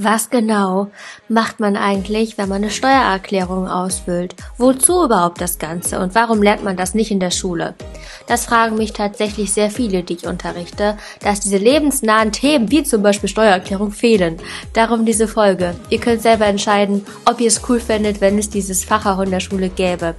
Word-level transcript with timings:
Was 0.00 0.30
genau 0.30 0.92
macht 1.28 1.58
man 1.58 1.76
eigentlich, 1.76 2.38
wenn 2.38 2.48
man 2.48 2.62
eine 2.62 2.70
Steuererklärung 2.70 3.66
ausfüllt? 3.66 4.36
Wozu 4.56 5.04
überhaupt 5.04 5.40
das 5.40 5.58
Ganze 5.58 5.98
und 5.98 6.14
warum 6.14 6.40
lernt 6.40 6.62
man 6.62 6.76
das 6.76 6.94
nicht 6.94 7.10
in 7.10 7.18
der 7.18 7.32
Schule? 7.32 7.74
Das 8.28 8.44
fragen 8.44 8.76
mich 8.76 8.92
tatsächlich 8.92 9.52
sehr 9.52 9.72
viele, 9.72 10.04
die 10.04 10.12
ich 10.14 10.28
unterrichte, 10.28 10.96
dass 11.18 11.40
diese 11.40 11.56
lebensnahen 11.56 12.30
Themen 12.30 12.70
wie 12.70 12.84
zum 12.84 13.02
Beispiel 13.02 13.28
Steuererklärung 13.28 13.90
fehlen. 13.90 14.36
Darum 14.72 15.04
diese 15.04 15.26
Folge. 15.26 15.74
Ihr 15.90 15.98
könnt 15.98 16.22
selber 16.22 16.46
entscheiden, 16.46 17.04
ob 17.24 17.40
ihr 17.40 17.48
es 17.48 17.62
cool 17.68 17.80
findet, 17.80 18.20
wenn 18.20 18.38
es 18.38 18.50
dieses 18.50 18.84
Fach 18.84 19.04
auch 19.04 19.18
in 19.18 19.32
der 19.32 19.40
Schule 19.40 19.68
gäbe. 19.68 20.14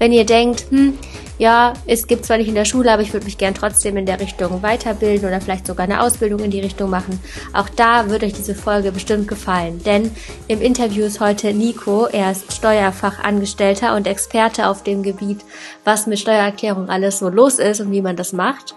Wenn 0.00 0.10
ihr 0.10 0.26
denkt, 0.26 0.64
hm, 0.70 0.98
ja, 1.40 1.72
es 1.86 2.06
gibt 2.06 2.26
zwar 2.26 2.36
nicht 2.36 2.48
in 2.48 2.54
der 2.54 2.66
Schule, 2.66 2.92
aber 2.92 3.00
ich 3.00 3.14
würde 3.14 3.24
mich 3.24 3.38
gern 3.38 3.54
trotzdem 3.54 3.96
in 3.96 4.04
der 4.04 4.20
Richtung 4.20 4.62
weiterbilden 4.62 5.26
oder 5.26 5.40
vielleicht 5.40 5.66
sogar 5.66 5.84
eine 5.84 6.02
Ausbildung 6.02 6.40
in 6.40 6.50
die 6.50 6.60
Richtung 6.60 6.90
machen. 6.90 7.18
Auch 7.54 7.70
da 7.70 8.10
würde 8.10 8.26
euch 8.26 8.34
diese 8.34 8.54
Folge 8.54 8.92
bestimmt 8.92 9.26
gefallen, 9.26 9.82
denn 9.82 10.10
im 10.48 10.60
Interview 10.60 11.02
ist 11.06 11.18
heute 11.18 11.54
Nico. 11.54 12.04
Er 12.04 12.32
ist 12.32 12.52
Steuerfachangestellter 12.52 13.96
und 13.96 14.06
Experte 14.06 14.68
auf 14.68 14.82
dem 14.82 15.02
Gebiet, 15.02 15.40
was 15.82 16.06
mit 16.06 16.18
Steuererklärung 16.18 16.90
alles 16.90 17.20
so 17.20 17.30
los 17.30 17.58
ist 17.58 17.80
und 17.80 17.90
wie 17.90 18.02
man 18.02 18.16
das 18.16 18.34
macht 18.34 18.74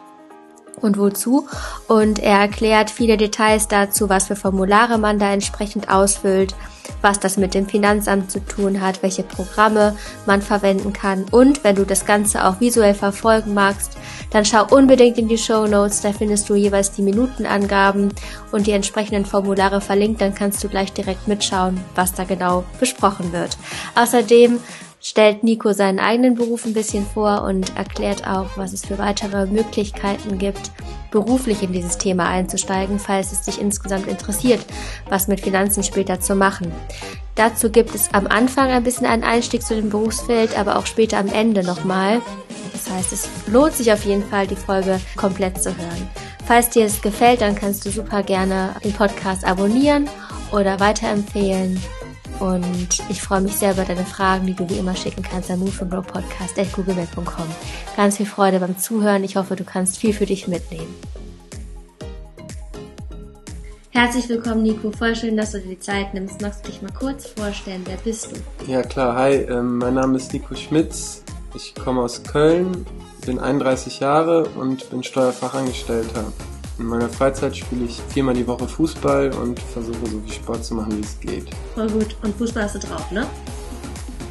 und 0.80 0.98
wozu. 0.98 1.50
Und 1.90 2.20
er 2.20 2.40
erklärt 2.40 2.90
viele 2.90 3.18
Details 3.18 3.68
dazu, 3.68 4.08
was 4.08 4.28
für 4.28 4.38
Formulare 4.38 4.98
man 4.98 5.20
da 5.20 5.34
entsprechend 5.34 5.90
ausfüllt, 5.90 6.56
was 7.02 7.20
das 7.20 7.38
mit 7.38 7.54
dem 7.54 7.68
Finanzamt 7.68 8.32
zu 8.32 8.40
tun 8.40 8.82
hat, 8.82 9.04
welche 9.04 9.24
Programme 9.24 9.96
man 10.26 10.42
verwenden 10.42 10.94
kann. 10.94 11.26
Und 11.32 11.64
wenn 11.64 11.76
du 11.76 11.86
das 11.86 12.06
Ganze 12.06 12.46
auch 12.46 12.60
visuell 12.60 12.94
verfolgen 12.94 13.54
magst, 13.54 13.98
dann 14.32 14.46
schau 14.46 14.66
unbedingt 14.66 15.18
in 15.18 15.28
die 15.28 15.38
Show 15.38 15.68
Notes, 15.68 16.02
da 16.02 16.12
findest 16.12 16.50
du 16.50 16.56
jeweils 16.56 16.92
die 16.92 17.04
Minutenangaben 17.04 18.10
und 18.52 18.68
die 18.68 18.72
entsprechenden 18.72 19.26
Formulare 19.26 19.82
verlinkt, 19.82 20.22
dann 20.22 20.34
kannst 20.34 20.64
du 20.64 20.70
gleich 20.70 20.92
direkt 20.92 21.28
mitschauen, 21.28 21.80
was 21.96 22.14
da 22.14 22.24
genau 22.24 22.64
besprochen 22.80 23.32
wird. 23.32 23.58
Außerdem 23.96 24.60
stellt 25.04 25.44
Nico 25.44 25.74
seinen 25.74 26.00
eigenen 26.00 26.36
Beruf 26.36 26.66
ein 26.66 26.74
bisschen 26.74 27.06
vor 27.06 27.44
und 27.44 27.76
erklärt 27.76 28.26
auch, 28.26 28.48
was 28.56 28.72
es 28.72 28.86
für 28.86 28.98
weitere 28.98 29.46
Möglichkeiten 29.46 30.40
gibt, 30.40 30.72
beruflich 31.12 31.62
in 31.62 31.74
dieses 31.74 31.98
Thema 31.98 32.28
einzusteigen, 32.30 32.98
falls 32.98 33.34
es 33.34 33.42
dich 33.42 33.62
insgesamt 33.62 34.08
interessiert, 34.08 34.66
was 35.10 35.28
mit 35.28 35.42
Finanzen 35.42 35.84
später 35.84 36.22
zu 36.22 36.36
machen. 36.36 36.72
Dazu 37.36 37.70
gibt 37.70 37.94
es 37.94 38.14
am 38.14 38.28
Anfang 38.28 38.70
ein 38.70 38.84
bisschen 38.84 39.06
einen 39.06 39.24
Einstieg 39.24 39.62
zu 39.62 39.76
dem 39.76 39.90
Berufsfeld, 39.90 40.58
aber 40.58 40.78
auch 40.78 40.86
später 40.86 41.18
am 41.18 41.28
Ende 41.28 41.64
nochmal. 41.64 42.22
Das 42.72 42.90
heißt, 42.90 43.12
es 43.12 43.30
lohnt 43.48 43.74
sich 43.74 43.92
auf 43.92 44.06
jeden 44.06 44.24
Fall, 44.24 44.48
die 44.48 44.56
Folge 44.56 45.00
komplett 45.18 45.62
zu 45.62 45.76
hören. 45.76 46.10
Falls 46.46 46.70
dir 46.70 46.86
es 46.86 47.02
gefällt, 47.02 47.42
dann 47.42 47.56
kannst 47.56 47.86
du 47.86 47.90
super 47.90 48.24
gerne 48.24 48.76
den 48.84 48.94
Podcast 48.94 49.46
abonnieren 49.46 50.10
oder 50.52 50.80
weiterempfehlen 50.80 51.80
und 52.40 52.88
ich 53.10 53.22
freue 53.22 53.42
mich 53.42 53.56
sehr 53.56 53.74
über 53.74 53.86
deine 53.86 54.06
Fragen, 54.06 54.46
die 54.46 54.54
du 54.54 54.70
wie 54.70 54.78
immer 54.78 54.96
schicken 54.96 55.24
kannst 55.24 55.52
an 55.52 55.60
moveandgrowpodcast.googlemail.com. 55.60 57.46
Ganz 57.96 58.18
viel 58.18 58.26
Freude 58.26 58.60
beim 58.60 58.78
Zuhören. 58.78 59.24
Ich 59.24 59.36
hoffe, 59.36 59.56
du 59.56 59.64
kannst 59.64 59.98
viel 59.98 60.14
für 60.14 60.26
dich 60.26 60.48
mitnehmen. 60.48 60.94
Herzlich 63.92 64.28
willkommen, 64.28 64.64
Nico. 64.64 64.92
Voll 64.92 65.16
schön, 65.16 65.38
dass 65.38 65.52
du 65.52 65.60
dir 65.60 65.70
die 65.70 65.80
Zeit 65.80 66.14
nimmst. 66.14 66.42
Magst 66.42 66.66
du 66.66 66.72
dich 66.72 66.82
mal 66.82 66.92
kurz 66.92 67.28
vorstellen? 67.28 67.84
Wer 67.86 67.98
bist 67.98 68.30
du? 68.32 68.72
Ja, 68.72 68.82
klar. 68.82 69.16
Hi, 69.16 69.34
ähm, 69.36 69.78
mein 69.78 69.94
Name 69.94 70.18
ist 70.18 70.34
Nico 70.34 70.56
Schmitz. 70.56 71.24
Ich 71.56 71.76
komme 71.76 72.02
aus 72.02 72.24
Köln, 72.24 72.86
bin 73.26 73.38
31 73.38 74.00
Jahre 74.00 74.46
und 74.56 74.90
bin 74.90 75.04
Steuerfachangestellter. 75.04 76.26
In 76.84 76.90
meiner 76.90 77.08
Freizeit 77.08 77.56
spiele 77.56 77.86
ich 77.86 78.02
viermal 78.10 78.34
die 78.34 78.46
Woche 78.46 78.68
Fußball 78.68 79.34
und 79.36 79.58
versuche 79.58 80.06
so 80.06 80.20
viel 80.20 80.34
Sport 80.34 80.66
zu 80.66 80.76
machen, 80.76 80.98
wie 80.98 81.02
es 81.02 81.18
geht. 81.18 81.46
Voll 81.76 81.90
gut. 81.90 82.18
Und 82.22 82.36
Fußball 82.36 82.64
hast 82.64 82.76
du 82.76 82.80
drauf, 82.80 83.10
ne? 83.10 83.26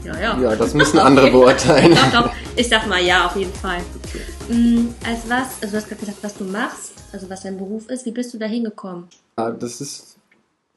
Ja, 0.04 0.20
ja. 0.20 0.38
Ja, 0.38 0.54
das 0.54 0.74
müssen 0.74 0.98
andere 0.98 1.26
okay. 1.28 1.32
beurteilen. 1.32 1.94
doch, 1.94 2.24
doch. 2.24 2.32
Ich 2.54 2.68
sag 2.68 2.86
mal 2.86 3.02
ja, 3.02 3.24
auf 3.24 3.36
jeden 3.36 3.54
Fall. 3.54 3.78
Okay. 4.04 4.20
Mhm, 4.50 4.94
als 5.02 5.20
was, 5.30 5.62
also 5.62 5.72
du 5.72 5.76
hast 5.78 5.88
gerade 5.88 6.00
gesagt, 6.00 6.18
was 6.20 6.34
du 6.34 6.44
machst, 6.44 6.92
also 7.10 7.30
was 7.30 7.40
dein 7.40 7.56
Beruf 7.56 7.88
ist. 7.88 8.04
Wie 8.04 8.10
bist 8.10 8.34
du 8.34 8.38
da 8.38 8.44
hingekommen? 8.44 9.04
Ja, 9.38 9.50
das 9.50 9.80
ist 9.80 10.18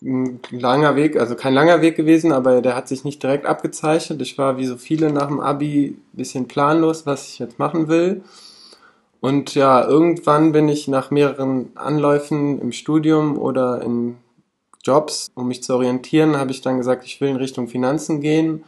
ein 0.01 0.39
langer 0.51 0.95
Weg, 0.95 1.19
also 1.19 1.35
kein 1.35 1.53
langer 1.53 1.81
Weg 1.81 1.97
gewesen, 1.97 2.31
aber 2.31 2.61
der 2.61 2.77
hat 2.77 2.87
sich 2.87 3.03
nicht 3.03 3.21
direkt 3.21 3.45
abgezeichnet. 3.45 4.21
Ich 4.21 4.37
war 4.37 4.57
wie 4.57 4.65
so 4.65 4.77
viele 4.77 5.11
nach 5.11 5.27
dem 5.27 5.41
Abi 5.41 5.87
ein 5.87 6.17
bisschen 6.17 6.47
planlos, 6.47 7.05
was 7.05 7.27
ich 7.27 7.39
jetzt 7.39 7.59
machen 7.59 7.89
will. 7.89 8.23
Und 9.25 9.55
ja, 9.55 9.83
irgendwann 9.83 10.51
bin 10.51 10.69
ich 10.69 10.87
nach 10.87 11.09
mehreren 11.09 11.71
Anläufen 11.73 12.61
im 12.61 12.71
Studium 12.71 13.39
oder 13.39 13.81
in 13.81 14.17
Jobs, 14.83 15.31
um 15.33 15.47
mich 15.47 15.63
zu 15.63 15.73
orientieren, 15.73 16.37
habe 16.37 16.51
ich 16.51 16.61
dann 16.61 16.77
gesagt, 16.77 17.03
ich 17.05 17.19
will 17.19 17.29
in 17.29 17.37
Richtung 17.37 17.67
Finanzen 17.67 18.21
gehen. 18.21 18.65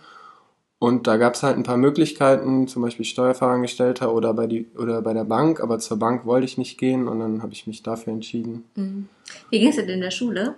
Und 0.79 1.05
da 1.05 1.17
gab 1.17 1.35
es 1.35 1.43
halt 1.43 1.57
ein 1.57 1.63
paar 1.63 1.77
Möglichkeiten, 1.77 2.67
zum 2.67 2.81
Beispiel 2.81 3.05
Steuerfachangestellter 3.05 4.11
oder 4.11 4.33
bei, 4.33 4.47
die, 4.47 4.65
oder 4.75 5.03
bei 5.03 5.13
der 5.13 5.25
Bank, 5.25 5.61
aber 5.61 5.77
zur 5.77 5.99
Bank 5.99 6.25
wollte 6.25 6.45
ich 6.45 6.57
nicht 6.57 6.79
gehen 6.79 7.07
und 7.07 7.19
dann 7.19 7.43
habe 7.43 7.53
ich 7.53 7.67
mich 7.67 7.83
dafür 7.83 8.13
entschieden. 8.13 8.63
Mhm. 8.73 9.09
Wie 9.51 9.59
ging 9.59 9.69
es 9.69 9.75
denn 9.75 9.89
in 9.89 10.01
der 10.01 10.09
Schule? 10.09 10.55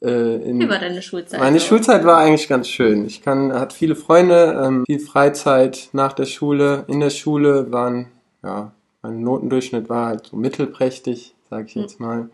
Äh, 0.00 0.48
in, 0.48 0.60
Wie 0.60 0.68
war 0.68 0.78
deine 0.78 1.02
Schulzeit? 1.02 1.40
Meine 1.40 1.58
so? 1.58 1.66
Schulzeit 1.66 2.04
war 2.04 2.18
eigentlich 2.18 2.46
ganz 2.46 2.68
schön. 2.68 3.04
Ich 3.04 3.20
kann, 3.20 3.52
hatte 3.52 3.74
viele 3.74 3.96
Freunde, 3.96 4.62
ähm, 4.64 4.84
viel 4.86 5.00
Freizeit 5.00 5.88
nach 5.92 6.12
der 6.12 6.26
Schule. 6.26 6.84
In 6.86 7.00
der 7.00 7.10
Schule 7.10 7.72
waren 7.72 8.12
ja 8.46 8.72
mein 9.02 9.20
Notendurchschnitt 9.20 9.88
war 9.88 10.06
halt 10.06 10.26
so 10.26 10.36
mittelprächtig, 10.36 11.34
sage 11.48 11.66
ich 11.66 11.74
hm. 11.74 11.82
jetzt 11.82 12.00
mal. 12.00 12.28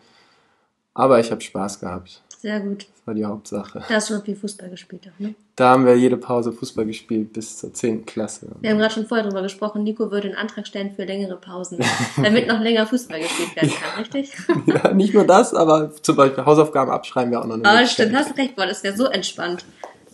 Aber 0.95 1.21
ich 1.21 1.31
habe 1.31 1.41
Spaß 1.41 1.81
gehabt. 1.81 2.23
Sehr 2.41 2.61
gut. 2.61 2.87
Das 2.91 3.07
war 3.07 3.15
die 3.15 3.25
Hauptsache. 3.25 3.85
Da 3.89 3.95
hast 3.95 4.11
du 4.11 4.15
noch 4.15 4.25
viel 4.25 4.35
Fußball 4.35 4.69
gespielt, 4.69 5.03
auch, 5.07 5.21
ne? 5.21 5.35
Da 5.55 5.71
haben 5.71 5.87
wir 5.87 5.97
jede 5.97 6.17
Pause 6.17 6.53
Fußball 6.53 6.85
gespielt 6.85 7.33
bis 7.33 7.59
zur 7.59 7.73
10. 7.73 8.05
Klasse. 8.05 8.49
Wir 8.61 8.71
haben 8.71 8.79
gerade 8.79 8.93
schon 8.93 9.07
vorher 9.07 9.25
drüber 9.25 9.43
gesprochen, 9.43 9.85
Nico 9.85 10.11
würde 10.11 10.29
einen 10.29 10.37
Antrag 10.37 10.67
stellen 10.67 10.93
für 10.95 11.05
längere 11.05 11.37
Pausen, 11.37 11.79
damit 12.17 12.49
noch 12.49 12.61
länger 12.61 12.87
Fußball 12.87 13.21
gespielt 13.21 13.55
werden 13.55 13.71
kann, 13.71 14.03
richtig? 14.03 14.33
ja, 14.67 14.93
nicht 14.93 15.15
nur 15.15 15.25
das, 15.25 15.55
aber 15.55 15.93
zum 16.03 16.17
Beispiel 16.17 16.45
Hausaufgaben 16.45 16.91
abschreiben 16.91 17.31
wäre 17.31 17.43
auch 17.43 17.47
noch 17.47 17.55
eine 17.55 17.65
Aber 17.65 17.87
stimmt, 17.87 18.15
hast 18.15 18.37
recht, 18.37 18.57
boah, 18.57 18.67
das 18.67 18.83
wäre 18.83 18.97
so 18.97 19.07
entspannt. 19.07 19.65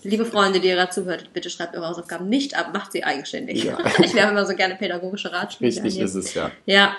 Liebe 0.03 0.25
Freunde, 0.25 0.61
die 0.61 0.69
ihr 0.69 0.75
gerade 0.75 0.93
zuhört, 0.93 1.31
bitte 1.33 1.51
schreibt 1.51 1.77
eure 1.77 1.89
Hausaufgaben 1.89 2.29
nicht 2.29 2.57
ab, 2.57 2.71
macht 2.73 2.93
sie 2.93 3.05
eigenständig. 3.05 3.65
Ja. 3.65 3.79
Ich 4.03 4.15
wäre 4.15 4.31
immer 4.31 4.47
so 4.47 4.55
gerne 4.55 4.77
pädagogische 4.77 5.33
Ratschläge. 5.33 5.83
Richtig 5.83 6.01
ist 6.01 6.15
es, 6.15 6.35
ja. 6.35 6.51
Ja. 6.67 6.97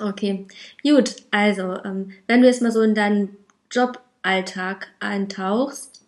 Okay. 0.00 0.46
Gut, 0.82 1.16
also, 1.30 1.76
ähm, 1.84 2.12
wenn 2.26 2.40
du 2.40 2.46
jetzt 2.46 2.62
mal 2.62 2.72
so 2.72 2.80
in 2.80 2.94
deinen 2.94 3.36
Joballtag 3.70 4.88
eintauchst, 5.00 6.02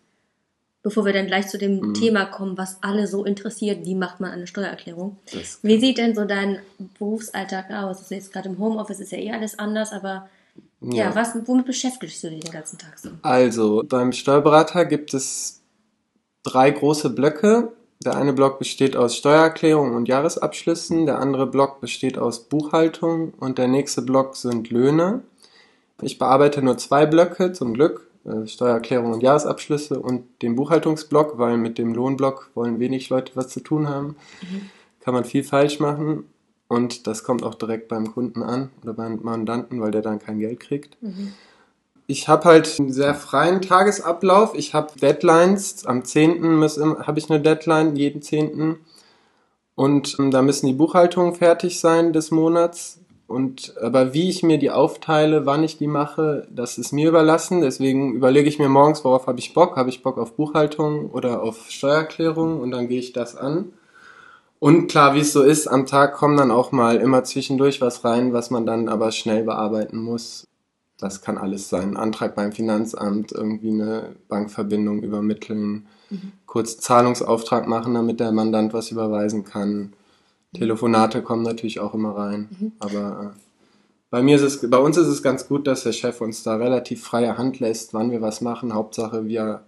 bevor 0.83 1.05
wir 1.05 1.13
dann 1.13 1.27
gleich 1.27 1.47
zu 1.47 1.57
dem 1.57 1.79
mhm. 1.79 1.93
Thema 1.93 2.25
kommen, 2.25 2.57
was 2.57 2.77
alle 2.81 3.07
so 3.07 3.23
interessiert, 3.25 3.85
wie 3.85 3.95
macht 3.95 4.19
man 4.19 4.31
eine 4.31 4.47
Steuererklärung? 4.47 5.17
Wie 5.61 5.79
sieht 5.79 5.97
denn 5.97 6.13
so 6.15 6.25
dein 6.25 6.59
Berufsalltag 6.99 7.71
aus? 7.71 7.99
Also 7.99 8.15
jetzt 8.15 8.33
gerade 8.33 8.49
im 8.49 8.59
Homeoffice 8.59 8.99
ist 8.99 9.11
ja 9.11 9.17
eh 9.17 9.31
alles 9.31 9.57
anders, 9.57 9.91
aber 9.91 10.29
ja, 10.81 11.05
ja 11.05 11.15
was, 11.15 11.35
womit 11.45 11.65
beschäftigst 11.65 12.23
du 12.23 12.29
dich 12.29 12.41
den 12.41 12.51
ganzen 12.51 12.77
Tag 12.77 12.99
so? 12.99 13.09
Also, 13.21 13.83
beim 13.87 14.11
Steuerberater 14.11 14.85
gibt 14.85 15.13
es 15.13 15.62
drei 16.43 16.69
große 16.69 17.09
Blöcke. 17.09 17.71
Der 18.05 18.15
eine 18.15 18.33
Block 18.33 18.59
besteht 18.59 18.97
aus 18.97 19.15
Steuererklärung 19.15 19.95
und 19.95 20.09
Jahresabschlüssen, 20.09 21.05
der 21.05 21.19
andere 21.19 21.47
Block 21.47 21.79
besteht 21.79 22.17
aus 22.17 22.39
Buchhaltung 22.39 23.33
und 23.39 23.57
der 23.57 23.69
nächste 23.69 24.01
Block 24.01 24.35
sind 24.35 24.69
Löhne. 24.69 25.21
Ich 26.01 26.19
bearbeite 26.19 26.61
nur 26.61 26.77
zwei 26.77 27.05
Blöcke, 27.05 27.53
zum 27.53 27.73
Glück, 27.73 28.09
äh, 28.25 28.45
Steuererklärung 28.45 29.13
und 29.13 29.23
Jahresabschlüsse 29.23 29.99
und 29.99 30.25
den 30.41 30.55
Buchhaltungsblock, 30.55 31.37
weil 31.37 31.57
mit 31.57 31.77
dem 31.77 31.93
Lohnblock 31.93 32.49
wollen 32.55 32.79
wenig 32.79 33.09
Leute 33.09 33.33
was 33.35 33.47
zu 33.47 33.61
tun 33.61 33.87
haben. 33.87 34.17
Mhm. 34.41 34.69
Kann 34.99 35.13
man 35.13 35.23
viel 35.23 35.45
falsch 35.45 35.79
machen 35.79 36.25
und 36.67 37.07
das 37.07 37.23
kommt 37.23 37.43
auch 37.43 37.55
direkt 37.55 37.87
beim 37.87 38.11
Kunden 38.11 38.43
an 38.43 38.69
oder 38.81 38.93
beim 38.93 39.19
Mandanten, 39.23 39.79
weil 39.79 39.91
der 39.91 40.01
dann 40.01 40.19
kein 40.19 40.39
Geld 40.39 40.59
kriegt. 40.59 41.01
Mhm 41.01 41.33
ich 42.07 42.27
habe 42.27 42.45
halt 42.45 42.79
einen 42.79 42.91
sehr 42.91 43.15
freien 43.15 43.61
Tagesablauf. 43.61 44.55
Ich 44.55 44.73
habe 44.73 44.99
Deadlines. 44.99 45.85
Am 45.85 46.03
10. 46.03 46.43
habe 47.05 47.19
ich 47.19 47.29
eine 47.29 47.39
Deadline, 47.39 47.95
jeden 47.95 48.21
10. 48.21 48.77
Und 49.75 50.17
ähm, 50.19 50.31
da 50.31 50.41
müssen 50.41 50.67
die 50.67 50.73
Buchhaltungen 50.73 51.33
fertig 51.33 51.79
sein 51.79 52.13
des 52.13 52.31
Monats. 52.31 52.99
Und 53.25 53.75
aber 53.81 54.13
wie 54.13 54.29
ich 54.29 54.43
mir 54.43 54.59
die 54.59 54.69
aufteile, 54.69 55.45
wann 55.45 55.63
ich 55.63 55.77
die 55.77 55.87
mache, 55.87 56.45
das 56.51 56.77
ist 56.77 56.91
mir 56.91 57.09
überlassen. 57.09 57.61
Deswegen 57.61 58.13
überlege 58.13 58.49
ich 58.49 58.59
mir 58.59 58.69
morgens, 58.69 59.03
worauf 59.03 59.27
habe 59.27 59.39
ich 59.39 59.53
Bock? 59.53 59.77
Habe 59.77 59.89
ich 59.89 60.03
Bock 60.03 60.17
auf 60.17 60.35
Buchhaltung 60.35 61.09
oder 61.09 61.41
auf 61.41 61.69
Steuererklärung? 61.69 62.59
Und 62.59 62.71
dann 62.71 62.87
gehe 62.89 62.99
ich 62.99 63.13
das 63.13 63.35
an. 63.35 63.73
Und 64.59 64.87
klar, 64.87 65.15
wie 65.15 65.19
es 65.19 65.33
so 65.33 65.41
ist, 65.41 65.67
am 65.67 65.85
Tag 65.85 66.13
kommen 66.15 66.37
dann 66.37 66.51
auch 66.51 66.71
mal 66.71 66.97
immer 66.97 67.23
zwischendurch 67.23 67.81
was 67.81 68.05
rein, 68.05 68.33
was 68.33 68.49
man 68.49 68.65
dann 68.65 68.87
aber 68.87 69.11
schnell 69.11 69.43
bearbeiten 69.43 69.97
muss. 69.97 70.47
Das 70.97 71.21
kann 71.21 71.37
alles 71.37 71.69
sein. 71.69 71.97
Antrag 71.97 72.35
beim 72.35 72.51
Finanzamt, 72.51 73.31
irgendwie 73.31 73.71
eine 73.71 74.15
Bankverbindung 74.27 75.03
übermitteln, 75.03 75.87
mhm. 76.09 76.31
kurz 76.45 76.77
Zahlungsauftrag 76.77 77.67
machen, 77.67 77.93
damit 77.93 78.19
der 78.19 78.31
Mandant 78.31 78.73
was 78.73 78.91
überweisen 78.91 79.43
kann. 79.43 79.93
Telefonate 80.53 81.23
kommen 81.23 81.41
natürlich 81.43 81.79
auch 81.79 81.93
immer 81.95 82.15
rein, 82.15 82.47
mhm. 82.59 82.71
aber 82.79 83.33
äh, 83.33 83.39
bei 84.11 84.21
mir 84.21 84.35
ist 84.35 84.43
es, 84.43 84.69
bei 84.69 84.77
uns 84.77 84.95
ist 84.97 85.07
es 85.07 85.23
ganz 85.23 85.47
gut, 85.47 85.65
dass 85.65 85.81
der 85.81 85.91
Chef 85.91 86.21
uns 86.21 86.43
da 86.43 86.57
relativ 86.57 87.03
freie 87.03 87.35
Hand 87.35 87.59
lässt, 87.59 87.95
wann 87.95 88.11
wir 88.11 88.21
was 88.21 88.41
machen. 88.41 88.75
Hauptsache 88.75 89.25
wir 89.25 89.63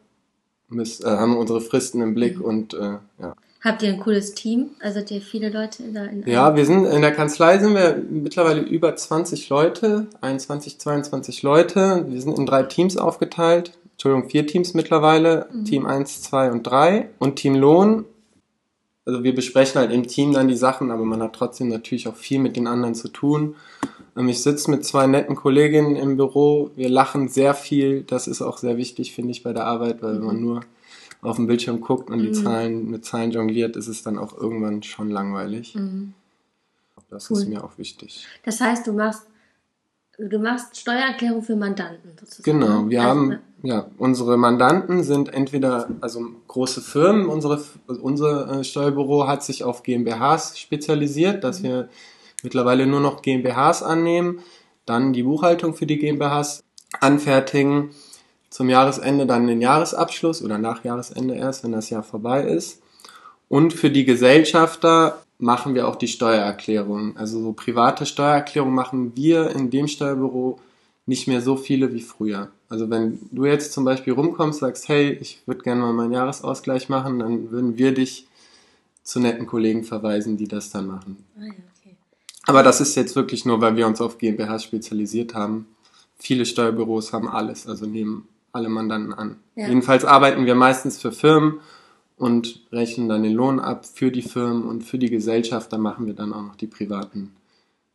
müssen, 0.69 1.07
äh, 1.07 1.10
haben 1.10 1.36
unsere 1.36 1.62
Fristen 1.62 2.01
im 2.01 2.13
Blick 2.13 2.38
Mhm. 2.38 2.45
und 2.45 2.74
äh, 2.75 3.00
ja. 3.19 3.36
Habt 3.66 3.82
ihr 3.82 3.90
ein 3.90 4.00
cooles 4.00 4.36
Team? 4.36 4.70
Also 4.80 5.00
habt 5.00 5.10
ihr 5.10 5.22
viele 5.22 5.50
Leute 5.50 5.82
da 5.92 6.06
in 6.06 6.24
Ja, 6.28 6.56
wir 6.56 6.68
sind 6.68 6.86
in 6.86 7.02
der 7.02 7.12
Kanzlei 7.12 7.58
sind 7.58 7.74
wir 7.74 8.00
mittlerweile 8.12 8.62
über 8.62 8.96
20 8.96 9.50
Leute, 9.50 10.06
21, 10.22 10.78
22 10.78 11.42
Leute. 11.42 12.06
Wir 12.08 12.22
sind 12.22 12.38
in 12.38 12.46
drei 12.46 12.62
Teams 12.62 12.96
aufgeteilt. 12.96 13.72
Entschuldigung, 13.94 14.30
vier 14.30 14.46
Teams 14.46 14.76
mittlerweile. 14.76 15.48
Mhm. 15.52 15.66
Team 15.66 15.86
1, 15.88 16.22
2 16.22 16.52
und 16.52 16.62
3 16.62 17.10
und 17.18 17.38
Team 17.38 17.56
Lohn. 17.56 18.06
Also 19.04 19.24
wir 19.24 19.34
besprechen 19.34 19.82
halt 19.82 19.92
im 19.92 20.06
Team 20.06 20.32
dann 20.32 20.48
die 20.48 20.56
Sachen, 20.56 20.92
aber 20.92 21.04
man 21.04 21.24
hat 21.24 21.34
trotzdem 21.34 21.70
natürlich 21.70 22.08
auch 22.08 22.16
viel 22.16 22.38
mit 22.38 22.56
den 22.56 22.68
anderen 22.68 22.94
zu 22.94 23.08
tun. 23.08 23.56
Ähm, 24.16 24.30
Ich 24.30 24.44
sitze 24.44 24.70
mit 24.70 24.86
zwei 24.86 25.08
netten 25.08 25.36
Kolleginnen 25.36 25.96
im 25.96 26.18
Büro. 26.18 26.70
Wir 26.76 26.90
lachen 26.90 27.30
sehr 27.30 27.56
viel. 27.56 28.04
Das 28.04 28.28
ist 28.28 28.44
auch 28.44 28.60
sehr 28.60 28.78
wichtig, 28.78 29.16
finde 29.16 29.32
ich, 29.32 29.42
bei 29.42 29.54
der 29.54 29.66
Arbeit, 29.66 30.04
weil 30.04 30.20
wenn 30.20 30.26
man 30.26 30.40
nur 30.40 30.62
auf 31.25 31.36
dem 31.38 31.48
Bildschirm 31.48 31.81
guckt 31.81 32.10
und 32.10 32.19
die 32.19 32.30
Mhm. 32.30 32.33
Zahlen 32.33 32.92
mit 32.92 33.06
Zahlen 33.06 33.31
jongliert, 33.31 33.75
ist 33.75 33.88
es 33.88 34.04
dann 34.04 34.18
auch 34.18 34.36
irgendwann 34.38 34.83
schon 34.83 35.10
langweilig. 35.10 35.75
Mhm. 35.75 36.13
Das 37.10 37.30
Cool. 37.30 37.39
ist 37.39 37.48
mir 37.50 37.63
auch 37.63 37.77
wichtig. 37.77 38.25
Das 38.44 38.60
heißt, 38.62 38.88
du 38.88 38.94
machst, 38.94 39.24
du 40.18 40.39
machst 40.39 40.77
Steuererklärung 40.77 41.44
für 41.44 41.56
Mandanten 41.56 42.12
sozusagen. 42.19 42.60
Genau, 42.60 42.89
wir 42.89 43.01
Also, 43.04 43.10
haben, 43.10 43.39
ja, 43.63 43.88
unsere 43.98 44.38
Mandanten 44.38 45.04
sind 45.04 45.33
entweder, 45.33 45.88
also 46.01 46.25
große 46.48 46.81
Firmen, 46.81 47.28
unsere, 47.28 47.62
unser 47.88 48.60
äh, 48.60 48.63
Steuerbüro 48.63 49.28
hat 49.28 49.44
sich 49.44 49.63
auf 49.63 49.83
GmbHs 49.83 50.57
spezialisiert, 50.60 51.44
dass 51.44 51.63
wir 51.63 51.89
mittlerweile 52.44 52.86
nur 52.88 53.00
noch 53.01 53.21
GmbHs 53.21 53.83
annehmen, 53.83 54.39
dann 54.86 55.13
die 55.13 55.24
Buchhaltung 55.24 55.74
für 55.74 55.86
die 55.86 55.98
GmbHs 55.98 56.63
anfertigen, 57.00 57.89
zum 58.56 58.69
Jahresende 58.69 59.25
dann 59.25 59.48
den 59.48 59.60
Jahresabschluss 59.60 60.42
oder 60.42 60.57
nach 60.57 60.86
Jahresende 60.86 61.36
erst, 61.36 61.66
wenn 61.66 61.74
das 61.74 61.90
Jahr 61.90 62.04
vorbei 62.04 62.42
ist. 62.42 62.81
Und 63.50 63.74
für 63.74 63.90
die 63.90 64.06
Gesellschafter 64.06 65.22
machen 65.40 65.75
wir 65.75 65.90
auch 65.90 65.98
die 65.98 66.07
Steuererklärung. 66.07 67.18
Also 67.18 67.42
so 67.42 67.52
private 67.52 68.06
Steuererklärung 68.06 68.74
machen 68.74 69.12
wir 69.13 69.50
in 69.50 69.72
dem 69.72 69.90
Steuerbüro 69.90 70.57
nicht 71.06 71.28
mehr 71.28 71.42
so 71.42 71.57
viele 71.57 71.94
wie 71.94 72.00
früher. 72.00 72.48
Also 72.69 72.90
wenn 72.90 73.19
du 73.34 73.44
jetzt 73.44 73.74
zum 73.74 73.84
Beispiel 73.84 74.13
rumkommst, 74.13 74.60
sagst, 74.60 74.88
hey, 74.88 75.12
ich 75.12 75.42
würde 75.46 75.62
gerne 75.62 75.81
mal 75.81 75.92
meinen 75.92 76.13
Jahresausgleich 76.13 76.88
machen, 76.88 77.19
dann 77.19 77.52
würden 77.52 77.78
wir 77.78 77.94
dich 77.94 78.25
zu 79.04 79.19
netten 79.19 79.48
Kollegen 79.48 79.84
verweisen, 79.84 80.38
die 80.38 80.48
das 80.48 80.69
dann 80.69 80.88
machen. 80.88 81.18
Ah, 81.38 81.44
ja, 81.44 81.52
okay. 81.78 81.98
Aber 82.46 82.63
das 82.63 82.80
ist 82.80 82.96
jetzt 82.96 83.18
wirklich 83.18 83.44
nur, 83.44 83.60
weil 83.60 83.75
wir 83.75 83.86
uns 83.86 84.00
auf 84.00 84.18
GmbH 84.18 84.60
spezialisiert 84.60 85.34
haben. 85.34 85.68
Viele 86.18 86.46
Steuerbüros 86.46 87.12
haben 87.12 87.28
alles, 87.28 87.68
also 87.68 87.86
nehmen 87.86 88.30
alle 88.56 88.69
Mandanten 88.69 89.13
an. 89.13 89.38
Ja. 89.56 89.68
Jedenfalls 89.68 90.06
arbeiten 90.06 90.46
wir 90.46 90.56
meistens 90.56 91.00
für 91.00 91.12
Firmen 91.12 91.60
und 92.18 92.62
rechnen 92.72 93.10
dann 93.10 93.24
den 93.24 93.34
Lohn 93.34 93.60
ab 93.60 93.86
für 93.86 94.12
die 94.12 94.22
Firmen 94.22 94.63
und 94.63 94.84
für 94.84 94.98
die 94.98 95.10
Gesellschaft. 95.10 95.72
Da 95.74 95.78
machen 95.78 96.06
wir 96.07 96.13
dann 96.13 96.34
auch 96.34 96.42
noch 96.42 96.56
die 96.56 96.68
privaten 96.68 97.36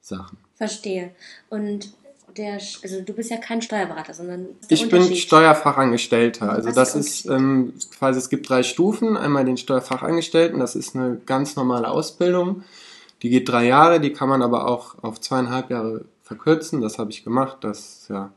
Sachen. 0.01 0.39
Verstehe. 0.57 1.13
Und 1.49 1.93
der, 2.37 2.55
also 2.55 3.01
du 3.01 3.13
bist 3.13 3.31
ja 3.31 3.39
kein 3.39 3.63
Steuerberater, 3.63 4.15
sondern 4.15 4.47
der 4.69 4.73
Ich 4.73 4.89
bin. 4.89 5.15
Steuerfachangestellter. 5.15 6.51
Also 6.51 6.69
Was 6.69 6.75
das 6.75 6.95
ist 6.95 7.27
ähm, 7.27 7.73
quasi, 7.99 8.19
es 8.19 8.29
gibt 8.29 8.49
drei 8.49 8.63
Stufen. 8.63 9.17
Einmal 9.17 9.45
den 9.45 9.57
Steuerfachangestellten, 9.57 10.61
das 10.61 10.77
ist 10.77 10.95
eine 10.95 11.21
ganz 11.27 11.57
normale 11.57 11.89
Ausbildung. 11.89 12.63
Die 13.23 13.31
geht 13.31 13.49
drei 13.49 13.67
Jahre, 13.67 14.01
die 14.01 14.13
kann 14.13 14.29
man 14.29 14.43
aber 14.43 14.69
auch 14.69 15.03
auf 15.03 15.21
zweieinhalb 15.21 15.71
Jahre 15.71 16.05
verkürzen. 16.23 16.81
Das 16.81 16.99
habe 16.99 17.11
ich 17.11 17.25
gemacht. 17.25 17.59
Das 17.63 18.07
ja, 18.09 18.33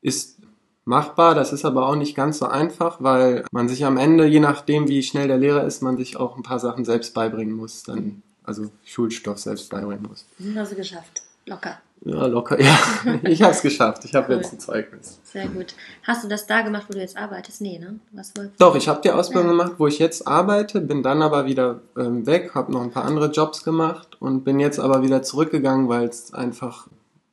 ist 0.00 0.36
machbar. 0.84 1.34
Das 1.34 1.52
ist 1.52 1.64
aber 1.64 1.86
auch 1.86 1.96
nicht 1.96 2.14
ganz 2.14 2.38
so 2.38 2.46
einfach, 2.46 2.96
weil 3.00 3.44
man 3.52 3.68
sich 3.68 3.84
am 3.84 3.96
Ende, 3.96 4.26
je 4.26 4.40
nachdem 4.40 4.88
wie 4.88 5.02
schnell 5.02 5.28
der 5.28 5.38
Lehrer 5.38 5.64
ist, 5.64 5.82
man 5.82 5.96
sich 5.96 6.16
auch 6.16 6.36
ein 6.36 6.42
paar 6.42 6.58
Sachen 6.58 6.84
selbst 6.84 7.14
beibringen 7.14 7.54
muss. 7.54 7.82
Dann, 7.84 8.22
also 8.44 8.66
Schulstoff 8.84 9.38
selbst 9.38 9.70
beibringen 9.70 10.06
muss. 10.08 10.26
Hast 10.56 10.72
du 10.72 10.76
geschafft. 10.76 11.22
Locker. 11.46 11.78
Ja, 12.04 12.26
locker. 12.26 12.60
Ja, 12.60 12.76
ich 13.22 13.42
habe 13.42 13.52
es 13.52 13.62
geschafft. 13.62 14.04
Ich 14.04 14.14
habe 14.14 14.26
Cool. 14.32 14.36
jetzt 14.40 14.52
ein 14.52 14.58
Zeugnis. 14.58 15.20
Sehr 15.22 15.46
gut. 15.46 15.74
Hast 16.02 16.24
du 16.24 16.28
das 16.28 16.46
da 16.48 16.62
gemacht, 16.62 16.86
wo 16.88 16.94
du 16.94 16.98
jetzt 16.98 17.16
arbeitest? 17.16 17.60
Nee, 17.60 17.78
ne? 17.78 18.00
Was? 18.10 18.32
Doch, 18.58 18.74
ich 18.74 18.88
habe 18.88 19.00
die 19.02 19.12
Ausbildung 19.12 19.46
Ja. 19.46 19.52
gemacht, 19.64 19.74
wo 19.78 19.86
ich 19.86 20.00
jetzt 20.00 20.26
arbeite, 20.26 20.80
bin 20.80 21.04
dann 21.04 21.22
aber 21.22 21.46
wieder 21.46 21.80
ähm, 21.96 22.26
weg, 22.26 22.56
habe 22.56 22.72
noch 22.72 22.82
ein 22.82 22.90
paar 22.90 23.04
andere 23.04 23.30
Jobs 23.30 23.62
gemacht 23.62 24.16
und 24.20 24.42
bin 24.42 24.58
jetzt 24.58 24.80
aber 24.80 25.02
wieder 25.04 25.22
zurückgegangen, 25.22 25.88
weil 25.88 26.08
es 26.08 26.34
einfach 26.34 26.88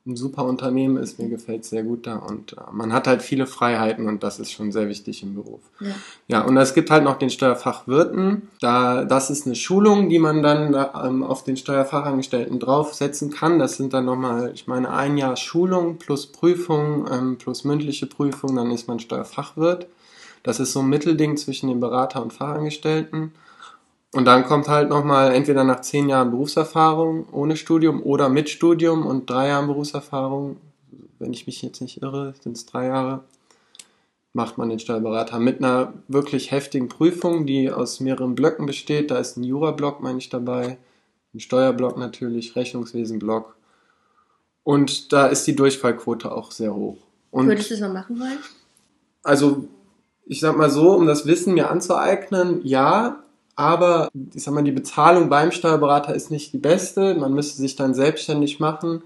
ein 0.06 0.16
super 0.16 0.44
Unternehmen 0.44 0.96
ist. 0.96 1.18
Mir 1.18 1.28
gefällt 1.28 1.64
sehr 1.64 1.82
gut 1.82 2.06
da 2.06 2.16
und 2.16 2.54
äh, 2.54 2.56
man 2.72 2.92
hat 2.92 3.06
halt 3.06 3.22
viele 3.22 3.46
Freiheiten 3.46 4.08
und 4.08 4.22
das 4.22 4.38
ist 4.38 4.50
schon 4.50 4.72
sehr 4.72 4.88
wichtig 4.88 5.22
im 5.22 5.34
Beruf. 5.34 5.60
Ja. 5.78 5.94
Ja, 6.26 6.40
und 6.42 6.56
es 6.56 6.72
gibt 6.72 6.90
halt 6.90 7.04
noch 7.04 7.18
den 7.18 7.28
Steuerfachwirten. 7.28 8.48
Da, 8.60 9.04
das 9.04 9.30
ist 9.30 9.46
eine 9.46 9.54
Schulung, 9.54 10.08
die 10.08 10.18
man 10.18 10.42
dann 10.42 10.72
da, 10.72 11.04
ähm, 11.06 11.22
auf 11.22 11.44
den 11.44 11.58
Steuerfachangestellten 11.58 12.58
draufsetzen 12.58 13.30
kann. 13.30 13.58
Das 13.58 13.76
sind 13.76 13.92
dann 13.92 14.06
nochmal, 14.06 14.52
ich 14.54 14.66
meine, 14.66 14.90
ein 14.90 15.18
Jahr 15.18 15.36
Schulung 15.36 15.98
plus 15.98 16.26
Prüfung 16.26 17.06
ähm, 17.10 17.36
plus 17.36 17.64
mündliche 17.64 18.06
Prüfung, 18.06 18.56
dann 18.56 18.70
ist 18.70 18.88
man 18.88 19.00
Steuerfachwirt. 19.00 19.86
Das 20.42 20.60
ist 20.60 20.72
so 20.72 20.80
ein 20.80 20.88
Mittelding 20.88 21.36
zwischen 21.36 21.68
dem 21.68 21.80
Berater 21.80 22.22
und 22.22 22.32
Fachangestellten. 22.32 23.32
Und 24.12 24.24
dann 24.24 24.44
kommt 24.44 24.68
halt 24.68 24.88
nochmal 24.88 25.34
entweder 25.34 25.62
nach 25.62 25.82
zehn 25.82 26.08
Jahren 26.08 26.30
Berufserfahrung 26.30 27.28
ohne 27.30 27.56
Studium 27.56 28.02
oder 28.02 28.28
mit 28.28 28.50
Studium 28.50 29.06
und 29.06 29.30
drei 29.30 29.48
Jahren 29.48 29.68
Berufserfahrung, 29.68 30.56
wenn 31.20 31.32
ich 31.32 31.46
mich 31.46 31.62
jetzt 31.62 31.80
nicht 31.80 32.02
irre, 32.02 32.34
sind 32.42 32.56
es 32.56 32.66
drei 32.66 32.86
Jahre, 32.86 33.22
macht 34.32 34.58
man 34.58 34.68
den 34.68 34.80
Steuerberater 34.80 35.38
mit 35.38 35.58
einer 35.58 35.92
wirklich 36.08 36.50
heftigen 36.50 36.88
Prüfung, 36.88 37.46
die 37.46 37.70
aus 37.70 38.00
mehreren 38.00 38.34
Blöcken 38.34 38.66
besteht. 38.66 39.10
Da 39.10 39.18
ist 39.18 39.36
ein 39.36 39.44
Jura-Block, 39.44 40.00
meine 40.00 40.18
ich, 40.18 40.28
dabei, 40.28 40.78
ein 41.32 41.40
Steuerblock 41.40 41.96
natürlich, 41.96 42.56
Rechnungswesen-Block. 42.56 43.54
Und 44.64 45.12
da 45.12 45.26
ist 45.26 45.46
die 45.46 45.56
Durchfallquote 45.56 46.32
auch 46.32 46.50
sehr 46.50 46.74
hoch. 46.74 46.98
Und 47.30 47.46
Würdest 47.46 47.70
du 47.70 47.74
das 47.74 47.80
mal 47.80 47.92
machen 47.92 48.18
wollen? 48.18 48.38
also, 49.22 49.68
ich 50.26 50.40
sag 50.40 50.56
mal 50.56 50.70
so, 50.70 50.92
um 50.92 51.06
das 51.06 51.26
Wissen 51.26 51.54
mir 51.54 51.70
anzueignen, 51.70 52.60
ja, 52.64 53.22
aber 53.60 54.08
ich 54.34 54.42
sag 54.42 54.54
mal, 54.54 54.64
die 54.64 54.72
Bezahlung 54.72 55.28
beim 55.28 55.52
Steuerberater 55.52 56.14
ist 56.14 56.30
nicht 56.30 56.54
die 56.54 56.58
beste. 56.58 57.14
Man 57.14 57.34
müsste 57.34 57.58
sich 57.60 57.76
dann 57.76 57.92
selbstständig 57.92 58.58
machen. 58.58 59.02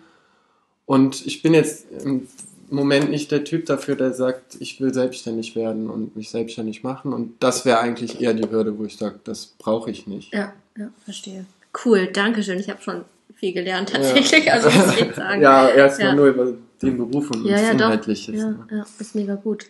Und 0.87 1.27
ich 1.27 1.43
bin 1.43 1.55
jetzt 1.55 1.87
im 2.05 2.29
Moment 2.71 3.11
nicht 3.11 3.33
der 3.33 3.43
Typ 3.43 3.67
dafür, 3.67 3.97
der 3.97 4.13
sagt, 4.15 4.57
ich 4.61 4.81
will 4.81 4.95
selbstständig 4.95 5.57
werden 5.57 5.91
und 5.91 6.15
mich 6.15 6.31
selbstständig 6.31 6.85
machen. 6.85 7.13
Und 7.13 7.35
das 7.41 7.65
wäre 7.65 7.81
eigentlich 7.81 8.21
eher 8.21 8.33
die 8.33 8.49
Hürde, 8.49 8.79
wo 8.79 8.85
ich 8.85 8.97
sage, 8.97 9.19
das 9.25 9.47
brauche 9.59 9.91
ich 9.91 10.07
nicht. 10.07 10.33
Ja, 10.33 10.53
ja, 10.79 10.89
verstehe. 11.05 11.47
Cool, 11.85 12.07
danke 12.13 12.43
schön. 12.45 12.61
Ich 12.61 12.71
habe 12.71 12.81
schon 12.81 13.05
viel 13.35 13.53
gelernt 13.53 13.91
tatsächlich, 13.91 14.53
also 14.53 14.71
muss 14.71 14.97
ich 15.01 15.15
sagen. 15.17 15.43
ja, 15.43 15.69
erstmal 15.69 16.09
Ja. 16.11 16.15
nur 16.15 16.27
über 16.29 16.53
den 16.81 16.97
Beruf 16.97 17.29
und 17.33 17.45
ja, 17.45 17.53
das 17.57 17.63
ja, 17.63 17.71
doch. 17.73 17.81
Inhaltliche. 17.87 18.33
Ja, 18.33 18.55
ja, 18.71 18.87
ist 19.01 19.15
mega 19.17 19.35
gut. 19.35 19.67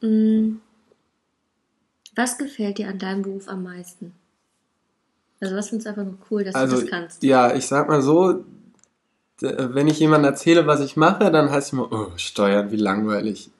Mm, 0.00 0.54
Was 2.14 2.38
gefällt 2.38 2.78
dir 2.78 2.88
an 2.88 2.98
deinem 2.98 3.22
Beruf 3.22 3.48
am 3.48 3.62
meisten? 3.64 4.12
Also 5.40 5.56
was 5.56 5.68
findest 5.68 5.86
du 5.86 5.90
einfach 5.90 6.04
nur 6.04 6.18
cool, 6.30 6.44
dass 6.44 6.54
Also, 6.54 6.76
du 6.76 6.82
das 6.82 6.90
kannst? 6.90 7.22
ja, 7.22 7.54
ich 7.54 7.66
sag 7.66 7.88
mal 7.88 8.02
so, 8.02 8.44
wenn 9.40 9.88
ich 9.88 9.98
jemandem 9.98 10.30
erzähle, 10.30 10.66
was 10.66 10.80
ich 10.80 10.96
mache, 10.96 11.30
dann 11.30 11.50
heißt 11.50 11.68
es 11.68 11.72
immer, 11.72 11.92
oh, 11.92 12.12
Steuern, 12.16 12.70
wie 12.70 12.76
langweilig. 12.76 13.50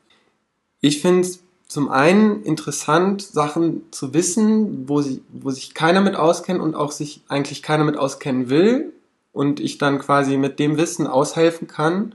Ich 0.81 1.03
finde 1.03 1.23
es 1.23 1.41
zum 1.67 1.89
einen 1.91 2.43
interessant, 2.45 3.23
Sachen 3.23 3.83
zu 3.91 4.15
wissen, 4.15 4.89
wo, 4.89 5.03
sie, 5.03 5.23
wo 5.33 5.51
sich 5.51 5.75
keiner 5.75 6.01
mit 6.01 6.15
auskennt 6.15 6.61
und 6.61 6.75
auch 6.77 6.93
sich 6.93 7.23
eigentlich 7.29 7.63
keiner 7.63 7.85
mit 7.85 7.97
auskennen 7.97 8.49
will 8.49 8.93
und 9.33 9.59
ich 9.59 9.79
dann 9.79 9.99
quasi 9.99 10.37
mit 10.37 10.59
dem 10.61 10.77
Wissen 10.77 11.07
aushelfen 11.09 11.67
kann. 11.67 12.15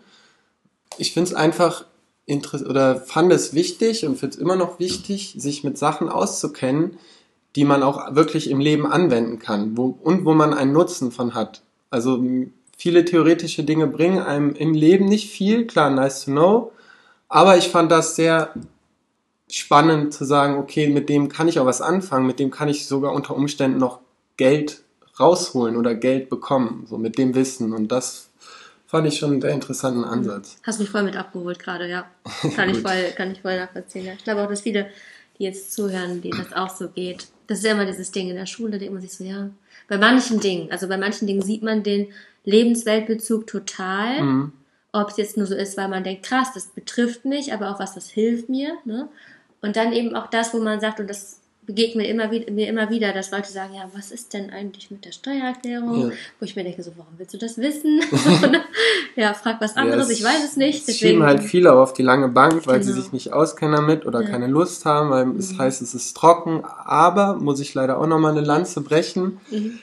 Ich 0.97 1.13
finde 1.13 1.29
es 1.31 1.35
einfach 1.35 1.85
oder 2.67 2.97
fand 2.97 3.31
es 3.31 3.53
wichtig 3.53 4.05
und 4.05 4.17
finde 4.17 4.35
es 4.35 4.41
immer 4.41 4.55
noch 4.55 4.79
wichtig, 4.79 5.35
sich 5.37 5.63
mit 5.63 5.77
Sachen 5.77 6.09
auszukennen, 6.09 6.97
die 7.55 7.65
man 7.65 7.83
auch 7.83 8.15
wirklich 8.15 8.49
im 8.49 8.59
Leben 8.59 8.85
anwenden 8.85 9.39
kann 9.39 9.77
wo, 9.77 9.97
und 10.03 10.25
wo 10.25 10.33
man 10.33 10.53
einen 10.53 10.71
Nutzen 10.71 11.11
von 11.11 11.33
hat. 11.33 11.61
Also 11.89 12.23
viele 12.77 13.05
theoretische 13.05 13.63
Dinge 13.63 13.87
bringen 13.87 14.19
einem 14.19 14.53
im 14.53 14.73
Leben 14.73 15.05
nicht 15.05 15.29
viel, 15.29 15.65
klar, 15.65 15.89
nice 15.89 16.25
to 16.25 16.31
know, 16.31 16.71
aber 17.27 17.57
ich 17.57 17.69
fand 17.69 17.91
das 17.91 18.15
sehr 18.15 18.53
spannend 19.49 20.13
zu 20.13 20.25
sagen, 20.25 20.57
okay, 20.57 20.87
mit 20.87 21.09
dem 21.09 21.29
kann 21.29 21.47
ich 21.47 21.59
auch 21.59 21.65
was 21.65 21.81
anfangen, 21.81 22.27
mit 22.27 22.39
dem 22.39 22.51
kann 22.51 22.69
ich 22.69 22.87
sogar 22.87 23.13
unter 23.13 23.35
Umständen 23.35 23.79
noch 23.79 23.99
Geld 24.37 24.83
rausholen 25.19 25.75
oder 25.75 25.95
Geld 25.95 26.29
bekommen, 26.29 26.85
so 26.87 26.97
mit 26.97 27.17
dem 27.17 27.35
Wissen 27.35 27.73
und 27.73 27.91
das 27.91 28.28
fand 28.89 29.05
ich 29.07 29.19
schon 29.19 29.33
einen 29.33 29.41
sehr 29.41 29.51
interessanten 29.51 30.03
Ansatz. 30.03 30.57
Hast 30.63 30.79
mich 30.79 30.89
voll 30.89 31.03
mit 31.03 31.15
abgeholt 31.15 31.59
gerade, 31.59 31.87
ja. 31.87 32.09
Kann 32.55 32.69
ich 32.69 32.79
voll, 32.79 33.11
kann 33.15 33.31
ich 33.31 33.39
voll 33.39 33.55
nachvollziehen. 33.55 34.05
Ja. 34.05 34.13
Ich 34.13 34.23
glaube 34.23 34.41
auch, 34.41 34.49
dass 34.49 34.61
viele, 34.61 34.87
die 35.37 35.43
jetzt 35.43 35.73
zuhören, 35.73 36.23
denen 36.23 36.39
das 36.39 36.53
auch 36.53 36.75
so 36.75 36.89
geht. 36.89 37.27
Das 37.45 37.59
ist 37.59 37.65
ja 37.65 37.73
immer 37.73 37.85
dieses 37.85 38.11
Ding 38.11 38.31
in 38.31 38.35
der 38.35 38.47
Schule, 38.47 38.71
da 38.71 38.77
denkt 38.79 38.93
man 38.93 39.01
sich 39.03 39.13
so, 39.13 39.23
ja. 39.23 39.51
Bei 39.87 39.99
manchen 39.99 40.39
Dingen, 40.39 40.71
also 40.71 40.87
bei 40.87 40.97
manchen 40.97 41.27
Dingen 41.27 41.43
sieht 41.43 41.61
man 41.61 41.83
den 41.83 42.07
Lebensweltbezug 42.45 43.45
total. 43.45 44.21
Mhm. 44.21 44.53
ob 44.91 45.11
es 45.11 45.17
jetzt 45.17 45.37
nur 45.37 45.45
so 45.45 45.53
ist, 45.53 45.77
weil 45.77 45.87
man 45.87 46.03
denkt, 46.03 46.25
krass, 46.25 46.51
das 46.55 46.65
betrifft 46.65 47.23
mich, 47.23 47.53
aber 47.53 47.69
auch 47.69 47.79
was, 47.79 47.93
das 47.93 48.09
hilft 48.09 48.49
mir. 48.49 48.73
Ne? 48.85 49.07
Und 49.61 49.75
dann 49.75 49.93
eben 49.93 50.15
auch 50.15 50.25
das, 50.31 50.51
wo 50.51 50.59
man 50.59 50.79
sagt, 50.79 50.99
und 50.99 51.07
das 51.07 51.41
begegnet 51.69 51.97
mir 51.97 52.07
immer, 52.07 52.31
wieder, 52.31 52.51
mir 52.51 52.67
immer 52.67 52.89
wieder, 52.89 53.13
dass 53.13 53.29
Leute 53.29 53.51
sagen, 53.51 53.75
ja, 53.75 53.87
was 53.93 54.09
ist 54.09 54.33
denn 54.33 54.49
eigentlich 54.49 54.89
mit 54.89 55.05
der 55.05 55.11
Steuererklärung? 55.11 56.09
Ja. 56.09 56.15
Wo 56.39 56.45
ich 56.45 56.55
mir 56.55 56.63
denke, 56.63 56.81
so, 56.81 56.91
warum 56.97 57.13
willst 57.17 57.35
du 57.35 57.37
das 57.37 57.59
wissen? 57.59 58.01
ja, 59.15 59.35
frag 59.35 59.61
was 59.61 59.77
anderes, 59.77 60.07
ja, 60.07 60.15
ich 60.15 60.23
weiß 60.23 60.43
es 60.45 60.57
nicht. 60.57 60.89
Es 60.89 60.97
schieben 60.97 61.21
halt 61.21 61.43
viele 61.43 61.73
auf 61.73 61.93
die 61.93 62.01
lange 62.01 62.27
Bank, 62.27 62.65
weil 62.65 62.79
genau. 62.79 62.91
sie 62.91 62.99
sich 62.99 63.11
nicht 63.11 63.33
auskennen 63.33 63.75
damit 63.75 64.07
oder 64.07 64.23
ja. 64.23 64.27
keine 64.27 64.47
Lust 64.47 64.85
haben, 64.85 65.11
weil 65.11 65.27
mhm. 65.27 65.37
es 65.37 65.59
heißt, 65.59 65.83
es 65.83 65.93
ist 65.93 66.17
trocken. 66.17 66.63
Aber, 66.65 67.35
muss 67.35 67.59
ich 67.59 67.75
leider 67.75 67.99
auch 67.99 68.07
nochmal 68.07 68.31
eine 68.31 68.41
Lanze 68.41 68.81
brechen, 68.81 69.39
mhm 69.51 69.79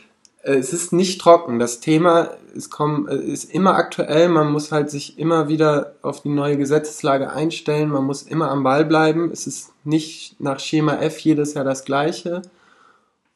es 0.55 0.73
ist 0.73 0.93
nicht 0.93 1.21
trocken. 1.21 1.59
Das 1.59 1.81
Thema 1.81 2.31
ist, 2.55 2.71
komm, 2.71 3.09
äh, 3.09 3.17
ist 3.17 3.53
immer 3.53 3.75
aktuell. 3.75 4.29
Man 4.29 4.53
muss 4.53 4.71
halt 4.73 4.91
sich 4.91 5.19
immer 5.19 5.49
wieder 5.49 5.95
auf 6.03 6.23
die 6.23 6.29
neue 6.29 6.57
Gesetzeslage 6.57 7.33
einstellen. 7.33 7.91
Man 7.91 8.05
muss 8.05 8.23
immer 8.23 8.51
am 8.51 8.63
Ball 8.63 8.85
bleiben. 8.85 9.31
Es 9.33 9.47
ist 9.47 9.73
nicht 9.85 10.41
nach 10.41 10.61
Schema 10.61 10.97
F 10.97 11.19
jedes 11.19 11.55
Jahr 11.55 11.65
das 11.65 11.85
gleiche. 11.85 12.43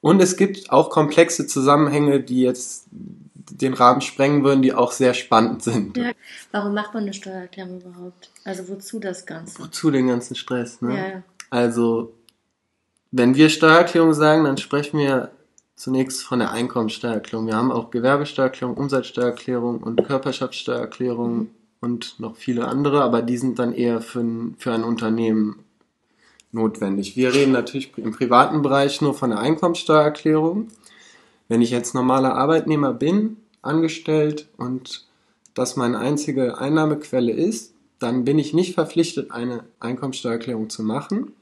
Und 0.00 0.22
es 0.22 0.36
gibt 0.36 0.70
auch 0.70 0.90
komplexe 0.90 1.46
Zusammenhänge, 1.46 2.20
die 2.20 2.42
jetzt 2.42 2.86
den 2.92 3.74
Rahmen 3.74 4.00
sprengen 4.00 4.44
würden, 4.44 4.62
die 4.62 4.72
auch 4.72 4.92
sehr 4.92 5.12
spannend 5.12 5.62
sind. 5.62 5.96
Ja. 5.96 6.12
Warum 6.52 6.74
macht 6.74 6.94
man 6.94 7.02
eine 7.02 7.12
Steuererklärung 7.12 7.80
überhaupt? 7.80 8.30
Also 8.44 8.68
wozu 8.68 9.00
das 9.00 9.26
Ganze? 9.26 9.58
Wozu 9.58 9.90
den 9.90 10.06
ganzen 10.06 10.36
Stress? 10.36 10.80
Ne? 10.80 10.96
Ja. 10.96 11.22
Also 11.50 12.14
wenn 13.10 13.34
wir 13.34 13.48
Steuererklärung 13.48 14.14
sagen, 14.14 14.44
dann 14.44 14.56
sprechen 14.56 14.98
wir 14.98 15.32
zunächst 15.80 16.22
von 16.22 16.40
der 16.40 16.50
Einkommensteuererklärung. 16.50 17.46
Wir 17.46 17.56
haben 17.56 17.72
auch 17.72 17.90
Gewerbesteuererklärung, 17.90 18.76
Umsatzsteuererklärung 18.76 19.78
und 19.78 20.04
Körperschaftssteuererklärung 20.04 21.48
und 21.80 22.20
noch 22.20 22.36
viele 22.36 22.68
andere, 22.68 23.02
aber 23.02 23.22
die 23.22 23.38
sind 23.38 23.58
dann 23.58 23.72
eher 23.72 24.02
für 24.02 24.20
ein, 24.20 24.56
für 24.58 24.74
ein 24.74 24.84
Unternehmen 24.84 25.64
notwendig. 26.52 27.16
Wir 27.16 27.32
reden 27.32 27.52
natürlich 27.52 27.96
im 27.96 28.12
privaten 28.12 28.60
Bereich 28.60 29.00
nur 29.00 29.14
von 29.14 29.30
der 29.30 29.38
Einkommensteuererklärung. 29.38 30.68
Wenn 31.48 31.62
ich 31.62 31.70
jetzt 31.70 31.94
normaler 31.94 32.34
Arbeitnehmer 32.34 32.92
bin, 32.92 33.38
angestellt 33.62 34.50
und 34.58 35.06
das 35.54 35.76
meine 35.76 35.98
einzige 35.98 36.58
Einnahmequelle 36.58 37.32
ist, 37.32 37.72
dann 37.98 38.26
bin 38.26 38.38
ich 38.38 38.52
nicht 38.52 38.74
verpflichtet, 38.74 39.30
eine 39.30 39.64
Einkommensteuererklärung 39.78 40.68
zu 40.68 40.82
machen. 40.82 41.32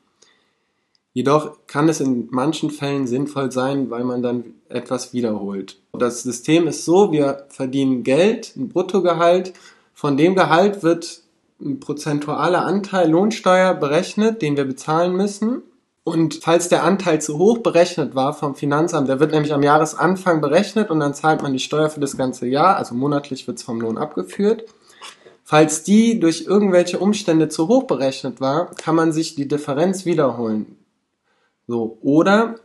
Jedoch 1.18 1.56
kann 1.66 1.88
es 1.88 2.00
in 2.00 2.28
manchen 2.30 2.70
Fällen 2.70 3.08
sinnvoll 3.08 3.50
sein, 3.50 3.90
weil 3.90 4.04
man 4.04 4.22
dann 4.22 4.54
etwas 4.68 5.12
wiederholt. 5.12 5.80
Das 5.92 6.22
System 6.22 6.68
ist 6.68 6.84
so, 6.84 7.10
wir 7.10 7.46
verdienen 7.48 8.04
Geld, 8.04 8.54
ein 8.56 8.68
Bruttogehalt. 8.68 9.52
Von 9.94 10.16
dem 10.16 10.36
Gehalt 10.36 10.84
wird 10.84 11.22
ein 11.60 11.80
prozentualer 11.80 12.64
Anteil 12.64 13.10
Lohnsteuer 13.10 13.74
berechnet, 13.74 14.42
den 14.42 14.56
wir 14.56 14.64
bezahlen 14.64 15.16
müssen. 15.16 15.62
Und 16.04 16.36
falls 16.36 16.68
der 16.68 16.84
Anteil 16.84 17.20
zu 17.20 17.36
hoch 17.36 17.58
berechnet 17.58 18.14
war 18.14 18.32
vom 18.32 18.54
Finanzamt, 18.54 19.08
der 19.08 19.18
wird 19.18 19.32
nämlich 19.32 19.52
am 19.52 19.64
Jahresanfang 19.64 20.40
berechnet 20.40 20.88
und 20.88 21.00
dann 21.00 21.14
zahlt 21.14 21.42
man 21.42 21.52
die 21.52 21.58
Steuer 21.58 21.90
für 21.90 21.98
das 21.98 22.16
ganze 22.16 22.46
Jahr, 22.46 22.76
also 22.76 22.94
monatlich 22.94 23.44
wird 23.48 23.58
es 23.58 23.64
vom 23.64 23.80
Lohn 23.80 23.98
abgeführt. 23.98 24.66
Falls 25.42 25.82
die 25.82 26.20
durch 26.20 26.42
irgendwelche 26.46 27.00
Umstände 27.00 27.48
zu 27.48 27.66
hoch 27.66 27.88
berechnet 27.88 28.40
war, 28.40 28.70
kann 28.76 28.94
man 28.94 29.10
sich 29.10 29.34
die 29.34 29.48
Differenz 29.48 30.04
wiederholen. 30.04 30.77
So, 31.68 31.98
oder 32.00 32.56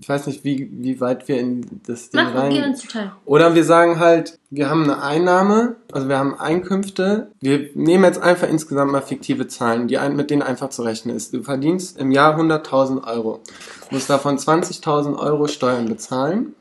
ich 0.00 0.08
weiß 0.08 0.26
nicht, 0.26 0.44
wie, 0.44 0.68
wie 0.70 1.00
weit 1.00 1.28
wir 1.28 1.38
in 1.38 1.80
das 1.86 2.10
Ding 2.10 2.22
Mach, 2.22 2.34
rein. 2.34 2.76
Oder 3.24 3.54
wir 3.54 3.64
sagen 3.64 3.98
halt, 3.98 4.38
wir 4.50 4.68
haben 4.68 4.84
eine 4.84 5.02
Einnahme, 5.02 5.76
also 5.92 6.08
wir 6.08 6.18
haben 6.18 6.38
Einkünfte. 6.38 7.30
Wir 7.40 7.70
nehmen 7.74 8.04
jetzt 8.04 8.20
einfach 8.20 8.48
insgesamt 8.48 8.92
mal 8.92 9.00
fiktive 9.00 9.48
Zahlen, 9.48 9.88
die 9.88 9.96
ein, 9.96 10.14
mit 10.14 10.30
denen 10.30 10.42
einfach 10.42 10.68
zu 10.68 10.82
rechnen 10.82 11.16
ist. 11.16 11.32
Du 11.32 11.42
verdienst 11.42 11.98
im 11.98 12.12
Jahr 12.12 12.38
100.000 12.38 13.06
Euro, 13.06 13.40
musst 13.90 14.10
davon 14.10 14.36
20.000 14.36 15.16
Euro 15.18 15.48
Steuern 15.48 15.88
bezahlen 15.88 16.54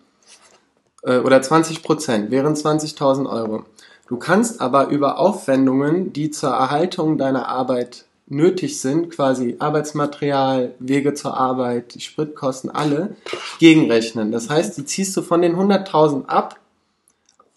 äh, 1.03 1.17
oder 1.17 1.41
20 1.41 1.83
Prozent 1.83 2.31
wären 2.31 2.53
20.000 2.53 3.29
Euro. 3.29 3.65
Du 4.07 4.17
kannst 4.17 4.61
aber 4.61 4.87
über 4.87 5.19
Aufwendungen, 5.19 6.13
die 6.13 6.31
zur 6.31 6.51
Erhaltung 6.51 7.17
deiner 7.17 7.49
Arbeit 7.49 8.05
nötig 8.33 8.81
sind, 8.81 9.09
quasi 9.09 9.55
Arbeitsmaterial, 9.59 10.73
Wege 10.79 11.13
zur 11.13 11.37
Arbeit, 11.37 11.95
die 11.95 12.01
Spritkosten, 12.01 12.69
alle, 12.69 13.15
gegenrechnen. 13.59 14.31
Das 14.31 14.49
heißt, 14.49 14.77
die 14.77 14.85
ziehst 14.85 15.15
du 15.15 15.21
von 15.21 15.41
den 15.41 15.55
100.000 15.55 16.25
ab 16.25 16.59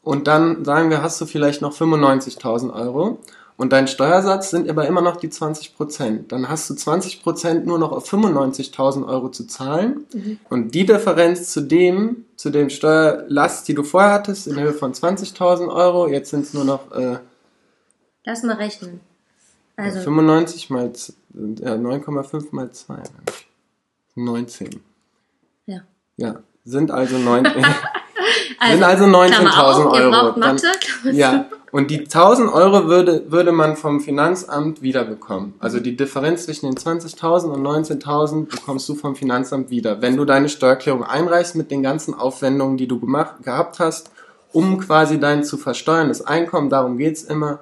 und 0.02 0.26
dann 0.26 0.64
sagen 0.64 0.90
wir, 0.90 1.02
hast 1.02 1.20
du 1.20 1.26
vielleicht 1.26 1.62
noch 1.62 1.74
95.000 1.74 2.72
Euro 2.72 3.18
und 3.56 3.72
dein 3.72 3.88
Steuersatz 3.88 4.50
sind 4.50 4.68
aber 4.68 4.86
immer 4.86 5.00
noch 5.00 5.16
die 5.16 5.30
20 5.30 5.76
Prozent. 5.76 6.32
Dann 6.32 6.48
hast 6.48 6.68
du 6.68 6.74
20 6.74 7.22
Prozent 7.22 7.66
nur 7.66 7.78
noch 7.78 7.90
auf 7.90 8.12
95.000 8.12 9.08
Euro 9.08 9.30
zu 9.30 9.46
zahlen 9.46 10.06
mhm. 10.12 10.38
und 10.50 10.74
die 10.74 10.84
Differenz 10.84 11.50
zu 11.50 11.62
dem, 11.62 12.26
zu 12.36 12.50
dem 12.50 12.68
Steuerlast, 12.68 13.66
die 13.66 13.74
du 13.74 13.82
vorher 13.82 14.12
hattest, 14.12 14.46
in 14.46 14.60
Höhe 14.60 14.74
von 14.74 14.92
20.000 14.92 15.74
Euro, 15.74 16.06
jetzt 16.06 16.30
sind 16.30 16.44
es 16.44 16.52
nur 16.52 16.64
noch... 16.64 16.92
Äh, 16.92 17.18
Lass 18.24 18.42
mal 18.42 18.56
rechnen. 18.56 19.00
Also 19.76 20.00
95 20.00 20.70
mal 20.70 20.90
ja, 21.34 21.74
9,5 21.74 22.46
mal 22.52 22.70
2. 22.70 23.02
19. 24.14 24.80
Ja. 25.66 25.80
Ja, 26.16 26.36
sind 26.64 26.90
also 26.90 27.18
9. 27.18 27.46
also, 27.46 27.60
sind 28.70 28.82
also 28.82 29.04
19.000 29.04 29.90
Euro. 29.92 30.40
Dann, 30.40 30.60
ja, 31.12 31.46
und 31.72 31.90
die 31.90 32.00
1000 32.00 32.50
Euro 32.50 32.88
würde, 32.88 33.30
würde 33.30 33.52
man 33.52 33.76
vom 33.76 34.00
Finanzamt 34.00 34.80
wiederbekommen. 34.80 35.54
Also 35.58 35.78
die 35.78 35.94
Differenz 35.94 36.46
zwischen 36.46 36.66
den 36.66 36.74
20.000 36.74 37.50
und 37.50 37.62
19.000 37.62 38.46
bekommst 38.46 38.88
du 38.88 38.94
vom 38.94 39.14
Finanzamt 39.14 39.68
wieder, 39.68 40.00
wenn 40.00 40.16
du 40.16 40.24
deine 40.24 40.48
Steuererklärung 40.48 41.04
einreichst 41.04 41.54
mit 41.54 41.70
den 41.70 41.82
ganzen 41.82 42.14
Aufwendungen, 42.14 42.78
die 42.78 42.88
du 42.88 42.98
gemacht, 42.98 43.42
gehabt 43.42 43.78
hast, 43.78 44.10
um 44.52 44.78
quasi 44.78 45.20
dein 45.20 45.44
zu 45.44 45.58
versteuerndes 45.58 46.22
Einkommen, 46.22 46.70
darum 46.70 46.96
geht's 46.96 47.22
immer, 47.24 47.60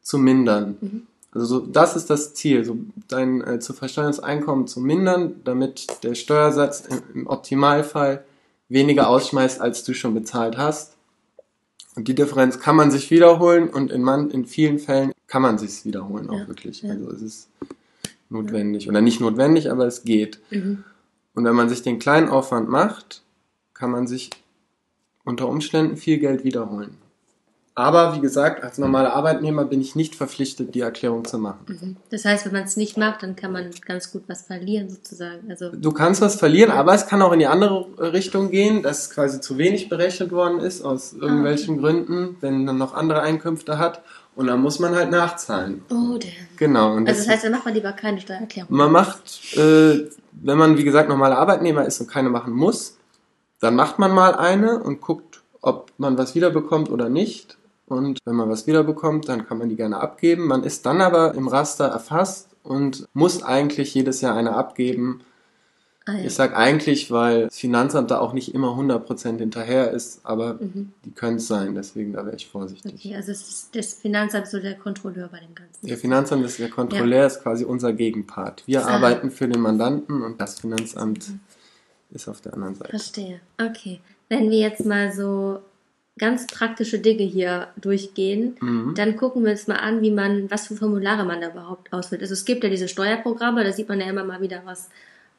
zu 0.00 0.18
mindern. 0.18 0.76
Mhm. 0.80 1.06
Also 1.32 1.46
so, 1.46 1.66
das 1.66 1.94
ist 1.94 2.10
das 2.10 2.34
Ziel, 2.34 2.64
so 2.64 2.76
dein 3.08 3.40
äh, 3.42 3.60
zu 3.60 3.72
versteuerndes 3.72 4.20
Einkommen 4.20 4.66
zu 4.66 4.80
mindern, 4.80 5.36
damit 5.44 5.86
der 6.02 6.14
Steuersatz 6.14 6.80
im, 6.80 7.02
im, 7.14 7.26
Optimalfall 7.28 8.24
weniger 8.68 9.08
ausschmeißt, 9.08 9.60
als 9.60 9.84
du 9.84 9.94
schon 9.94 10.14
bezahlt 10.14 10.58
hast. 10.58 10.96
Und 11.94 12.08
die 12.08 12.14
Differenz 12.14 12.58
kann 12.58 12.76
man 12.76 12.90
sich 12.90 13.10
wiederholen 13.10 13.68
und 13.68 13.92
in, 13.92 14.02
man, 14.02 14.30
in 14.30 14.44
vielen 14.44 14.78
Fällen 14.78 15.12
kann 15.26 15.42
man 15.42 15.58
sich 15.58 15.84
wiederholen 15.84 16.30
auch 16.30 16.38
ja, 16.38 16.48
wirklich. 16.48 16.82
Ja. 16.82 16.90
Also 16.90 17.10
es 17.10 17.22
ist 17.22 17.48
notwendig 18.28 18.88
oder 18.88 19.00
nicht 19.00 19.20
notwendig, 19.20 19.70
aber 19.70 19.86
es 19.86 20.04
geht. 20.04 20.40
Mhm. 20.50 20.84
Und 21.34 21.44
wenn 21.44 21.54
man 21.54 21.68
sich 21.68 21.82
den 21.82 21.98
kleinen 21.98 22.28
Aufwand 22.28 22.68
macht, 22.68 23.22
kann 23.74 23.90
man 23.90 24.06
sich 24.06 24.30
unter 25.24 25.48
Umständen 25.48 25.96
viel 25.96 26.18
Geld 26.18 26.44
wiederholen. 26.44 26.96
Aber 27.80 28.14
wie 28.14 28.20
gesagt, 28.20 28.62
als 28.62 28.76
normaler 28.76 29.14
Arbeitnehmer 29.14 29.64
bin 29.64 29.80
ich 29.80 29.96
nicht 29.96 30.14
verpflichtet, 30.14 30.74
die 30.74 30.80
Erklärung 30.80 31.24
zu 31.24 31.38
machen. 31.38 31.64
Mhm. 31.66 31.96
Das 32.10 32.26
heißt, 32.26 32.44
wenn 32.44 32.52
man 32.52 32.64
es 32.64 32.76
nicht 32.76 32.98
macht, 32.98 33.22
dann 33.22 33.36
kann 33.36 33.52
man 33.52 33.70
ganz 33.86 34.12
gut 34.12 34.24
was 34.26 34.42
verlieren 34.42 34.90
sozusagen. 34.90 35.48
Also 35.48 35.70
du 35.70 35.90
kannst 35.90 36.20
was 36.20 36.34
verlieren, 36.36 36.72
aber 36.72 36.92
es 36.92 37.06
kann 37.06 37.22
auch 37.22 37.32
in 37.32 37.38
die 37.38 37.46
andere 37.46 37.86
Richtung 38.12 38.50
gehen, 38.50 38.82
dass 38.82 39.08
quasi 39.08 39.40
zu 39.40 39.56
wenig 39.56 39.88
berechnet 39.88 40.30
worden 40.30 40.60
ist 40.60 40.82
aus 40.82 41.14
ah, 41.14 41.22
irgendwelchen 41.22 41.78
okay. 41.78 41.86
Gründen, 41.86 42.36
wenn 42.42 42.66
man 42.66 42.76
noch 42.76 42.92
andere 42.92 43.22
Einkünfte 43.22 43.78
hat. 43.78 44.02
Und 44.36 44.48
dann 44.48 44.60
muss 44.60 44.78
man 44.78 44.94
halt 44.94 45.10
nachzahlen. 45.10 45.82
Oh, 45.90 46.18
damn. 46.18 46.30
Genau. 46.58 46.96
Also 46.96 47.06
das 47.06 47.28
heißt, 47.28 47.44
dann 47.44 47.52
macht 47.52 47.64
man 47.64 47.72
lieber 47.72 47.92
keine 47.92 48.20
Steuererklärung. 48.20 48.76
Man 48.76 48.92
macht, 48.92 49.56
äh, 49.56 50.06
wenn 50.32 50.58
man 50.58 50.76
wie 50.76 50.84
gesagt 50.84 51.08
normaler 51.08 51.38
Arbeitnehmer 51.38 51.86
ist 51.86 51.98
und 52.00 52.08
keine 52.08 52.28
machen 52.28 52.52
muss, 52.52 52.98
dann 53.58 53.74
macht 53.74 53.98
man 53.98 54.12
mal 54.12 54.34
eine 54.34 54.82
und 54.82 55.00
guckt, 55.00 55.40
ob 55.62 55.92
man 55.96 56.18
was 56.18 56.34
wiederbekommt 56.34 56.90
oder 56.90 57.08
nicht 57.08 57.56
und 57.90 58.20
wenn 58.24 58.36
man 58.36 58.48
was 58.48 58.66
wiederbekommt, 58.66 59.28
dann 59.28 59.46
kann 59.46 59.58
man 59.58 59.68
die 59.68 59.76
gerne 59.76 60.00
abgeben. 60.00 60.46
Man 60.46 60.62
ist 60.62 60.86
dann 60.86 61.00
aber 61.00 61.34
im 61.34 61.48
Raster 61.48 61.86
erfasst 61.86 62.48
und 62.62 63.08
muss 63.14 63.42
eigentlich 63.42 63.94
jedes 63.94 64.20
Jahr 64.20 64.36
eine 64.36 64.54
abgeben. 64.54 65.20
Ah, 66.06 66.12
ja. 66.12 66.24
Ich 66.24 66.34
sage 66.34 66.56
eigentlich, 66.56 67.10
weil 67.10 67.44
das 67.44 67.58
Finanzamt 67.58 68.10
da 68.10 68.18
auch 68.18 68.32
nicht 68.32 68.54
immer 68.54 68.68
100% 68.68 69.38
hinterher 69.38 69.90
ist, 69.90 70.20
aber 70.24 70.54
mhm. 70.54 70.92
die 71.04 71.10
können 71.10 71.36
es 71.36 71.46
sein, 71.46 71.74
deswegen 71.74 72.14
da 72.14 72.24
wäre 72.24 72.36
ich 72.36 72.48
vorsichtig. 72.48 72.94
Okay, 72.94 73.16
also 73.16 73.32
ist 73.32 73.74
das 73.74 73.94
Finanzamt 73.94 74.46
so 74.46 74.60
der 74.60 74.76
Kontrolleur 74.76 75.28
bei 75.28 75.40
dem 75.40 75.54
Ganzen? 75.54 75.86
Der 75.86 75.98
Finanzamt 75.98 76.44
ist 76.44 76.58
der 76.58 76.70
Kontrolleur, 76.70 77.20
ja. 77.20 77.26
ist 77.26 77.42
quasi 77.42 77.64
unser 77.64 77.92
Gegenpart. 77.92 78.62
Wir 78.66 78.86
ah. 78.86 78.96
arbeiten 78.96 79.30
für 79.30 79.46
den 79.46 79.60
Mandanten 79.60 80.22
und 80.22 80.40
das 80.40 80.60
Finanzamt 80.60 81.28
mhm. 81.28 81.40
ist 82.12 82.28
auf 82.28 82.40
der 82.40 82.54
anderen 82.54 82.76
Seite. 82.76 82.90
Verstehe. 82.90 83.40
Okay. 83.60 84.00
Wenn 84.28 84.50
wir 84.50 84.58
jetzt 84.58 84.86
mal 84.86 85.12
so 85.12 85.60
ganz 86.20 86.46
praktische 86.46 86.98
Dinge 86.98 87.22
hier 87.22 87.68
durchgehen, 87.80 88.56
mhm. 88.60 88.94
dann 88.94 89.16
gucken 89.16 89.42
wir 89.42 89.52
uns 89.52 89.66
mal 89.66 89.76
an, 89.76 90.02
wie 90.02 90.10
man, 90.10 90.50
was 90.50 90.66
für 90.66 90.76
Formulare 90.76 91.24
man 91.24 91.40
da 91.40 91.48
überhaupt 91.48 91.92
ausfüllt. 91.92 92.20
Also 92.20 92.34
es 92.34 92.44
gibt 92.44 92.62
ja 92.62 92.68
diese 92.70 92.88
Steuerprogramme, 92.88 93.64
da 93.64 93.72
sieht 93.72 93.88
man 93.88 94.00
ja 94.00 94.06
immer 94.06 94.22
mal 94.22 94.40
wieder 94.42 94.60
was 94.66 94.90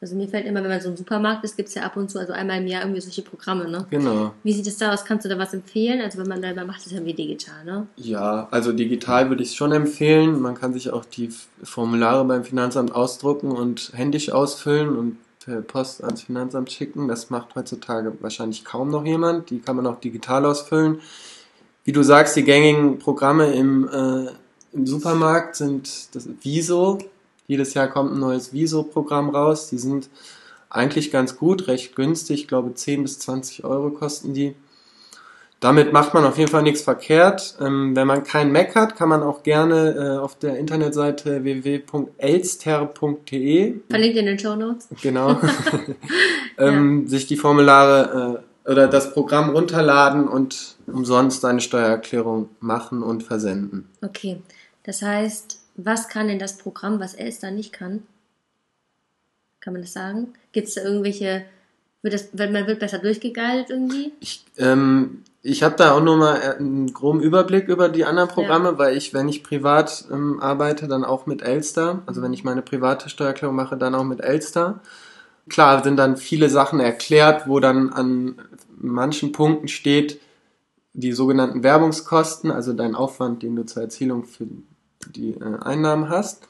Also 0.01 0.15
mir 0.15 0.27
fällt 0.27 0.47
immer, 0.47 0.63
wenn 0.63 0.71
man 0.71 0.81
so 0.81 0.89
im 0.89 0.97
Supermarkt 0.97 1.43
ist, 1.43 1.55
gibt's 1.55 1.75
ja 1.75 1.83
ab 1.83 1.95
und 1.95 2.09
zu, 2.09 2.17
also 2.17 2.33
einmal 2.33 2.57
im 2.57 2.65
Jahr 2.65 2.81
irgendwie 2.81 3.01
solche 3.01 3.21
Programme, 3.21 3.69
ne? 3.69 3.85
Genau. 3.91 4.33
Wie 4.43 4.51
sieht 4.51 4.65
es 4.65 4.77
da 4.77 4.91
aus? 4.91 5.05
Kannst 5.05 5.25
du 5.25 5.29
da 5.29 5.37
was 5.37 5.53
empfehlen? 5.53 6.01
Also 6.01 6.17
wenn 6.17 6.27
man 6.27 6.41
selber 6.41 6.65
macht, 6.65 6.79
ist 6.79 6.87
es 6.87 6.93
ja 6.93 7.05
wie 7.05 7.13
digital, 7.13 7.63
ne? 7.63 7.85
Ja, 7.97 8.47
also 8.49 8.71
digital 8.71 9.29
würde 9.29 9.43
ich 9.43 9.49
es 9.49 9.55
schon 9.55 9.71
empfehlen. 9.71 10.41
Man 10.41 10.55
kann 10.55 10.73
sich 10.73 10.89
auch 10.89 11.05
die 11.05 11.29
Formulare 11.61 12.25
beim 12.25 12.43
Finanzamt 12.43 12.95
ausdrucken 12.95 13.51
und 13.51 13.91
händisch 13.93 14.31
ausfüllen 14.31 14.97
und 14.97 15.17
per 15.45 15.61
Post 15.61 16.03
ans 16.03 16.23
Finanzamt 16.23 16.71
schicken. 16.71 17.07
Das 17.07 17.29
macht 17.29 17.55
heutzutage 17.55 18.13
wahrscheinlich 18.21 18.63
kaum 18.63 18.89
noch 18.89 19.05
jemand. 19.05 19.49
Die 19.49 19.59
kann 19.59 19.75
man 19.75 19.87
auch 19.87 19.99
digital 19.99 20.45
ausfüllen. 20.45 21.01
Wie 21.83 21.91
du 21.91 22.03
sagst, 22.03 22.35
die 22.35 22.43
gängigen 22.43 22.99
Programme 22.99 23.53
im, 23.53 23.87
äh, 23.87 24.31
im 24.73 24.85
Supermarkt 24.85 25.55
sind 25.55 26.15
das 26.15 26.29
Viso. 26.41 26.99
Jedes 27.47 27.73
Jahr 27.73 27.87
kommt 27.87 28.13
ein 28.13 28.19
neues 28.19 28.53
Viso-Programm 28.53 29.29
raus. 29.29 29.69
Die 29.69 29.79
sind 29.79 30.09
eigentlich 30.69 31.11
ganz 31.11 31.37
gut, 31.37 31.67
recht 31.67 31.95
günstig. 31.95 32.41
Ich 32.41 32.47
glaube 32.47 32.73
10 32.73 33.03
bis 33.03 33.19
20 33.19 33.63
Euro 33.63 33.89
kosten 33.89 34.33
die. 34.33 34.55
Damit 35.61 35.93
macht 35.93 36.13
man 36.15 36.25
auf 36.25 36.39
jeden 36.39 36.49
Fall 36.49 36.63
nichts 36.63 36.81
verkehrt. 36.81 37.55
Ähm, 37.61 37.95
wenn 37.95 38.07
man 38.07 38.23
keinen 38.23 38.51
Mac 38.51 38.73
hat, 38.75 38.95
kann 38.95 39.09
man 39.09 39.21
auch 39.21 39.43
gerne 39.43 39.91
äh, 39.91 40.17
auf 40.17 40.39
der 40.39 40.57
Internetseite 40.57 41.43
www.elster.de 41.43 43.75
Verlinkt 43.87 44.17
in 44.17 44.25
den 44.25 44.39
Show 44.39 44.55
Notes. 44.55 44.87
genau 45.03 45.39
ähm, 46.57 47.07
sich 47.07 47.27
die 47.27 47.37
Formulare 47.37 48.43
äh, 48.65 48.71
oder 48.71 48.87
das 48.87 49.13
Programm 49.13 49.51
runterladen 49.51 50.27
und 50.27 50.77
umsonst 50.87 51.45
eine 51.45 51.61
Steuererklärung 51.61 52.49
machen 52.59 53.03
und 53.03 53.21
versenden. 53.21 53.87
Okay. 54.01 54.41
Das 54.83 55.03
heißt, 55.03 55.61
was 55.75 56.09
kann 56.09 56.27
denn 56.27 56.39
das 56.39 56.57
Programm, 56.57 56.99
was 56.99 57.13
Elster 57.13 57.51
nicht 57.51 57.71
kann? 57.71 58.01
Kann 59.59 59.73
man 59.73 59.83
das 59.83 59.93
sagen? 59.93 60.33
Gibt 60.53 60.69
es 60.69 60.73
da 60.73 60.81
irgendwelche, 60.81 61.45
wird 62.01 62.15
das, 62.15 62.29
man 62.33 62.65
wird 62.65 62.79
besser 62.79 62.97
durchgeguidet 62.97 63.69
irgendwie? 63.69 64.11
Ich, 64.19 64.43
ähm, 64.57 65.21
ich 65.43 65.63
habe 65.63 65.75
da 65.75 65.93
auch 65.93 66.01
nur 66.01 66.17
mal 66.17 66.37
äh, 66.37 66.57
einen 66.57 66.93
groben 66.93 67.19
Überblick 67.19 67.67
über 67.67 67.89
die 67.89 68.05
anderen 68.05 68.29
Programme, 68.29 68.77
weil 68.77 68.95
ich, 68.95 69.13
wenn 69.13 69.27
ich 69.27 69.43
privat 69.43 70.05
ähm, 70.11 70.39
arbeite, 70.39 70.87
dann 70.87 71.03
auch 71.03 71.25
mit 71.25 71.41
Elster, 71.41 72.03
also 72.05 72.21
wenn 72.21 72.33
ich 72.33 72.43
meine 72.43 72.61
private 72.61 73.09
Steuererklärung 73.09 73.55
mache, 73.55 73.77
dann 73.77 73.95
auch 73.95 74.03
mit 74.03 74.21
Elster. 74.21 74.81
Klar 75.49 75.83
sind 75.83 75.97
dann 75.97 76.17
viele 76.17 76.49
Sachen 76.49 76.79
erklärt, 76.79 77.47
wo 77.47 77.59
dann 77.59 77.91
an 77.91 78.35
manchen 78.77 79.31
Punkten 79.31 79.67
steht, 79.67 80.21
die 80.93 81.13
sogenannten 81.13 81.63
Werbungskosten, 81.63 82.51
also 82.51 82.73
dein 82.73 82.95
Aufwand, 82.95 83.43
den 83.43 83.55
du 83.55 83.65
zur 83.65 83.81
Erzielung 83.83 84.25
für 84.25 84.45
die 85.07 85.31
äh, 85.31 85.59
Einnahmen 85.61 86.09
hast, 86.09 86.47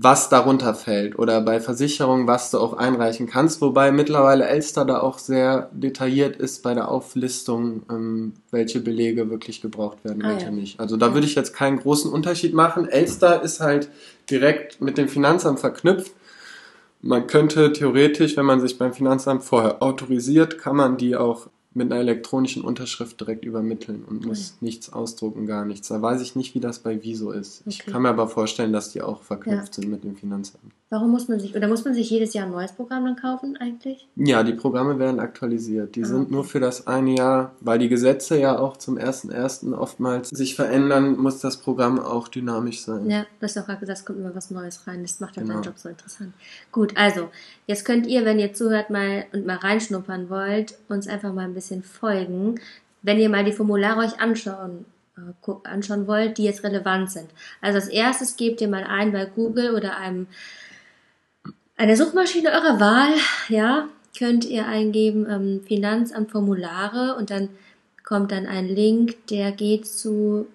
was 0.00 0.28
darunter 0.28 0.74
fällt 0.74 1.18
oder 1.18 1.40
bei 1.40 1.58
Versicherungen, 1.58 2.28
was 2.28 2.52
du 2.52 2.58
auch 2.58 2.74
einreichen 2.74 3.26
kannst, 3.26 3.60
wobei 3.60 3.90
mittlerweile 3.90 4.46
Elster 4.46 4.84
da 4.84 5.00
auch 5.00 5.18
sehr 5.18 5.70
detailliert 5.72 6.36
ist 6.36 6.62
bei 6.62 6.72
der 6.72 6.88
Auflistung, 6.88 7.82
ähm, 7.90 8.34
welche 8.52 8.78
Belege 8.78 9.28
wirklich 9.28 9.60
gebraucht 9.60 10.04
werden, 10.04 10.24
Ah, 10.24 10.28
welche 10.30 10.46
ja. 10.46 10.50
nicht. 10.52 10.78
Also 10.78 10.96
da 10.96 11.14
würde 11.14 11.26
ich 11.26 11.34
jetzt 11.34 11.52
keinen 11.52 11.80
großen 11.80 12.12
Unterschied 12.12 12.54
machen. 12.54 12.88
Elster 12.88 13.42
ist 13.42 13.58
halt 13.58 13.88
direkt 14.30 14.80
mit 14.80 14.98
dem 14.98 15.08
Finanzamt 15.08 15.58
verknüpft. 15.58 16.12
Man 17.02 17.26
könnte 17.26 17.72
theoretisch, 17.72 18.36
wenn 18.36 18.46
man 18.46 18.60
sich 18.60 18.78
beim 18.78 18.92
Finanzamt 18.92 19.42
vorher 19.42 19.82
autorisiert, 19.82 20.58
kann 20.58 20.76
man 20.76 20.96
die 20.96 21.16
auch 21.16 21.48
mit 21.74 21.92
einer 21.92 22.00
elektronischen 22.00 22.62
Unterschrift 22.62 23.20
direkt 23.20 23.44
übermitteln 23.44 24.04
und 24.04 24.24
muss 24.24 24.56
nichts 24.60 24.92
ausdrucken, 24.92 25.46
gar 25.46 25.64
nichts. 25.64 25.88
Da 25.88 26.00
weiß 26.00 26.20
ich 26.22 26.34
nicht, 26.34 26.54
wie 26.54 26.60
das 26.60 26.78
bei 26.80 27.02
Wieso 27.04 27.30
ist. 27.30 27.62
Ich 27.66 27.82
Okay. 27.82 27.90
kann 27.92 28.02
mir 28.02 28.08
aber 28.08 28.28
vorstellen, 28.28 28.72
dass 28.72 28.90
die 28.92 29.02
auch 29.02 29.22
verknüpft 29.22 29.74
sind 29.74 29.88
mit 29.88 30.02
dem 30.02 30.16
Finanzamt. 30.16 30.72
Warum 30.90 31.10
muss 31.10 31.28
man 31.28 31.38
sich, 31.38 31.54
oder 31.54 31.68
muss 31.68 31.84
man 31.84 31.92
sich 31.92 32.08
jedes 32.08 32.32
Jahr 32.32 32.46
ein 32.46 32.50
neues 32.50 32.72
Programm 32.72 33.04
dann 33.04 33.16
kaufen 33.16 33.58
eigentlich? 33.58 34.08
Ja, 34.16 34.42
die 34.42 34.54
Programme 34.54 34.98
werden 34.98 35.20
aktualisiert. 35.20 35.96
Die 35.96 36.02
Ah, 36.02 36.06
sind 36.06 36.22
okay. 36.22 36.32
nur 36.32 36.44
für 36.44 36.60
das 36.60 36.86
eine 36.86 37.14
Jahr, 37.14 37.52
weil 37.60 37.78
die 37.78 37.90
Gesetze 37.90 38.38
ja 38.38 38.58
auch 38.58 38.78
zum 38.78 38.96
1.1. 38.96 39.74
oftmals 39.74 40.30
sich 40.30 40.54
verändern, 40.56 41.18
muss 41.18 41.40
das 41.40 41.58
Programm 41.58 41.98
auch 42.00 42.28
dynamisch 42.28 42.80
sein. 42.80 43.10
Ja, 43.10 43.26
du 43.38 43.44
hast 43.44 43.58
auch 43.58 43.66
gerade 43.66 43.80
gesagt, 43.80 43.98
es 43.98 44.04
kommt 44.06 44.18
immer 44.18 44.34
was 44.34 44.50
Neues 44.50 44.86
rein. 44.86 45.02
Das 45.02 45.20
macht 45.20 45.36
halt 45.36 45.46
Genau. 45.46 45.60
deinen 45.60 45.64
Job 45.66 45.78
so 45.78 45.90
interessant. 45.90 46.32
Gut, 46.72 46.96
also, 46.96 47.28
jetzt 47.66 47.84
könnt 47.84 48.06
ihr, 48.06 48.24
wenn 48.24 48.38
ihr 48.38 48.54
zuhört 48.54 48.88
mal 48.88 49.26
und 49.34 49.44
mal 49.44 49.56
reinschnuppern 49.56 50.30
wollt, 50.30 50.78
uns 50.88 51.06
einfach 51.06 51.34
mal 51.34 51.44
ein 51.44 51.54
bisschen 51.54 51.82
folgen, 51.82 52.60
wenn 53.02 53.18
ihr 53.18 53.28
mal 53.28 53.44
die 53.44 53.52
Formulare 53.52 54.00
euch 54.00 54.20
anschauen, 54.22 54.86
äh, 55.18 55.52
anschauen 55.64 56.06
wollt, 56.06 56.38
die 56.38 56.44
jetzt 56.44 56.64
relevant 56.64 57.10
sind. 57.10 57.28
Also 57.60 57.76
als 57.78 57.88
erstes 57.88 58.36
gebt 58.38 58.62
ihr 58.62 58.68
mal 58.68 58.84
ein 58.84 59.12
bei 59.12 59.26
Google 59.26 59.74
oder 59.74 59.98
einem 59.98 60.28
eine 61.78 61.96
Suchmaschine 61.96 62.50
eurer 62.50 62.78
Wahl, 62.80 63.14
ja, 63.48 63.88
könnt 64.18 64.44
ihr 64.44 64.66
eingeben 64.66 65.26
ähm, 65.30 65.62
Finanzamt 65.66 66.30
Formulare 66.30 67.16
und 67.16 67.30
dann 67.30 67.48
kommt 68.04 68.32
dann 68.32 68.46
ein 68.46 68.68
Link, 68.68 69.26
der 69.28 69.52
geht 69.52 69.86
zu, 69.86 70.46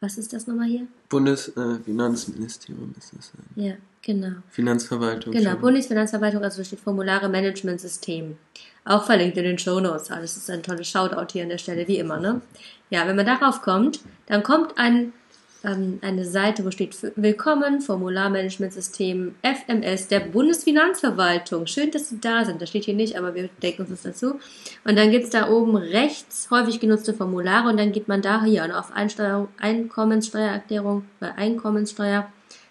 was 0.00 0.18
ist 0.18 0.32
das 0.32 0.46
nochmal 0.46 0.68
hier? 0.68 0.86
Bundesfinanzministerium 1.08 2.94
ist 2.98 3.12
das. 3.16 3.32
ja. 3.56 3.68
Ja, 3.68 3.74
genau. 4.02 4.32
Finanzverwaltung. 4.50 5.32
Genau. 5.32 5.56
Bundesfinanzverwaltung, 5.56 6.42
also 6.42 6.62
steht 6.62 6.80
Formulare 6.80 7.28
Management 7.28 7.80
System. 7.80 8.36
Auch 8.84 9.04
verlinkt 9.04 9.36
in 9.38 9.44
den 9.44 9.58
Show 9.58 9.80
Notes. 9.80 10.08
Das 10.08 10.36
ist 10.36 10.50
ein 10.50 10.62
tolles 10.62 10.88
Shoutout 10.88 11.32
hier 11.32 11.44
an 11.44 11.48
der 11.50 11.58
Stelle, 11.58 11.86
wie 11.88 11.98
immer, 11.98 12.18
ne? 12.18 12.40
Ja, 12.90 13.06
wenn 13.06 13.16
man 13.16 13.26
darauf 13.26 13.62
kommt, 13.62 14.00
dann 14.26 14.42
kommt 14.42 14.76
ein, 14.76 15.12
eine 15.62 16.24
Seite, 16.24 16.64
wo 16.64 16.70
steht 16.70 16.96
Willkommen, 17.16 17.80
Formularmanagementsystem 17.80 19.34
FMS 19.42 20.06
der 20.06 20.20
Bundesfinanzverwaltung. 20.20 21.66
Schön, 21.66 21.90
dass 21.90 22.08
Sie 22.08 22.20
da 22.20 22.44
sind. 22.44 22.62
Das 22.62 22.68
steht 22.68 22.84
hier 22.84 22.94
nicht, 22.94 23.16
aber 23.16 23.34
wir 23.34 23.48
denken 23.60 23.82
uns 23.82 23.90
das 23.90 24.02
dazu. 24.02 24.38
Und 24.84 24.96
dann 24.96 25.10
gibt's 25.10 25.30
da 25.30 25.48
oben 25.48 25.76
rechts 25.76 26.48
häufig 26.50 26.78
genutzte 26.78 27.12
Formulare 27.12 27.68
und 27.68 27.76
dann 27.76 27.90
geht 27.90 28.06
man 28.06 28.22
da 28.22 28.44
hier 28.44 28.78
auf 28.78 28.92
Einsteuerung, 28.92 29.48
Einkommenssteuererklärung 29.58 31.04
bei 31.18 31.34
Einkommenssteuer 31.34 32.30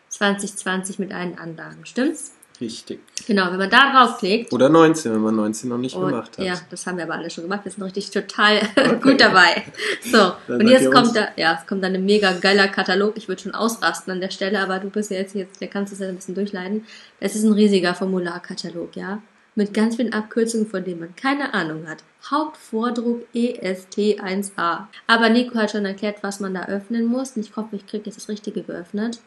2020 0.09 0.99
mit 0.99 1.13
allen 1.13 1.37
Anlagen. 1.37 1.85
Stimmt's? 1.85 2.36
Richtig. 2.59 2.99
Genau, 3.27 3.51
wenn 3.51 3.57
man 3.57 3.69
da 3.69 3.91
draufklickt. 3.91 4.51
Oder 4.51 4.69
19, 4.69 5.13
wenn 5.13 5.21
man 5.21 5.35
19 5.35 5.69
noch 5.69 5.77
nicht 5.77 5.95
und- 5.95 6.07
gemacht 6.09 6.37
hat. 6.37 6.45
Ja, 6.45 6.55
das 6.69 6.87
haben 6.87 6.97
wir 6.97 7.03
aber 7.03 7.15
alle 7.15 7.29
schon 7.29 7.43
gemacht. 7.43 7.61
Wir 7.65 7.71
sind 7.71 7.83
richtig 7.83 8.09
total 8.09 8.61
gut 9.01 9.21
dabei. 9.21 9.63
So, 10.03 10.33
Dann 10.47 10.61
und 10.61 10.67
jetzt 10.67 10.91
kommt 10.91 11.15
da, 11.15 11.27
ja, 11.35 11.57
es 11.61 11.67
kommt 11.67 11.83
dann 11.83 11.93
ein 11.93 12.05
mega 12.05 12.31
geiler 12.33 12.67
Katalog. 12.67 13.13
Ich 13.15 13.27
würde 13.27 13.41
schon 13.43 13.53
ausrasten 13.53 14.11
an 14.11 14.21
der 14.21 14.31
Stelle, 14.31 14.59
aber 14.59 14.79
du 14.79 14.89
bist 14.89 15.11
ja 15.11 15.17
jetzt, 15.17 15.35
jetzt 15.35 15.61
der 15.61 15.67
kannst 15.67 15.93
es 15.93 15.99
ja 15.99 16.07
ein 16.07 16.15
bisschen 16.15 16.35
durchleiden. 16.35 16.85
Es 17.19 17.35
ist 17.35 17.43
ein 17.43 17.53
riesiger 17.53 17.93
Formularkatalog, 17.93 18.95
ja. 18.95 19.21
Mit 19.55 19.73
ganz 19.73 19.95
vielen 19.95 20.13
Abkürzungen, 20.13 20.67
von 20.67 20.83
denen 20.83 20.99
man 20.99 21.15
keine 21.15 21.53
Ahnung 21.53 21.87
hat. 21.87 22.03
Hauptvordruck 22.29 23.23
E 23.33 23.53
EST1A. 23.59 24.85
Aber 25.07 25.29
Nico 25.29 25.55
hat 25.55 25.71
schon 25.71 25.85
erklärt, 25.85 26.17
was 26.21 26.39
man 26.39 26.53
da 26.53 26.65
öffnen 26.65 27.05
muss. 27.05 27.31
Und 27.35 27.43
ich 27.45 27.55
hoffe, 27.55 27.75
ich 27.75 27.85
kriege 27.87 28.03
jetzt 28.05 28.17
das 28.17 28.29
Richtige 28.29 28.61
geöffnet. 28.63 29.19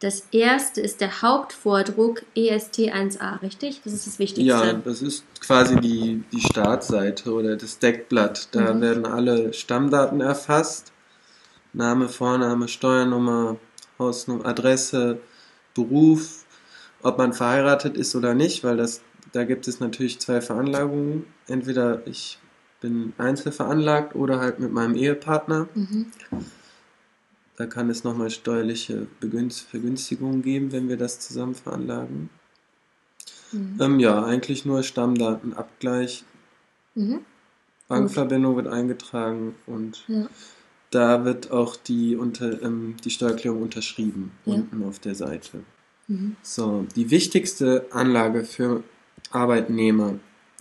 Das 0.00 0.28
erste 0.30 0.80
ist 0.80 1.00
der 1.00 1.22
Hauptvordruck 1.22 2.22
E 2.36 2.50
EST1A, 2.54 3.42
richtig? 3.42 3.80
Das 3.82 3.92
ist 3.92 4.06
das 4.06 4.18
Wichtigste. 4.20 4.44
Ja, 4.44 4.72
das 4.74 5.02
ist 5.02 5.24
quasi 5.40 5.74
die, 5.76 6.22
die 6.30 6.40
Startseite 6.40 7.32
oder 7.32 7.56
das 7.56 7.80
Deckblatt. 7.80 8.54
Da 8.54 8.74
Mhm. 8.74 8.80
werden 8.80 9.06
alle 9.06 9.52
Stammdaten 9.52 10.20
erfasst. 10.20 10.92
Name, 11.72 12.08
Vorname, 12.08 12.68
Steuernummer, 12.68 13.56
Hausnummer, 13.98 14.46
Adresse, 14.46 15.18
Beruf, 15.74 16.44
ob 17.02 17.18
man 17.18 17.32
verheiratet 17.32 17.96
ist 17.96 18.14
oder 18.14 18.34
nicht, 18.34 18.62
weil 18.62 18.76
das, 18.76 19.00
da 19.32 19.42
gibt 19.44 19.66
es 19.66 19.80
natürlich 19.80 20.20
zwei 20.20 20.40
Veranlagungen. 20.40 21.26
Entweder 21.48 22.06
ich 22.06 22.38
bin 22.80 23.12
einzelveranlagt 23.18 24.14
oder 24.14 24.38
halt 24.38 24.60
mit 24.60 24.72
meinem 24.72 24.94
Ehepartner. 24.94 25.68
Mhm. 25.74 26.06
Da 27.58 27.66
kann 27.66 27.90
es 27.90 28.04
nochmal 28.04 28.30
steuerliche 28.30 29.08
Vergünstigungen 29.18 30.42
geben, 30.42 30.70
wenn 30.70 30.88
wir 30.88 30.96
das 30.96 31.18
zusammen 31.18 31.56
veranlagen. 31.56 32.30
Mhm. 33.50 33.76
Ähm, 33.80 34.00
ja, 34.00 34.24
eigentlich 34.24 34.64
nur 34.64 34.84
Stammdatenabgleich. 34.84 36.22
Mhm. 36.94 37.18
Bankverbindung 37.88 38.54
wird 38.54 38.68
eingetragen 38.68 39.56
und 39.66 40.04
Ja. 40.06 40.28
da 40.90 41.24
wird 41.24 41.50
auch 41.50 41.74
die, 41.74 42.14
unter, 42.14 42.62
ähm, 42.62 42.94
die 43.04 43.10
Steuererklärung 43.10 43.62
unterschrieben, 43.62 44.30
Ja. 44.44 44.54
unten 44.54 44.84
auf 44.84 45.00
der 45.00 45.16
Seite. 45.16 45.64
Mhm. 46.06 46.36
So, 46.42 46.86
die 46.94 47.10
wichtigste 47.10 47.86
Anlage 47.90 48.44
für 48.44 48.84
Arbeitnehmer 49.32 50.14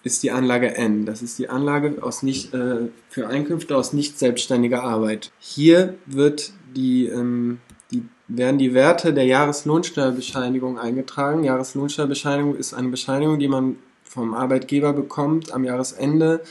ist 0.04 0.24
die 0.24 0.32
Anlage 0.32 0.76
N. 0.76 1.06
Das 1.06 1.22
ist 1.22 1.38
die 1.38 1.50
Anlage 1.50 2.02
aus 2.02 2.24
nicht, 2.24 2.56
äh, 2.56 2.88
für 3.10 3.28
Einkünfte 3.28 3.76
aus 3.78 3.94
nicht 3.94 4.18
selbstständiger 4.18 4.84
Arbeit. 4.84 5.32
Hier 5.38 5.96
wird 6.08 6.54
die, 6.78 7.08
ähm, 7.08 7.60
die, 7.92 8.04
werden 8.30 8.58
die 8.58 8.74
Werte 8.74 9.14
der 9.14 9.26
Jahreslohnsteuerbescheinigung 9.26 10.80
eingetragen. 10.80 11.44
Jahreslohnsteuerbescheinigung 11.44 12.56
ist 12.56 12.74
eine 12.74 12.90
Bescheinigung, 12.90 13.40
die 13.40 13.48
man 13.48 13.78
vom 14.04 14.34
Arbeitgeber 14.34 14.94
bekommt 14.94 15.52
am 15.52 15.66
Jahresende, 15.66 16.42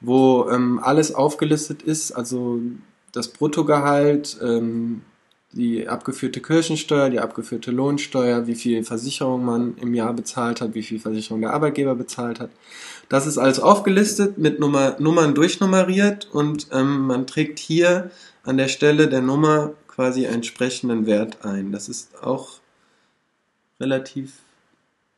wo 0.00 0.48
ähm, 0.50 0.80
alles 0.82 1.14
aufgelistet 1.14 1.82
ist, 1.82 2.12
also 2.12 2.60
das 3.12 3.28
Bruttogehalt, 3.28 4.38
ähm, 4.42 5.02
die 5.52 5.88
abgeführte 5.88 6.40
Kirchensteuer, 6.40 7.08
die 7.08 7.20
abgeführte 7.20 7.70
Lohnsteuer, 7.70 8.46
wie 8.46 8.54
viel 8.54 8.84
Versicherung 8.84 9.44
man 9.44 9.76
im 9.78 9.94
Jahr 9.94 10.12
bezahlt 10.12 10.60
hat, 10.60 10.74
wie 10.74 10.82
viel 10.82 11.00
Versicherung 11.00 11.40
der 11.40 11.54
Arbeitgeber 11.54 11.94
bezahlt 11.94 12.38
hat. 12.38 12.50
Das 13.08 13.26
ist 13.26 13.38
alles 13.38 13.58
aufgelistet, 13.58 14.36
mit 14.36 14.60
Nummer, 14.60 14.96
Nummern 14.98 15.34
durchnummeriert 15.34 16.28
und 16.30 16.66
ähm, 16.72 17.06
man 17.06 17.26
trägt 17.26 17.58
hier 17.58 18.10
an 18.48 18.56
der 18.56 18.68
Stelle 18.68 19.08
der 19.08 19.20
Nummer 19.20 19.74
quasi 19.88 20.24
einen 20.24 20.36
entsprechenden 20.36 21.04
Wert 21.04 21.44
ein. 21.44 21.70
Das 21.70 21.90
ist 21.90 22.22
auch 22.22 22.60
relativ 23.78 24.38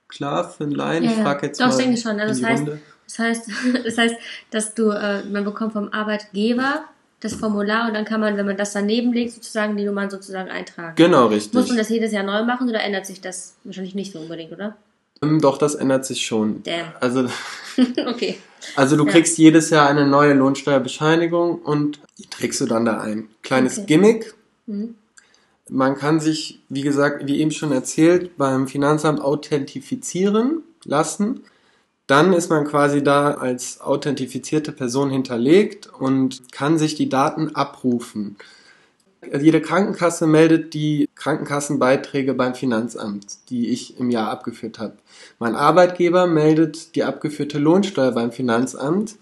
klar 0.08 0.50
für 0.50 0.64
einen 0.64 0.72
Laien. 0.72 1.04
Ja, 1.04 1.10
ich 1.12 1.16
frage 1.18 1.46
jetzt 1.46 1.60
Doch, 1.60 1.66
mal 1.66 1.72
ich 1.72 1.76
denke 1.76 2.00
schon. 2.00 2.18
Also 2.18 2.40
das 2.40 2.50
heißt, 2.50 2.62
Runde. 2.62 2.80
das 3.06 3.18
heißt, 3.20 3.50
das 3.84 3.98
heißt, 3.98 4.16
dass 4.50 4.74
du, 4.74 4.90
äh, 4.90 5.22
man 5.24 5.44
bekommt 5.44 5.74
vom 5.74 5.92
Arbeitgeber 5.92 6.84
das 7.20 7.34
Formular 7.34 7.86
und 7.86 7.94
dann 7.94 8.04
kann 8.04 8.20
man, 8.20 8.36
wenn 8.36 8.46
man 8.46 8.56
das 8.56 8.72
daneben 8.72 9.12
legt, 9.12 9.34
sozusagen 9.34 9.76
die 9.76 9.84
Nummern 9.84 10.10
sozusagen 10.10 10.50
eintragen. 10.50 10.96
Genau, 10.96 11.26
richtig. 11.26 11.54
Muss 11.54 11.68
man 11.68 11.76
das 11.76 11.88
jedes 11.88 12.10
Jahr 12.10 12.24
neu 12.24 12.42
machen 12.42 12.68
oder 12.68 12.82
ändert 12.82 13.06
sich 13.06 13.20
das 13.20 13.54
wahrscheinlich 13.62 13.94
nicht 13.94 14.12
so 14.12 14.18
unbedingt, 14.18 14.50
oder? 14.50 14.76
Ähm, 15.22 15.40
Doch, 15.40 15.58
das 15.58 15.74
ändert 15.74 16.04
sich 16.06 16.24
schon. 16.24 16.62
Damn. 16.62 16.92
Also, 17.00 17.28
okay. 18.06 18.38
also 18.76 18.96
du 18.96 19.04
Ja. 19.06 19.12
kriegst 19.12 19.38
jedes 19.38 19.70
Jahr 19.70 19.88
eine 19.88 20.06
neue 20.06 20.34
Lohnsteuerbescheinigung 20.34 21.60
und 21.62 22.00
die 22.18 22.26
trägst 22.26 22.60
du 22.60 22.66
dann 22.66 22.84
da 22.84 23.00
ein. 23.00 23.28
Kleines 23.42 23.78
Okay. 23.78 23.86
Gimmick. 23.86 24.34
Mhm. 24.66 24.94
Man 25.68 25.94
kann 25.96 26.18
sich, 26.18 26.60
wie 26.68 26.82
gesagt, 26.82 27.26
wie 27.26 27.40
eben 27.40 27.52
schon 27.52 27.70
erzählt, 27.70 28.36
beim 28.36 28.66
Finanzamt 28.66 29.20
authentifizieren 29.20 30.62
lassen. 30.84 31.40
Dann 32.08 32.32
ist 32.32 32.50
man 32.50 32.64
quasi 32.64 33.04
da 33.04 33.34
als 33.34 33.80
authentifizierte 33.80 34.72
Person 34.72 35.10
hinterlegt 35.10 35.86
und 35.86 36.50
kann 36.50 36.76
sich 36.76 36.96
die 36.96 37.08
Daten 37.08 37.54
abrufen. 37.54 38.36
Jede 39.38 39.60
Krankenkasse 39.60 40.26
meldet 40.26 40.72
die 40.72 41.08
Krankenkassenbeiträge 41.14 42.32
beim 42.32 42.54
Finanzamt, 42.54 43.50
die 43.50 43.68
ich 43.68 43.98
im 43.98 44.10
Jahr 44.10 44.30
abgeführt 44.30 44.78
habe. 44.78 44.94
Mein 45.38 45.54
Arbeitgeber 45.54 46.26
meldet 46.26 46.94
die 46.94 47.04
abgeführte 47.04 47.58
Lohnsteuer 47.58 48.12
beim 48.12 48.32
Finanzamt 48.32 49.16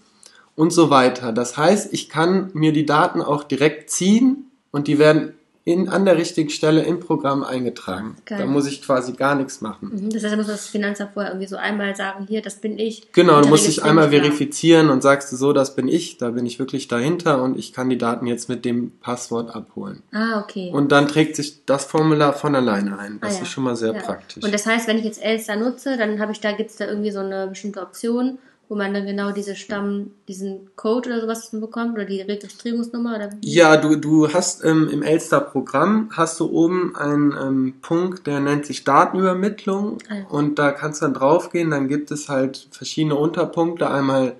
und 0.55 0.71
so 0.71 0.89
weiter. 0.89 1.33
Das 1.33 1.57
heißt, 1.57 1.91
ich 1.93 2.09
kann 2.09 2.49
mir 2.53 2.71
die 2.71 2.85
Daten 2.85 3.21
auch 3.21 3.43
direkt 3.43 3.89
ziehen 3.89 4.49
und 4.71 4.87
die 4.87 4.99
werden 4.99 5.33
in, 5.69 5.87
an 5.89 6.05
der 6.05 6.17
richtigen 6.17 6.49
Stelle 6.49 6.81
im 6.83 6.99
Programm 6.99 7.43
eingetragen. 7.43 8.15
Geil. 8.25 8.39
Da 8.39 8.45
muss 8.45 8.65
ich 8.67 8.81
quasi 8.81 9.13
gar 9.13 9.35
nichts 9.35 9.61
machen. 9.61 9.91
Mhm. 9.93 10.09
Das 10.09 10.23
heißt, 10.23 10.33
da 10.33 10.37
muss 10.37 10.47
das 10.47 10.67
Finanzamt 10.67 11.11
vorher 11.13 11.31
irgendwie 11.31 11.47
so 11.47 11.57
einmal 11.57 11.95
sagen, 11.95 12.25
hier, 12.27 12.41
das 12.41 12.55
bin 12.55 12.79
ich. 12.79 13.11
Genau, 13.11 13.41
du 13.41 13.47
musst 13.49 13.67
dich 13.67 13.83
einmal 13.83 14.05
da. 14.05 14.11
verifizieren 14.17 14.89
und 14.89 15.01
sagst 15.03 15.31
du 15.31 15.35
so, 15.35 15.53
das 15.53 15.75
bin 15.75 15.87
ich, 15.87 16.17
da 16.17 16.31
bin 16.31 16.45
ich 16.45 16.57
wirklich 16.59 16.87
dahinter 16.87 17.41
und 17.43 17.57
ich 17.57 17.71
kann 17.73 17.89
die 17.89 17.97
Daten 17.97 18.25
jetzt 18.25 18.49
mit 18.49 18.65
dem 18.65 18.91
Passwort 18.99 19.55
abholen. 19.55 20.01
Ah, 20.11 20.39
okay. 20.41 20.71
Und 20.73 20.91
dann 20.91 21.07
trägt 21.07 21.35
sich 21.35 21.65
das 21.65 21.85
Formular 21.85 22.33
von 22.33 22.55
alleine 22.55 22.97
ein. 22.97 23.19
Das 23.21 23.33
Ah, 23.33 23.35
ja. 23.37 23.41
ist 23.43 23.49
schon 23.49 23.63
mal 23.63 23.75
sehr 23.75 23.93
Ja. 23.93 24.01
praktisch. 24.01 24.43
Und 24.43 24.53
das 24.53 24.65
heißt, 24.65 24.87
wenn 24.87 24.97
ich 24.97 25.05
jetzt 25.05 25.21
Elster 25.23 25.55
nutze, 25.55 25.97
dann 25.97 26.19
habe 26.19 26.31
ich 26.31 26.39
da, 26.41 26.51
gibt's 26.51 26.77
da 26.77 26.87
irgendwie 26.87 27.11
so 27.11 27.19
eine 27.19 27.47
bestimmte 27.47 27.81
Option, 27.81 28.39
wo 28.69 28.75
man 28.75 28.93
dann 28.93 29.07
genau 29.07 29.31
diese 29.31 29.55
Stamm, 29.55 30.11
diesen 30.27 30.69
Code 30.75 31.09
oder 31.09 31.21
sowas 31.21 31.49
bekommt 31.51 31.95
oder 31.95 32.05
die 32.05 32.21
Registrierungsnummer 32.21 33.15
oder? 33.15 33.29
Ja, 33.41 33.77
du, 33.77 33.95
du 33.95 34.31
hast 34.31 34.63
ähm, 34.63 34.87
im 34.91 35.01
Elster-Programm 35.01 36.11
hast 36.11 36.39
du 36.39 36.51
oben 36.51 36.95
einen 36.95 37.31
ähm, 37.31 37.73
Punkt, 37.81 38.27
der 38.27 38.39
nennt 38.39 38.67
sich 38.67 38.83
Datenübermittlung 38.83 39.97
ja. 40.07 40.27
und 40.29 40.59
da 40.59 40.71
kannst 40.71 41.01
du 41.01 41.05
dann 41.05 41.15
draufgehen, 41.15 41.71
dann 41.71 41.87
gibt 41.87 42.11
es 42.11 42.29
halt 42.29 42.67
verschiedene 42.69 43.15
Unterpunkte, 43.15 43.89
einmal 43.89 44.35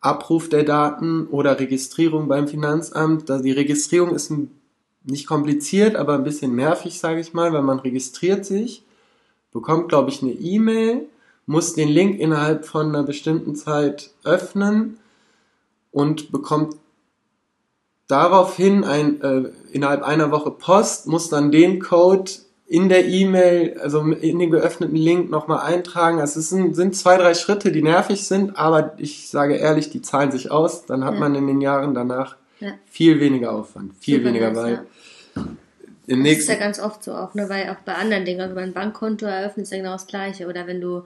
Abruf 0.00 0.48
der 0.48 0.62
Daten 0.62 1.26
oder 1.26 1.60
Registrierung 1.60 2.28
beim 2.28 2.48
Finanzamt. 2.48 3.28
Da 3.28 3.38
die 3.38 3.52
Registrierung 3.52 4.14
ist 4.14 4.30
ein, 4.30 4.50
nicht 5.04 5.26
kompliziert, 5.26 5.96
aber 5.96 6.14
ein 6.14 6.24
bisschen 6.24 6.54
nervig, 6.54 6.98
sage 6.98 7.20
ich 7.20 7.34
mal, 7.34 7.52
weil 7.52 7.62
man 7.62 7.80
registriert 7.80 8.46
sich, 8.46 8.84
bekommt, 9.52 9.90
glaube 9.90 10.10
ich, 10.10 10.22
eine 10.22 10.32
E-Mail, 10.32 11.06
muss 11.46 11.74
den 11.74 11.88
Link 11.88 12.18
innerhalb 12.18 12.64
von 12.66 12.88
einer 12.88 13.04
bestimmten 13.04 13.54
Zeit 13.54 14.10
öffnen 14.24 14.98
und 15.92 16.32
bekommt 16.32 16.74
daraufhin 18.08 18.84
ein, 18.84 19.20
äh, 19.20 19.44
innerhalb 19.72 20.02
einer 20.02 20.30
Woche 20.30 20.50
Post, 20.50 21.06
muss 21.06 21.28
dann 21.28 21.50
den 21.50 21.80
Code 21.80 22.30
in 22.68 22.88
der 22.88 23.06
E-Mail, 23.06 23.78
also 23.80 24.00
in 24.00 24.38
den 24.40 24.50
geöffneten 24.50 24.96
Link 24.96 25.30
nochmal 25.30 25.60
eintragen. 25.60 26.20
Also 26.20 26.40
es 26.40 26.48
sind, 26.50 26.74
sind 26.74 26.96
zwei, 26.96 27.16
drei 27.16 27.34
Schritte, 27.34 27.70
die 27.70 27.82
nervig 27.82 28.26
sind, 28.26 28.56
aber 28.56 28.94
ich 28.98 29.28
sage 29.28 29.54
ehrlich, 29.54 29.90
die 29.90 30.02
zahlen 30.02 30.32
sich 30.32 30.50
aus. 30.50 30.84
Dann 30.84 31.04
hat 31.04 31.14
Ja. 31.14 31.20
man 31.20 31.34
in 31.36 31.46
den 31.46 31.60
Jahren 31.60 31.94
danach 31.94 32.36
Ja. 32.58 32.72
viel 32.86 33.20
weniger 33.20 33.52
Aufwand. 33.52 33.94
Viel 34.00 34.16
Super 34.18 34.28
weniger, 34.30 34.50
nice, 34.50 34.56
weil 34.62 34.72
ja. 34.72 34.80
im 35.36 35.44
Das 35.44 36.16
ist 36.16 36.18
nächsten... 36.22 36.52
ja 36.52 36.58
ganz 36.58 36.80
oft 36.80 37.04
so 37.04 37.12
auch, 37.12 37.34
ne? 37.34 37.48
weil 37.48 37.70
auch 37.70 37.80
bei 37.84 37.94
anderen 37.94 38.24
Dingen, 38.24 38.40
also 38.40 38.54
mein 38.56 38.72
Bankkonto 38.72 39.26
eröffnet 39.26 39.64
ist 39.64 39.70
ja 39.70 39.78
genau 39.78 39.92
das 39.92 40.06
Gleiche. 40.08 40.48
Oder 40.48 40.66
wenn 40.66 40.80
du, 40.80 41.02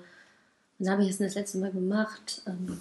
wann 0.80 0.90
habe 0.90 1.02
ich 1.04 1.10
es 1.10 1.18
denn 1.18 1.26
das 1.28 1.34
letzte 1.36 1.58
Mal 1.58 1.70
gemacht? 1.70 2.42
Ähm, 2.46 2.80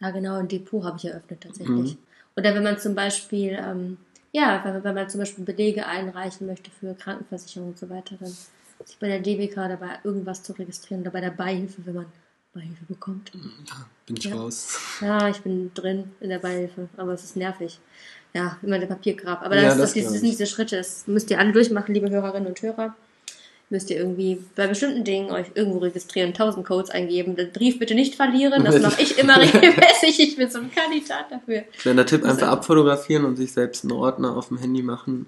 ja, 0.00 0.10
genau, 0.10 0.36
ein 0.36 0.48
Depot 0.48 0.84
habe 0.84 0.96
ich 0.98 1.04
eröffnet 1.06 1.40
tatsächlich. 1.42 1.94
Mhm. 1.94 1.98
Oder 2.36 2.54
wenn 2.54 2.62
man 2.62 2.78
zum 2.78 2.94
Beispiel, 2.94 3.58
ähm, 3.60 3.96
ja, 4.32 4.60
wenn, 4.64 4.82
wenn 4.84 4.94
man 4.94 5.08
zum 5.08 5.20
Beispiel 5.20 5.44
Belege 5.44 5.86
einreichen 5.86 6.46
möchte 6.46 6.70
für 6.70 6.94
Krankenversicherung 6.94 7.68
und 7.70 7.78
so 7.78 7.88
weiter, 7.90 8.16
dann 8.18 8.28
sich 8.84 8.98
bei 8.98 9.08
der 9.08 9.20
DBK 9.20 9.68
dabei 9.68 9.98
irgendwas 10.04 10.42
zu 10.42 10.52
registrieren 10.52 11.02
oder 11.02 11.10
bei 11.10 11.20
der 11.20 11.30
Beihilfe, 11.30 11.84
wenn 11.84 11.94
man 11.94 12.06
Beihilfe 12.54 12.84
bekommt. 12.88 13.30
bin 14.06 14.16
ich 14.16 14.24
Ja. 14.24 14.36
raus. 14.36 14.78
Ja, 15.00 15.28
ich 15.28 15.40
bin 15.40 15.72
drin 15.74 16.12
in 16.20 16.28
der 16.28 16.40
Beihilfe, 16.40 16.88
aber 16.96 17.12
es 17.12 17.24
ist 17.24 17.36
nervig. 17.36 17.78
Ja, 18.34 18.58
immer 18.62 18.78
der 18.78 18.86
Papiergrab. 18.86 19.42
Aber 19.42 19.56
Ja, 19.56 19.62
das, 19.62 19.72
das 19.72 19.80
das, 19.80 19.94
das 19.94 20.02
glaub 20.04 20.12
sind 20.20 20.30
diese 20.30 20.46
Schritte. 20.46 20.76
Das 20.76 21.06
müsst 21.06 21.30
ihr 21.30 21.38
alle 21.38 21.52
durchmachen, 21.52 21.94
liebe 21.94 22.10
Hörerinnen 22.10 22.48
und 22.48 22.60
Hörer. 22.62 22.94
Müsst 23.72 23.88
ihr 23.90 23.96
irgendwie 23.98 24.42
bei 24.56 24.66
bestimmten 24.66 25.04
Dingen 25.04 25.30
euch 25.30 25.46
irgendwo 25.54 25.78
registrieren, 25.78 26.30
1000 26.30 26.66
Codes 26.66 26.90
eingeben. 26.90 27.36
Den 27.36 27.52
Brief 27.52 27.78
bitte 27.78 27.94
nicht 27.94 28.16
verlieren. 28.16 28.64
Das 28.64 28.80
mache 28.82 29.00
ich 29.00 29.16
immer 29.16 29.36
regelmäßig. 29.40 30.18
Ich 30.18 30.36
bin 30.36 30.50
so 30.50 30.58
ein 30.58 30.70
Kandidat 30.74 31.26
dafür. 31.30 31.62
Kleiner 31.78 32.04
Tipp, 32.04 32.24
einfach- 32.24 32.48
abfotografieren 32.48 33.24
und 33.24 33.36
sich 33.36 33.52
selbst 33.52 33.84
einen 33.84 33.92
Ordner 33.92 34.36
auf 34.36 34.48
dem 34.48 34.58
Handy 34.58 34.82
machen. 34.82 35.26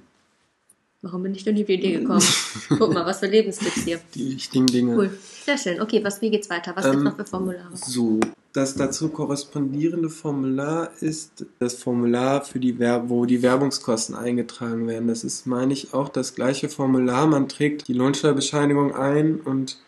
Warum 1.02 1.24
bin 1.24 1.34
ich 1.34 1.42
denn 1.42 1.56
auf 1.58 1.66
die 1.66 1.74
Idee 1.74 1.98
gekommen? 1.98 2.22
Guck 2.68 2.94
mal, 2.94 3.04
was 3.04 3.18
für 3.18 3.26
Lebenstipps 3.26 3.82
hier. 3.82 3.98
Die 4.14 4.36
wichtigen 4.36 4.66
Dinge. 4.66 4.96
Cool. 4.96 5.10
Sehr 5.44 5.58
schön. 5.58 5.80
Okay, 5.80 6.02
was, 6.04 6.20
wie 6.20 6.30
geht's 6.30 6.48
weiter? 6.48 6.72
Was 6.76 6.84
gibt's 6.84 6.98
Ähm, 6.98 7.04
noch 7.04 7.16
für 7.16 7.24
Formulare? 7.24 7.70
So, 7.74 8.20
das 8.52 8.76
dazu 8.76 9.08
korrespondierende 9.08 10.08
Formular 10.08 10.90
ist 11.00 11.44
das 11.58 11.74
Formular, 11.74 12.44
für 12.44 12.60
die 12.60 12.78
Wer 12.78 13.10
wo 13.10 13.24
die 13.26 13.42
Werbungskosten 13.42 14.14
eingetragen 14.14 14.86
werden. 14.86 15.08
Das 15.08 15.24
ist, 15.24 15.44
meine 15.44 15.72
ich, 15.72 15.92
auch 15.92 16.08
das 16.08 16.36
gleiche 16.36 16.68
Formular. 16.68 17.26
Man 17.26 17.48
trägt 17.48 17.88
die 17.88 17.94
Lohnsteuerbescheinigung 17.94 18.94
ein 18.94 19.40
und 19.40 19.78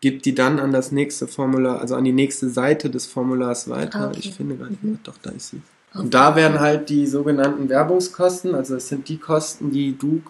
gibt 0.00 0.26
die 0.26 0.34
dann 0.34 0.58
an 0.58 0.72
das 0.72 0.90
nächste 0.90 1.28
Formular, 1.28 1.80
also 1.80 1.94
an 1.94 2.04
die 2.04 2.12
nächste 2.12 2.48
Seite 2.50 2.90
des 2.90 3.06
Formulars 3.06 3.68
weiter. 3.68 4.00
Ah, 4.00 4.08
okay. 4.08 4.18
Ich 4.20 4.34
finde 4.34 4.56
gerade, 4.56 4.76
Mhm. 4.80 4.98
doch, 5.04 5.18
da 5.22 5.30
ist 5.30 5.50
sie. 5.50 5.60
Okay. 5.92 6.02
Und 6.02 6.14
da 6.14 6.34
werden 6.34 6.58
halt 6.58 6.88
die 6.88 7.06
sogenannten 7.06 7.68
Werbungskosten, 7.68 8.56
also 8.56 8.74
das 8.74 8.88
sind 8.88 9.08
die 9.08 9.18
Kosten, 9.18 9.70
die 9.70 9.96
du 9.96 10.20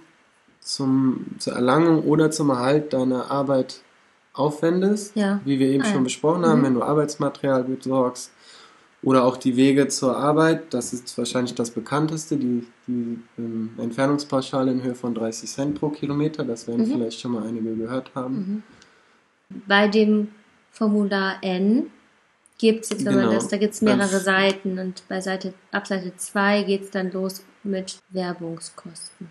zum, 0.69 1.25
zur 1.39 1.55
Erlangung 1.55 2.03
oder 2.05 2.31
zum 2.31 2.51
Erhalt 2.51 2.93
deiner 2.93 3.31
Arbeit 3.31 3.81
aufwendest, 4.35 5.17
Ja. 5.17 5.41
wie 5.45 5.59
wir 5.59 5.69
eben 5.69 5.83
Ah, 5.83 5.87
ja. 5.87 5.93
schon 5.95 6.05
besprochen 6.05 6.45
haben, 6.45 6.61
Mhm. 6.61 6.65
wenn 6.65 6.75
du 6.75 6.83
Arbeitsmaterial 6.83 7.65
besorgst 7.65 8.31
oder 9.03 9.25
auch 9.25 9.37
die 9.39 9.57
Wege 9.57 9.89
zur 9.89 10.17
Arbeit, 10.17 10.75
das 10.75 10.93
ist 10.93 11.17
wahrscheinlich 11.17 11.55
das 11.55 11.71
bekannteste, 11.71 12.37
die, 12.37 12.67
die 12.87 13.19
ähm, 13.39 13.71
Entfernungspauschale 13.79 14.71
in 14.71 14.83
Höhe 14.83 14.95
von 14.95 15.15
30 15.15 15.51
Cent 15.51 15.79
pro 15.81 15.89
Kilometer, 15.89 16.45
das 16.45 16.69
werden 16.69 16.87
Mhm. 16.87 16.93
vielleicht 16.93 17.19
schon 17.21 17.33
mal 17.33 17.47
einige 17.47 17.75
gehört 17.75 18.15
haben. 18.15 18.63
Mhm. 19.49 19.61
Bei 19.67 19.89
dem 19.89 20.29
Formular 20.71 21.37
N 21.43 21.87
gibt 22.59 22.85
es 22.85 22.91
jetzt, 22.91 23.05
wenn 23.07 23.15
man 23.15 23.23
Genau. 23.25 23.35
das, 23.35 23.49
da 23.49 23.57
gibt 23.57 23.73
es 23.75 23.81
mehrere 23.81 24.01
Ganz- 24.11 24.25
Seiten 24.25 24.79
und 24.79 25.03
bei 25.09 25.21
Seite, 25.23 25.55
ab 25.73 25.87
Seite 25.87 26.13
2 26.17 26.63
geht 26.65 26.83
es 26.85 26.91
dann 26.91 27.11
los 27.11 27.43
mit 27.65 27.99
Werbungskosten. 28.11 29.29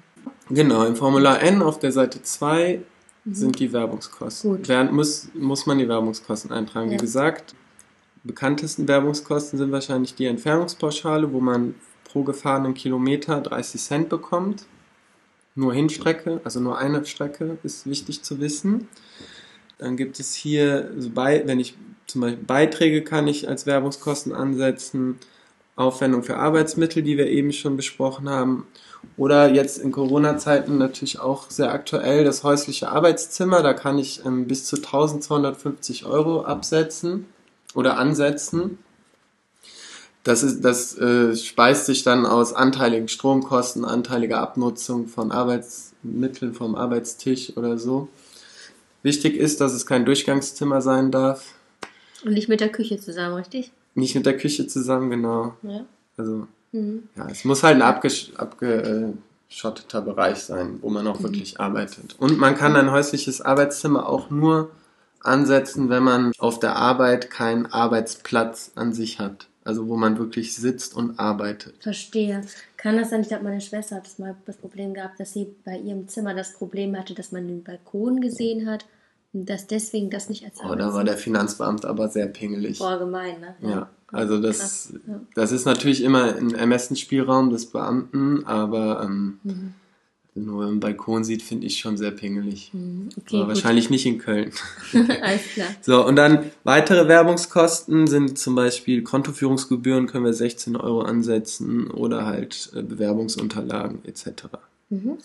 Genau, 0.50 0.86
im 0.86 0.96
Formular 0.96 1.42
N 1.42 1.62
auf 1.62 1.80
der 1.80 1.92
Seite 1.92 2.22
2 2.24 2.82
Mhm. 3.28 3.34
sind 3.34 3.60
die 3.60 3.74
Werbungskosten. 3.74 4.52
Gut. 4.52 4.70
Während 4.70 4.94
muss, 4.94 5.28
muss 5.34 5.66
man 5.66 5.78
die 5.78 5.88
Werbungskosten 5.88 6.52
eintragen. 6.52 6.88
Ja. 6.92 6.94
Wie 6.94 7.02
gesagt, 7.02 7.56
bekanntesten 8.24 8.88
Werbungskosten 8.88 9.60
sind 9.60 9.72
wahrscheinlich 9.72 10.16
die 10.16 10.26
Entfernungspauschale, 10.26 11.32
wo 11.34 11.40
man 11.40 11.76
pro 12.06 12.24
gefahrenen 12.24 12.74
Kilometer 12.74 13.42
30 13.42 13.82
Cent 13.82 14.10
bekommt. 14.10 14.66
Nur 15.56 15.74
Hinstrecke, 15.74 16.40
also 16.44 16.60
nur 16.60 16.78
eine 16.78 17.06
Strecke, 17.06 17.58
ist 17.64 17.88
wichtig 17.88 18.22
zu 18.24 18.40
wissen. 18.40 18.88
Dann 19.78 19.98
gibt 19.98 20.20
es 20.20 20.34
hier, 20.34 20.92
also 20.96 21.10
bei, 21.10 21.44
wenn 21.46 21.60
ich 21.60 21.76
zum 22.06 22.22
Beispiel 22.22 22.44
Beiträge 22.44 23.04
kann 23.04 23.28
ich 23.28 23.50
als 23.50 23.66
Werbungskosten 23.66 24.34
ansetzen, 24.34 25.18
Aufwendung 25.78 26.24
für 26.24 26.38
Arbeitsmittel, 26.38 27.04
die 27.04 27.18
wir 27.18 27.28
eben 27.28 27.54
schon 27.54 27.78
besprochen 27.78 28.30
haben, 28.30 28.68
oder 29.16 29.54
jetzt 29.54 29.78
in 29.78 29.92
Corona-Zeiten 29.92 30.78
natürlich 30.78 31.20
auch 31.20 31.50
sehr 31.50 31.72
aktuell 31.72 32.24
das 32.24 32.44
häusliche 32.44 32.90
Arbeitszimmer. 32.90 33.62
Da 33.64 33.74
kann 33.74 33.98
ich 33.98 34.26
ähm, 34.26 34.48
bis 34.48 34.66
zu 34.66 34.76
1250 34.78 36.06
Euro 36.06 36.44
absetzen 36.44 37.26
oder 37.74 37.98
ansetzen. 37.98 38.80
Das, 40.24 40.44
ist, 40.44 40.62
das 40.66 40.98
äh, 40.98 41.36
speist 41.36 41.86
sich 41.86 42.04
dann 42.04 42.26
aus 42.26 42.54
anteiligen 42.54 43.08
Stromkosten, 43.08 43.86
anteiliger 43.86 44.42
Abnutzung 44.42 45.08
von 45.08 45.32
Arbeitsmitteln 45.32 46.54
vom 46.54 46.76
Arbeitstisch 46.76 47.56
oder 47.56 47.78
so. 47.78 48.10
Wichtig 49.04 49.38
ist, 49.38 49.62
dass 49.62 49.74
es 49.74 49.86
kein 49.86 50.06
Durchgangszimmer 50.06 50.82
sein 50.82 51.12
darf. 51.12 51.54
Und 52.26 52.34
nicht 52.34 52.50
mit 52.50 52.60
der 52.60 52.70
Küche 52.70 53.00
zusammen, 53.00 53.36
richtig? 53.36 53.72
Nicht 53.98 54.14
mit 54.16 54.28
der 54.28 54.38
Küche 54.38 54.68
zusammen, 54.68 55.10
genau. 55.10 55.56
Ja. 55.64 55.86
Also, 56.18 56.48
Mhm. 56.72 57.04
ja, 57.16 57.28
es 57.30 57.46
muss 57.46 57.64
halt 57.64 57.78
ein 57.78 57.82
abgesch 57.82 58.32
abgeschotteter 58.36 60.02
Bereich 60.02 60.38
sein, 60.40 60.78
wo 60.82 60.90
man 60.90 61.08
auch 61.08 61.24
wirklich 61.24 61.60
arbeitet. 61.60 62.16
Und 62.20 62.38
man 62.38 62.56
kann 62.56 62.76
ein 62.76 62.92
häusliches 62.92 63.42
Arbeitszimmer 63.42 64.08
auch 64.08 64.30
nur 64.30 64.70
ansetzen, 65.22 65.90
wenn 65.90 66.04
man 66.04 66.32
auf 66.38 66.60
der 66.60 66.76
Arbeit 66.76 67.32
keinen 67.32 67.66
Arbeitsplatz 67.66 68.72
an 68.76 68.94
sich 68.94 69.20
hat. 69.20 69.48
Also 69.64 69.88
wo 69.88 69.98
man 69.98 70.18
wirklich 70.20 70.56
sitzt 70.56 70.96
und 70.96 71.20
arbeitet. 71.20 71.82
Verstehe. 71.82 72.42
Kann 72.78 72.98
das 72.98 73.10
sein? 73.10 73.22
Ich 73.22 73.28
glaube, 73.30 73.44
meine 73.46 73.60
Schwester 73.62 73.96
hat 73.98 74.06
das 74.06 74.20
mal 74.20 74.36
das 74.46 74.58
Problem 74.58 74.94
gehabt, 74.94 75.20
dass 75.20 75.34
sie 75.34 75.48
bei 75.66 75.78
ihrem 75.78 76.08
Zimmer 76.08 76.34
das 76.36 76.54
Problem 76.54 76.96
hatte, 76.96 77.14
dass 77.16 77.32
man 77.32 77.48
den 77.48 77.64
Balkon 77.64 78.22
gesehen 78.22 78.70
hat 78.70 78.86
dass 79.46 79.68
deswegen 79.68 80.10
das 80.10 80.30
nicht 80.30 80.44
als 80.46 80.60
Oh, 80.64 80.76
da 80.76 80.94
war 80.94 81.04
der 81.04 81.18
Finanzbeamte 81.18 81.88
aber 81.88 82.10
sehr 82.10 82.28
pingelig. 82.28 82.80
Boah, 82.80 82.98
gemein, 82.98 83.40
ne? 83.40 83.56
Ja, 83.70 83.90
also 84.12 84.42
das, 84.42 84.94
ja. 85.08 85.20
das 85.36 85.52
ist 85.52 85.66
natürlich 85.66 86.02
immer 86.04 86.36
ein 86.36 86.54
Ermessensspielraum 86.54 87.50
des 87.50 87.68
Beamten, 87.68 88.46
aber 88.46 89.04
ähm, 89.04 89.40
Mhm. 89.44 89.74
nur 90.36 90.68
im 90.68 90.80
Balkon 90.80 91.24
sieht, 91.24 91.42
finde 91.42 91.66
ich 91.68 91.80
schon 91.80 91.98
sehr 91.98 92.12
pingelig. 92.12 92.72
Mhm. 92.74 93.10
Okay, 93.18 93.38
aber 93.38 93.50
wahrscheinlich 93.50 93.90
nicht 93.90 94.06
in 94.06 94.20
Köln. 94.20 94.52
Alles 94.94 95.42
klar. 95.54 95.68
So, 95.82 96.06
und 96.06 96.16
dann 96.16 96.52
weitere 96.64 97.08
Werbungskosten 97.08 98.08
sind 98.08 98.38
zum 98.38 98.56
Beispiel 98.56 99.04
Kontoführungsgebühren 99.04 100.08
können 100.08 100.26
wir 100.26 100.34
16 100.34 100.76
Euro 100.76 101.02
ansetzen 101.02 101.90
oder 101.92 102.26
halt 102.26 102.72
äh, 102.76 102.84
Bewerbungsunterlagen 102.84 104.06
etc. 104.06 104.44
Mhm. 104.90 105.18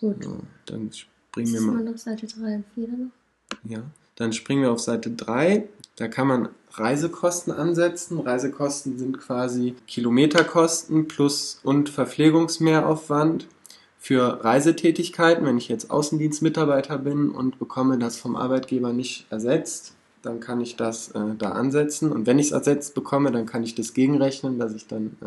Gut. 0.00 0.24
So, 0.24 0.38
dann 0.66 0.90
springen 1.34 1.52
wir 1.52 1.60
mal. 1.60 1.82
noch 1.82 1.98
Seite 1.98 2.26
3 2.26 2.56
und 2.56 2.64
4 2.74 2.88
noch? 2.88 3.10
Ja, 3.64 3.82
dann 4.16 4.32
springen 4.32 4.62
wir 4.62 4.72
auf 4.72 4.80
Seite 4.80 5.10
3. 5.10 5.68
Da 5.96 6.08
kann 6.08 6.26
man 6.26 6.48
Reisekosten 6.72 7.52
ansetzen. 7.52 8.20
Reisekosten 8.20 8.98
sind 8.98 9.18
quasi 9.18 9.74
Kilometerkosten 9.86 11.08
plus 11.08 11.60
und 11.62 11.88
Verpflegungsmehraufwand 11.88 13.46
für 13.98 14.44
Reisetätigkeiten. 14.44 15.44
Wenn 15.44 15.58
ich 15.58 15.68
jetzt 15.68 15.90
Außendienstmitarbeiter 15.90 16.98
bin 16.98 17.30
und 17.30 17.58
bekomme 17.58 17.98
das 17.98 18.16
vom 18.16 18.36
Arbeitgeber 18.36 18.92
nicht 18.92 19.26
ersetzt, 19.30 19.94
dann 20.22 20.40
kann 20.40 20.60
ich 20.60 20.76
das 20.76 21.10
äh, 21.12 21.34
da 21.36 21.50
ansetzen. 21.50 22.10
Und 22.12 22.26
wenn 22.26 22.38
ich 22.38 22.46
es 22.46 22.52
ersetzt 22.52 22.94
bekomme, 22.94 23.30
dann 23.30 23.46
kann 23.46 23.62
ich 23.62 23.74
das 23.74 23.94
gegenrechnen, 23.94 24.58
dass 24.58 24.74
ich 24.74 24.86
dann, 24.86 25.16
äh, 25.20 25.26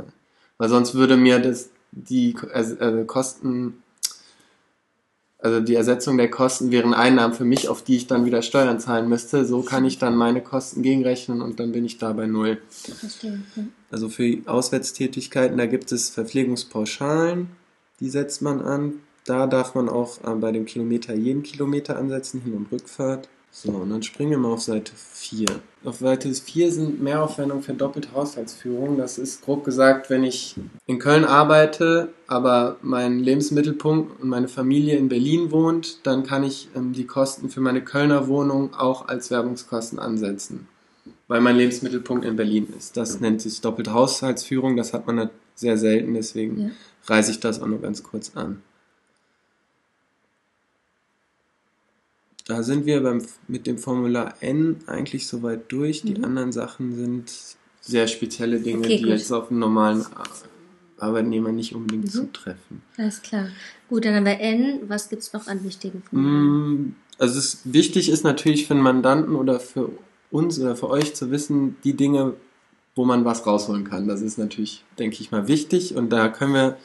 weil 0.58 0.70
sonst 0.70 0.96
würde 0.96 1.18
mir 1.18 1.40
das 1.40 1.70
die 1.92 2.36
äh, 2.54 2.62
äh, 2.62 3.06
Kosten 3.06 3.84
also 5.40 5.60
die 5.60 5.76
Ersetzung 5.76 6.18
der 6.18 6.32
Kosten 6.32 6.72
wären 6.72 6.94
Einnahmen 6.94 7.34
für 7.34 7.46
mich, 7.46 7.70
auf 7.70 7.84
die 7.84 7.96
ich 7.96 8.08
dann 8.08 8.26
wieder 8.26 8.42
Steuern 8.42 8.80
zahlen 8.80 9.08
müsste. 9.08 9.46
So 9.46 9.62
kann 9.62 9.86
ich 9.86 10.00
dann 10.00 10.16
meine 10.16 10.42
Kosten 10.42 10.82
gegenrechnen 10.82 11.42
und 11.42 11.60
dann 11.60 11.72
bin 11.72 11.86
ich 11.86 12.00
da 12.00 12.14
bei 12.14 12.26
null. 12.26 12.58
Verstehe. 12.70 13.44
Also 13.92 14.10
für 14.10 14.40
Auswärtstätigkeiten, 14.48 15.58
da 15.58 15.68
gibt 15.68 15.92
es 15.92 16.10
Verpflegungspauschalen, 16.10 17.50
die 18.00 18.10
setzt 18.10 18.42
man 18.42 18.62
an. 18.62 18.94
Da 19.26 19.46
darf 19.46 19.76
man 19.76 19.90
auch 19.90 20.24
äh, 20.24 20.36
bei 20.36 20.52
dem 20.52 20.66
Kilometer 20.66 21.14
jeden 21.14 21.44
Kilometer 21.44 21.98
ansetzen, 21.98 22.42
Hin- 22.42 22.54
und 22.54 22.72
Rückfahrt. 22.72 23.28
So, 23.60 23.72
und 23.72 23.90
dann 23.90 24.04
springen 24.04 24.30
wir 24.30 24.38
mal 24.38 24.52
auf 24.52 24.62
Seite 24.62 24.92
4. 24.96 25.48
Auf 25.84 25.98
Seite 25.98 26.32
4 26.32 26.72
sind 26.72 27.02
Mehraufwendungen 27.02 27.64
für 27.64 27.74
doppelte 27.74 28.12
Haushaltsführung. 28.14 29.00
Das 29.00 29.18
ist 29.18 29.42
grob 29.42 29.64
gesagt, 29.64 30.12
wenn 30.12 30.24
ich 30.24 30.54
in 30.86 31.00
Köln 31.00 31.26
arbeite, 31.26 32.10
aber 32.28 32.76
mein 32.84 33.18
Lebensmittelpunkt 33.18 34.22
und 34.22 34.30
meine 34.30 34.48
Familie 34.48 34.98
in 34.98 35.10
Berlin 35.10 35.50
wohnt, 35.50 36.06
dann 36.06 36.22
kann 36.24 36.44
ich 36.44 36.70
ähm, 36.76 36.94
die 36.94 37.08
Kosten 37.08 37.50
für 37.50 37.60
meine 37.62 37.84
Kölner 37.84 38.28
Wohnung 38.28 38.76
auch 38.76 39.08
als 39.08 39.32
Werbungskosten 39.32 39.98
ansetzen 39.98 40.68
weil 41.28 41.42
mein 41.42 41.58
Lebensmittelpunkt 41.58 42.24
in 42.24 42.38
Berlin 42.38 42.68
ist. 42.78 42.96
Das 42.96 43.20
nennt 43.20 43.42
sich 43.42 43.60
doppelte 43.60 43.94
Haushaltsführung, 43.94 44.78
das 44.78 44.94
hat 44.94 45.08
man 45.08 45.20
halt 45.20 45.32
sehr 45.56 45.78
selten, 45.78 46.14
deswegen 46.14 46.60
Ja. 46.60 46.70
reiße 47.08 47.32
ich 47.32 47.40
das 47.40 47.62
auch 47.62 47.68
nur 47.68 47.82
ganz 47.82 48.02
kurz 48.04 48.32
an. 48.36 48.62
Da 52.48 52.64
sind 52.64 52.86
wir 52.86 53.02
beim, 53.04 53.22
mit 53.48 53.68
dem 53.68 53.78
Formular 53.78 54.36
N 54.42 54.78
eigentlich 54.88 55.28
soweit 55.28 55.70
durch. 55.72 56.02
Die 56.04 56.16
Mhm. 56.16 56.24
anderen 56.24 56.52
Sachen 56.52 56.96
sind 56.96 57.32
sehr 57.82 58.08
spezielle 58.08 58.60
Dinge, 58.60 58.86
Okay, 58.86 58.98
die 58.98 59.04
gut. 59.04 59.10
jetzt 59.12 59.32
auf 59.32 59.52
einen 59.52 59.60
normalen 59.60 60.06
Arbeitnehmer 60.98 61.52
nicht 61.52 61.76
unbedingt 61.76 62.06
Mhm. 62.06 62.10
zutreffen. 62.10 62.82
Alles 62.98 63.22
klar. 63.22 63.50
Gut, 63.90 64.06
dann 64.06 64.16
haben 64.16 64.26
wir 64.26 64.40
N. 64.40 64.80
Was 64.88 65.10
gibt 65.10 65.24
es 65.24 65.34
noch 65.34 65.48
an 65.48 65.64
wichtigen 65.64 66.02
Formularen? 66.04 66.48
Mm, 66.88 66.96
Also 67.20 67.40
es 67.40 67.60
wichtig 67.64 68.10
ist 68.10 68.24
natürlich 68.24 68.68
für 68.68 68.76
einen 68.76 68.84
Mandanten 68.84 69.36
oder 69.36 69.60
für 69.60 69.90
uns 70.30 70.60
oder 70.60 70.76
für 70.76 70.90
euch 70.90 71.16
zu 71.16 71.32
wissen, 71.32 71.76
die 71.84 71.94
Dinge, 71.94 72.34
wo 72.96 73.06
man 73.06 73.26
was 73.26 73.46
rausholen 73.48 73.84
kann. 73.86 74.08
Das 74.08 74.22
ist 74.22 74.38
natürlich, 74.38 74.84
denke 75.00 75.18
ich 75.22 75.32
mal, 75.32 75.48
wichtig. 75.48 75.96
Und 75.96 76.12
da 76.12 76.30
können 76.30 76.54
wir, 76.54 76.78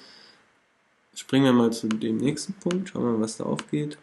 springen 1.15 1.45
wir 1.45 1.53
mal 1.53 1.71
zu 1.73 1.87
dem 1.89 2.17
nächsten 2.17 2.55
Punkt, 2.55 2.89
schauen 2.89 3.05
wir 3.05 3.13
mal, 3.13 3.21
was 3.21 3.37
da 3.37 3.45
aufgeht. 3.45 3.99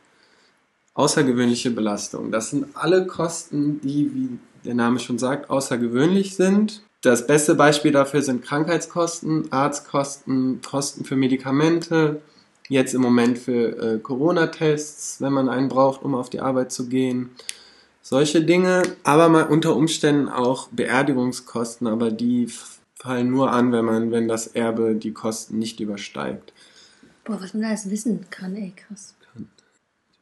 Außergewöhnliche 1.00 1.72
Belastung. 1.72 2.30
Das 2.30 2.50
sind 2.50 2.76
alle 2.76 3.08
Kosten, 3.08 3.80
die, 3.80 4.14
wie 4.14 4.38
der 4.66 4.74
Name 4.74 5.00
schon 5.00 5.18
sagt, 5.18 5.50
außergewöhnlich 5.50 6.36
sind. 6.36 6.84
Das 7.00 7.26
beste 7.26 7.56
Beispiel 7.56 7.94
dafür 7.94 8.22
sind 8.22 8.44
Krankheitskosten, 8.44 9.50
Arztkosten, 9.50 10.60
Kosten 10.62 11.06
für 11.06 11.16
Medikamente, 11.16 12.20
jetzt 12.68 12.94
im 12.94 13.00
Moment 13.00 13.38
für 13.38 13.78
äh, 13.78 14.00
Corona-Tests, 14.00 15.22
wenn 15.22 15.32
man 15.32 15.48
einen 15.48 15.70
braucht, 15.70 16.04
um 16.04 16.16
auf 16.16 16.30
die 16.30 16.42
Arbeit 16.42 16.74
zu 16.74 16.90
gehen. 16.90 17.30
Solche 18.02 18.44
Dinge, 18.44 18.84
aber 19.06 19.30
mal 19.30 19.44
unter 19.44 19.78
Umständen 19.78 20.28
auch 20.28 20.68
Beerdigungskosten, 20.68 21.88
aber 21.88 22.12
die 22.12 22.50
fallen 22.96 23.32
nur 23.32 23.54
an, 23.54 23.72
wenn 23.72 23.86
man, 23.86 24.12
wenn 24.12 24.28
das 24.28 24.48
Erbe 24.48 24.96
die 24.96 25.14
Kosten 25.14 25.60
nicht 25.60 25.80
übersteigt. 25.80 26.52
Boah, 27.24 27.42
was 27.42 27.54
man 27.54 27.62
da 27.62 27.70
alles 27.70 27.90
wissen 27.90 28.26
kann, 28.30 28.58
ey, 28.58 28.74
krass. 28.76 29.16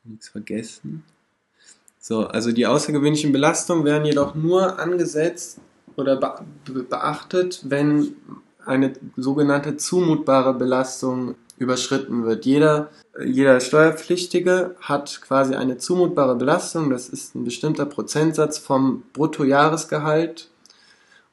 Nichts 0.07 0.29
vergessen. 0.29 1.03
So, 1.99 2.27
also 2.27 2.51
die 2.51 2.65
außergewöhnlichen 2.65 3.33
Belastungen 3.33 3.83
werden 3.83 4.05
jedoch 4.05 4.33
nur 4.35 4.79
angesetzt 4.79 5.59
oder 5.97 6.15
be 6.15 6.45
be 6.65 6.83
beachtet, 6.83 7.61
wenn 7.65 8.15
eine 8.65 8.93
sogenannte 9.17 9.75
zumutbare 9.75 10.53
Belastung 10.53 11.35
überschritten 11.57 12.23
wird. 12.23 12.45
Jeder, 12.45 12.89
jeder 13.21 13.59
Steuerpflichtige 13.59 14.75
hat 14.79 15.21
quasi 15.21 15.55
eine 15.55 15.77
zumutbare 15.77 16.35
Belastung, 16.35 16.89
das 16.89 17.09
ist 17.09 17.35
ein 17.35 17.43
bestimmter 17.43 17.85
Prozentsatz 17.85 18.57
vom 18.57 19.03
Bruttojahresgehalt. 19.13 20.49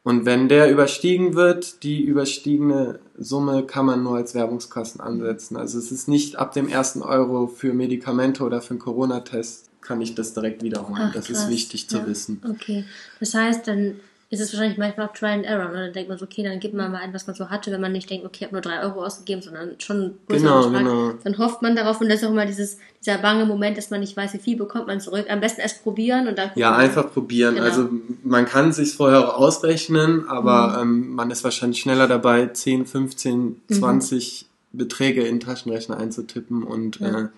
Und 0.04 0.26
wenn 0.26 0.48
der 0.50 0.70
überstiegen 0.70 1.34
wird, 1.34 1.82
die 1.82 2.02
überstiegene 2.04 3.00
Summe 3.18 3.64
kann 3.64 3.86
man 3.86 4.02
nur 4.02 4.16
als 4.16 4.34
Werbungskosten 4.34 5.00
ansetzen. 5.00 5.56
Also 5.56 5.78
es 5.78 5.90
ist 5.90 6.08
nicht 6.08 6.36
ab 6.36 6.52
dem 6.52 6.68
ersten 6.68 7.00
Euro 7.02 7.46
für 7.46 7.72
Medikamente 7.72 8.44
oder 8.44 8.60
für 8.60 8.70
einen 8.72 8.80
Corona-Test 8.80 9.70
kann 9.80 10.00
ich 10.02 10.14
das 10.14 10.34
direkt 10.34 10.62
wiederholen. 10.62 11.00
Ach, 11.08 11.12
das 11.14 11.26
krass. 11.28 11.44
ist 11.44 11.48
wichtig 11.48 11.88
zu 11.88 11.98
Ja. 11.98 12.06
wissen. 12.06 12.42
Okay. 12.48 12.84
Das 13.18 13.34
heißt, 13.34 13.66
dann 13.66 13.96
ist 14.34 14.40
es 14.40 14.52
wahrscheinlich 14.52 14.76
manchmal 14.78 15.08
auch 15.08 15.12
Try 15.12 15.28
and 15.28 15.44
Error. 15.46 15.68
Ne? 15.72 15.84
Dann 15.84 15.92
denkt 15.92 16.08
man 16.08 16.18
so, 16.18 16.24
okay, 16.26 16.42
dann 16.42 16.60
gibt 16.60 16.74
man 16.74 16.92
mal 16.92 16.98
ein, 17.00 17.14
was 17.14 17.26
man 17.26 17.34
so 17.34 17.48
hatte, 17.50 17.70
wenn 17.72 17.80
man 17.80 17.92
nicht 17.92 18.10
denkt, 18.10 18.26
okay, 18.26 18.38
ich 18.40 18.42
habe 18.44 18.52
nur 18.54 18.60
drei 18.62 18.82
Euro 18.82 19.04
ausgegeben, 19.04 19.40
sondern 19.42 19.70
schon 19.78 20.14
Genau, 20.28 20.64
Betrag. 20.66 20.78
genau. 20.84 21.12
Dann 21.24 21.38
hofft 21.38 21.62
man 21.62 21.74
darauf 21.76 22.00
und 22.00 22.08
das 22.08 22.20
ist 22.20 22.26
auch 22.26 22.30
immer 22.32 22.46
dieses, 22.46 22.78
dieser 23.00 23.18
bange 23.18 23.46
Moment, 23.46 23.76
dass 23.78 23.90
man 23.90 24.00
nicht 24.00 24.16
weiß, 24.16 24.34
wie 24.34 24.38
viel 24.38 24.56
bekommt 24.56 24.86
man 24.86 25.00
zurück. 25.00 25.26
Am 25.30 25.40
besten 25.40 25.60
erst 25.62 25.82
probieren 25.82 26.28
und 26.28 26.36
dann. 26.38 26.50
Ja, 26.56 26.76
einfach 26.76 27.12
probieren. 27.12 27.54
Genau. 27.54 27.66
Also 27.66 27.88
man 28.22 28.44
kann 28.46 28.70
es 28.70 28.76
sich 28.76 28.94
vorher 28.94 29.20
auch 29.28 29.38
ausrechnen, 29.38 30.28
aber 30.28 30.82
Mhm. 30.84 30.90
ähm, 31.04 31.08
man 31.14 31.30
ist 31.30 31.44
wahrscheinlich 31.44 31.80
schneller 31.80 32.06
dabei, 32.08 32.46
10, 32.46 32.86
15, 32.86 33.60
20 33.70 34.46
Beträge 34.72 35.22
in 35.26 35.40
Taschenrechner 35.40 35.96
einzutippen 35.98 36.62
und 36.64 36.98
Ja. 37.00 37.20
äh, 37.20 37.28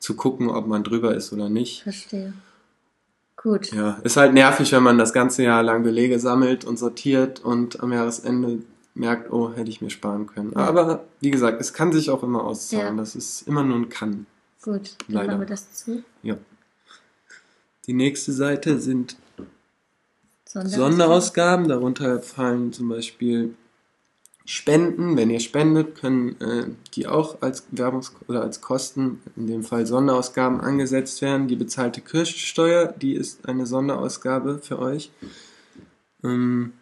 zu 0.00 0.16
gucken, 0.16 0.50
ob 0.50 0.66
man 0.66 0.84
drüber 0.84 1.14
ist 1.14 1.32
oder 1.32 1.48
nicht. 1.48 1.82
Verstehe. 1.82 2.32
Gut. 3.44 3.72
Ja, 3.72 3.98
ist 4.02 4.16
halt 4.16 4.32
nervig, 4.32 4.72
wenn 4.72 4.82
man 4.82 4.96
das 4.96 5.12
ganze 5.12 5.42
Jahr 5.42 5.62
lang 5.62 5.82
Belege 5.82 6.18
sammelt 6.18 6.64
und 6.64 6.78
sortiert 6.78 7.44
und 7.44 7.78
am 7.80 7.92
Jahresende 7.92 8.60
merkt, 8.94 9.30
oh, 9.30 9.52
hätte 9.52 9.68
ich 9.68 9.82
mir 9.82 9.90
sparen 9.90 10.26
können. 10.26 10.56
Aber 10.56 11.04
wie 11.20 11.30
gesagt, 11.30 11.60
es 11.60 11.74
kann 11.74 11.92
sich 11.92 12.08
auch 12.08 12.22
immer 12.22 12.42
auszahlen. 12.42 12.96
Ja. 12.96 13.02
Das 13.02 13.14
ist 13.14 13.46
immer 13.46 13.62
nur 13.62 13.76
ein 13.76 13.90
Kann. 13.90 14.24
Gut. 14.62 14.96
Dann 15.06 15.14
Leider. 15.14 15.26
machen 15.26 15.40
wir 15.40 15.46
das 15.46 15.74
zu. 15.74 16.02
Ja. 16.22 16.38
Die 17.86 17.92
nächste 17.92 18.32
Seite 18.32 18.80
sind 18.80 19.16
Sonderausgaben. 20.46 20.92
Sonderausgaben. 20.92 21.68
Darunter 21.68 22.20
fallen 22.20 22.72
zum 22.72 22.88
Beispiel 22.88 23.54
Spenden. 24.46 25.16
Wenn 25.16 25.30
ihr 25.30 25.40
spendet, 25.40 25.94
können 25.94 26.40
äh, 26.40 26.66
die 26.94 27.06
auch 27.06 27.40
als 27.40 27.64
Werbungs- 27.72 28.12
oder 28.28 28.42
als 28.42 28.60
Kosten, 28.60 29.22
in 29.36 29.46
dem 29.46 29.62
Fall 29.62 29.86
Sonderausgaben, 29.86 30.60
angesetzt 30.60 31.22
werden. 31.22 31.48
Die 31.48 31.56
bezahlte 31.56 32.02
Kirchensteuer, 32.02 32.88
die 32.88 33.14
ist 33.14 33.48
eine 33.48 33.66
Sonderausgabe 33.66 34.58
für 34.58 34.78
euch. 34.78 35.10
Ähm, 36.22 36.74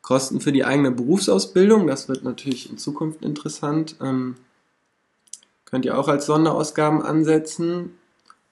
Kosten 0.00 0.40
für 0.40 0.52
die 0.52 0.64
eigene 0.64 0.90
Berufsausbildung, 0.90 1.86
das 1.86 2.08
wird 2.08 2.24
natürlich 2.24 2.70
in 2.70 2.78
Zukunft 2.78 3.22
interessant. 3.22 3.96
Ähm, 4.00 4.36
könnt 5.66 5.84
ihr 5.84 5.98
auch 5.98 6.08
als 6.08 6.24
Sonderausgaben 6.24 7.02
ansetzen 7.02 7.90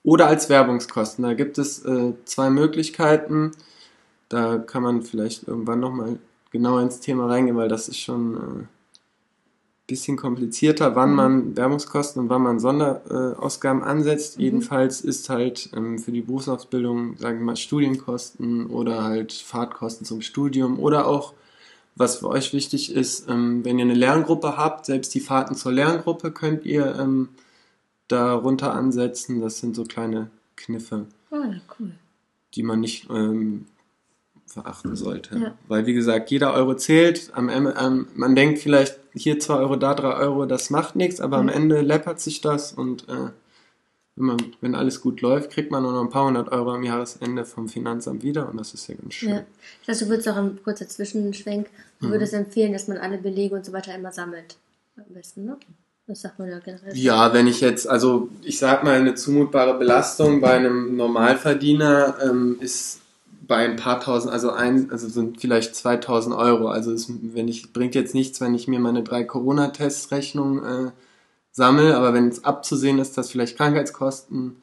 oder 0.02 0.26
als 0.26 0.50
Werbungskosten. 0.50 1.24
Da 1.24 1.32
gibt 1.32 1.56
es 1.56 1.82
äh, 1.86 2.12
zwei 2.26 2.50
Möglichkeiten. 2.50 3.52
Da 4.28 4.58
kann 4.58 4.82
man 4.82 5.00
vielleicht 5.00 5.48
irgendwann 5.48 5.80
nochmal 5.80 6.18
genau 6.56 6.78
ins 6.78 7.00
Thema 7.00 7.26
reingehen, 7.26 7.56
weil 7.56 7.68
das 7.68 7.88
ist 7.88 7.98
schon 7.98 8.34
ein 8.34 8.60
äh, 8.60 8.66
bisschen 9.86 10.16
komplizierter, 10.16 10.96
wann 10.96 11.10
mhm. 11.10 11.16
man 11.16 11.56
Werbungskosten 11.56 12.22
und 12.22 12.28
wann 12.28 12.42
man 12.42 12.58
Sonderausgaben 12.58 13.82
ansetzt. 13.82 14.36
Mhm. 14.36 14.44
Jedenfalls 14.44 15.00
ist 15.00 15.28
halt 15.28 15.70
ähm, 15.74 15.98
für 15.98 16.12
die 16.12 16.22
Berufsausbildung, 16.22 17.16
sagen 17.18 17.38
wir 17.38 17.44
mal, 17.46 17.56
Studienkosten 17.56 18.66
oder 18.66 19.04
halt 19.04 19.32
Fahrtkosten 19.32 20.06
zum 20.06 20.22
Studium 20.22 20.78
oder 20.78 21.06
auch 21.06 21.34
was 21.96 22.16
für 22.16 22.28
euch 22.28 22.52
wichtig 22.52 22.92
ist, 22.92 23.28
ähm, 23.28 23.64
wenn 23.64 23.78
ihr 23.78 23.86
eine 23.86 23.94
Lerngruppe 23.94 24.56
habt, 24.56 24.86
selbst 24.86 25.14
die 25.14 25.20
Fahrten 25.20 25.54
zur 25.54 25.72
Lerngruppe 25.72 26.30
könnt 26.30 26.66
ihr 26.66 26.94
ähm, 26.98 27.30
darunter 28.08 28.74
ansetzen. 28.74 29.40
Das 29.40 29.58
sind 29.60 29.74
so 29.74 29.84
kleine 29.84 30.30
Kniffe, 30.56 31.06
oh, 31.30 31.36
cool. 31.78 31.92
die 32.54 32.62
man 32.62 32.80
nicht 32.80 33.08
ähm, 33.08 33.66
verachten 34.56 34.96
sollte. 34.96 35.38
Ja. 35.38 35.54
Weil, 35.68 35.86
wie 35.86 35.92
gesagt, 35.92 36.30
jeder 36.30 36.54
Euro 36.54 36.74
zählt. 36.74 37.30
Am, 37.34 37.48
am, 37.48 38.08
man 38.14 38.34
denkt 38.34 38.58
vielleicht, 38.58 38.98
hier 39.12 39.38
2 39.38 39.54
Euro, 39.54 39.76
da 39.76 39.94
3 39.94 40.14
Euro, 40.14 40.46
das 40.46 40.70
macht 40.70 40.96
nichts, 40.96 41.20
aber 41.20 41.42
mhm. 41.42 41.48
am 41.48 41.54
Ende 41.54 41.80
läppert 41.82 42.20
sich 42.20 42.40
das 42.40 42.72
und 42.72 43.08
äh, 43.08 43.30
wenn, 44.16 44.26
man, 44.26 44.36
wenn 44.62 44.74
alles 44.74 45.02
gut 45.02 45.20
läuft, 45.20 45.50
kriegt 45.50 45.70
man 45.70 45.82
nur 45.82 45.92
noch 45.92 46.02
ein 46.02 46.08
paar 46.08 46.26
hundert 46.26 46.50
Euro 46.50 46.72
am 46.72 46.82
Jahresende 46.82 47.44
vom 47.44 47.68
Finanzamt 47.68 48.22
wieder 48.22 48.48
und 48.48 48.56
das 48.56 48.72
ist 48.72 48.86
ja 48.88 48.94
ganz 48.94 49.12
schön. 49.12 49.28
Ja. 49.28 49.44
Ich 49.82 49.88
weiß, 49.88 49.98
du 50.00 50.08
würdest 50.08 50.28
auch 50.28 50.36
ein 50.36 50.58
kurzer 50.64 50.88
Zwischenschwenk, 50.88 51.68
du 52.00 52.06
mhm. 52.06 52.12
würdest 52.12 52.32
empfehlen, 52.32 52.72
dass 52.72 52.88
man 52.88 52.96
alle 52.96 53.18
Belege 53.18 53.54
und 53.54 53.64
so 53.64 53.72
weiter 53.72 53.94
immer 53.94 54.12
sammelt. 54.12 54.56
Am 54.96 55.04
besten, 55.12 55.44
ne? 55.44 55.58
Das 56.06 56.20
sagt 56.20 56.38
man 56.38 56.48
ja 56.48 56.60
generell. 56.60 56.96
Ja, 56.96 57.34
wenn 57.34 57.48
ich 57.48 57.60
jetzt, 57.60 57.88
also 57.88 58.28
ich 58.42 58.58
sag 58.58 58.84
mal, 58.84 58.94
eine 58.94 59.14
zumutbare 59.16 59.76
Belastung 59.76 60.40
bei 60.40 60.52
einem 60.52 60.96
Normalverdiener 60.96 62.16
ähm, 62.22 62.58
ist 62.60 63.00
bei 63.46 63.64
ein 63.64 63.76
paar 63.76 64.00
tausend, 64.00 64.32
also 64.32 64.50
ein, 64.50 64.90
also 64.90 65.08
sind 65.08 65.40
vielleicht 65.40 65.74
2000 65.74 66.34
Euro. 66.34 66.68
Also 66.68 66.92
es, 66.92 67.08
wenn 67.08 67.48
ich, 67.48 67.72
bringt 67.72 67.94
jetzt 67.94 68.14
nichts, 68.14 68.40
wenn 68.40 68.54
ich 68.54 68.68
mir 68.68 68.80
meine 68.80 69.02
drei 69.02 69.24
Corona-Testrechnungen 69.24 70.88
äh, 70.88 70.90
sammle, 71.52 71.96
aber 71.96 72.14
wenn 72.14 72.28
es 72.28 72.44
abzusehen 72.44 72.98
ist, 72.98 73.16
dass 73.16 73.30
vielleicht 73.30 73.56
Krankheitskosten 73.56 74.62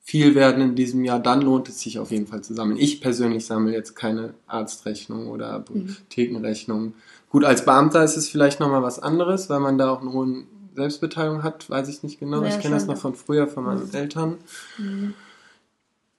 viel 0.00 0.34
werden 0.34 0.62
in 0.62 0.74
diesem 0.74 1.02
Jahr, 1.04 1.18
dann 1.18 1.40
lohnt 1.40 1.68
es 1.68 1.80
sich 1.80 1.98
auf 1.98 2.10
jeden 2.10 2.26
Fall 2.26 2.42
zu 2.42 2.54
sammeln. 2.54 2.78
Ich 2.78 3.00
persönlich 3.00 3.46
sammle 3.46 3.72
jetzt 3.72 3.94
keine 3.96 4.34
Arztrechnung 4.46 5.28
oder 5.28 5.50
Apothekenrechnung. 5.52 6.94
Gut, 7.30 7.44
als 7.44 7.64
Beamter 7.64 8.04
ist 8.04 8.16
es 8.16 8.28
vielleicht 8.28 8.60
nochmal 8.60 8.82
was 8.82 8.98
anderes, 8.98 9.48
weil 9.48 9.60
man 9.60 9.78
da 9.78 9.90
auch 9.90 10.02
eine 10.02 10.12
hohe 10.12 10.44
Selbstbeteiligung 10.74 11.42
hat, 11.42 11.70
weiß 11.70 11.88
ich 11.88 12.02
nicht 12.02 12.20
genau. 12.20 12.42
Ja, 12.42 12.48
ich 12.48 12.60
kenne 12.60 12.74
das 12.74 12.86
noch 12.86 12.98
von 12.98 13.14
früher, 13.14 13.48
von 13.48 13.64
meinen 13.64 13.86
mhm. 13.86 13.94
Eltern. 13.94 14.36
Mhm 14.78 15.14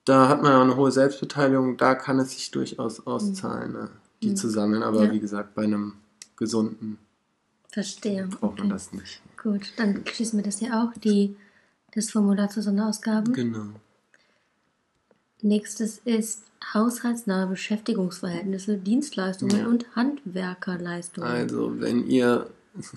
da 0.06 0.30
hat 0.30 0.42
man 0.42 0.52
ja 0.52 0.62
eine 0.62 0.76
hohe 0.76 0.92
Selbstbeteiligung, 0.92 1.78
da 1.78 1.96
kann 1.96 2.20
es 2.20 2.32
sich 2.32 2.52
durchaus 2.52 3.06
auszahlen, 3.06 3.74
ne, 3.74 3.90
die 4.22 4.30
mhm. 4.30 4.36
zu 4.36 4.50
sammeln. 4.50 4.84
Aber 4.84 5.06
ja. 5.06 5.12
wie 5.12 5.20
gesagt, 5.20 5.56
bei 5.56 5.64
einem 5.64 5.94
gesunden 6.38 7.00
Verstehe. 7.70 8.28
braucht 8.28 8.60
man 8.60 8.70
das 8.70 8.94
nicht. 8.94 9.22
Gut, 9.42 9.74
dann 9.78 10.04
schließen 10.06 10.38
wir 10.38 10.44
das 10.44 10.62
ja 10.62 10.84
auch, 10.84 10.94
die, 10.98 11.36
das 11.94 12.12
Formular 12.12 12.50
zur 12.50 12.64
Sonderausgaben. 12.64 13.34
Genau. 13.34 13.66
Nächstes 15.42 16.00
ist 16.06 16.44
haushaltsnahe 16.74 17.48
Beschäftigungsverhältnise, 17.48 18.78
Dienstleistungen 18.78 19.60
ja. 19.60 19.68
und 19.68 19.96
Handwerkerleistungen. 19.96 21.30
Also, 21.30 21.80
wenn 21.80 22.08
ihr 22.08 22.50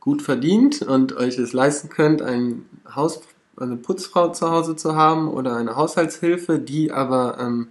gut 0.00 0.22
verdient 0.22 0.82
und 0.82 1.16
euch 1.16 1.38
es 1.38 1.52
leisten 1.52 1.88
könnt, 1.88 2.22
ein 2.22 2.66
Haus 2.94 3.20
eine 3.58 3.76
Putzfrau 3.76 4.28
zu 4.28 4.50
Hause 4.50 4.76
zu 4.76 4.94
haben 4.94 5.28
oder 5.28 5.56
eine 5.56 5.76
Haushaltshilfe, 5.76 6.58
die 6.58 6.92
aber 6.92 7.38
ähm, 7.40 7.68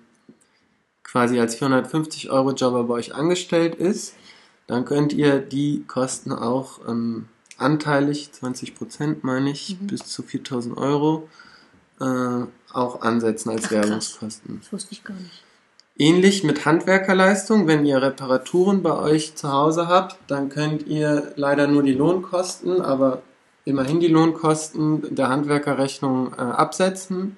quasi 1.04 1.40
als 1.40 1.56
450 1.56 2.32
Euro 2.32 2.52
Jobber 2.52 2.84
bei 2.86 2.96
euch 2.96 3.16
angestellt 3.16 3.76
ist, 3.76 4.16
dann 4.68 4.86
könnt 4.86 5.14
ihr 5.14 5.40
die 5.40 5.84
Kosten 5.88 6.32
auch 6.32 6.80
ähm, 6.88 7.28
anteilig, 7.58 8.32
20 8.32 8.76
Prozent 8.76 9.24
meine 9.24 9.52
ich, 9.52 9.80
mhm. 9.80 9.88
bis 9.88 10.06
zu 10.06 10.24
4000 10.24 10.78
Euro 10.78 11.30
äh, 12.02 12.46
auch 12.74 13.02
ansetzen 13.02 13.52
als 13.52 13.66
Ach, 13.66 13.72
Werbungskosten. 13.72 14.60
Das 14.62 14.74
wusste 14.74 14.94
ich 14.94 15.04
gar 15.04 15.16
nicht. 15.16 15.44
Ähnlich 15.98 16.44
mit 16.44 16.66
Handwerkerleistung, 16.66 17.68
wenn 17.68 17.86
ihr 17.86 18.02
Reparaturen 18.02 18.84
bei 18.84 18.98
euch 18.98 19.36
zu 19.36 19.50
Hause 19.54 19.88
habt, 19.88 20.18
dann 20.28 20.50
könnt 20.50 20.88
ihr 20.88 21.32
leider 21.38 21.68
nur 21.68 21.84
die 21.84 21.94
Lohnkosten, 21.94 22.82
aber 22.82 23.22
immerhin 23.66 24.00
die 24.00 24.08
Lohnkosten 24.08 25.16
der 25.16 25.30
Handwerkerrechnung 25.30 26.34
äh, 26.34 26.42
absetzen. 26.42 27.36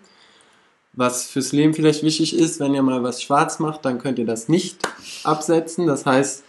Was 0.93 1.27
fürs 1.27 1.51
Leben 1.51 1.73
vielleicht 1.73 2.03
wichtig 2.03 2.37
ist, 2.37 2.59
wenn 2.59 2.73
ihr 2.73 2.81
mal 2.81 3.03
was 3.03 3.21
schwarz 3.21 3.59
macht, 3.59 3.85
dann 3.85 3.99
könnt 3.99 4.19
ihr 4.19 4.25
das 4.25 4.49
nicht 4.49 4.79
absetzen. 5.23 5.87
Das 5.87 6.05
heißt, 6.05 6.43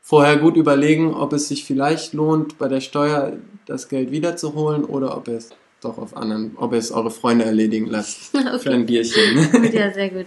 vorher 0.00 0.36
gut 0.36 0.56
überlegen, 0.56 1.14
ob 1.14 1.32
es 1.32 1.48
sich 1.48 1.64
vielleicht 1.64 2.12
lohnt, 2.12 2.58
bei 2.58 2.68
der 2.68 2.80
Steuer 2.80 3.38
das 3.66 3.88
Geld 3.88 4.10
wiederzuholen 4.10 4.84
oder 4.84 5.16
ob 5.16 5.28
es 5.28 5.50
doch 5.80 5.98
auf 5.98 6.16
anderen, 6.16 6.56
ob 6.56 6.72
ihr 6.72 6.78
es 6.78 6.90
eure 6.90 7.10
Freunde 7.10 7.44
erledigen 7.44 7.86
lasst. 7.86 8.34
okay. 8.34 8.58
Für 8.58 8.70
ein 8.72 8.86
Bierchen. 8.86 9.72
ja, 9.72 9.92
sehr 9.92 10.10
gut. 10.10 10.26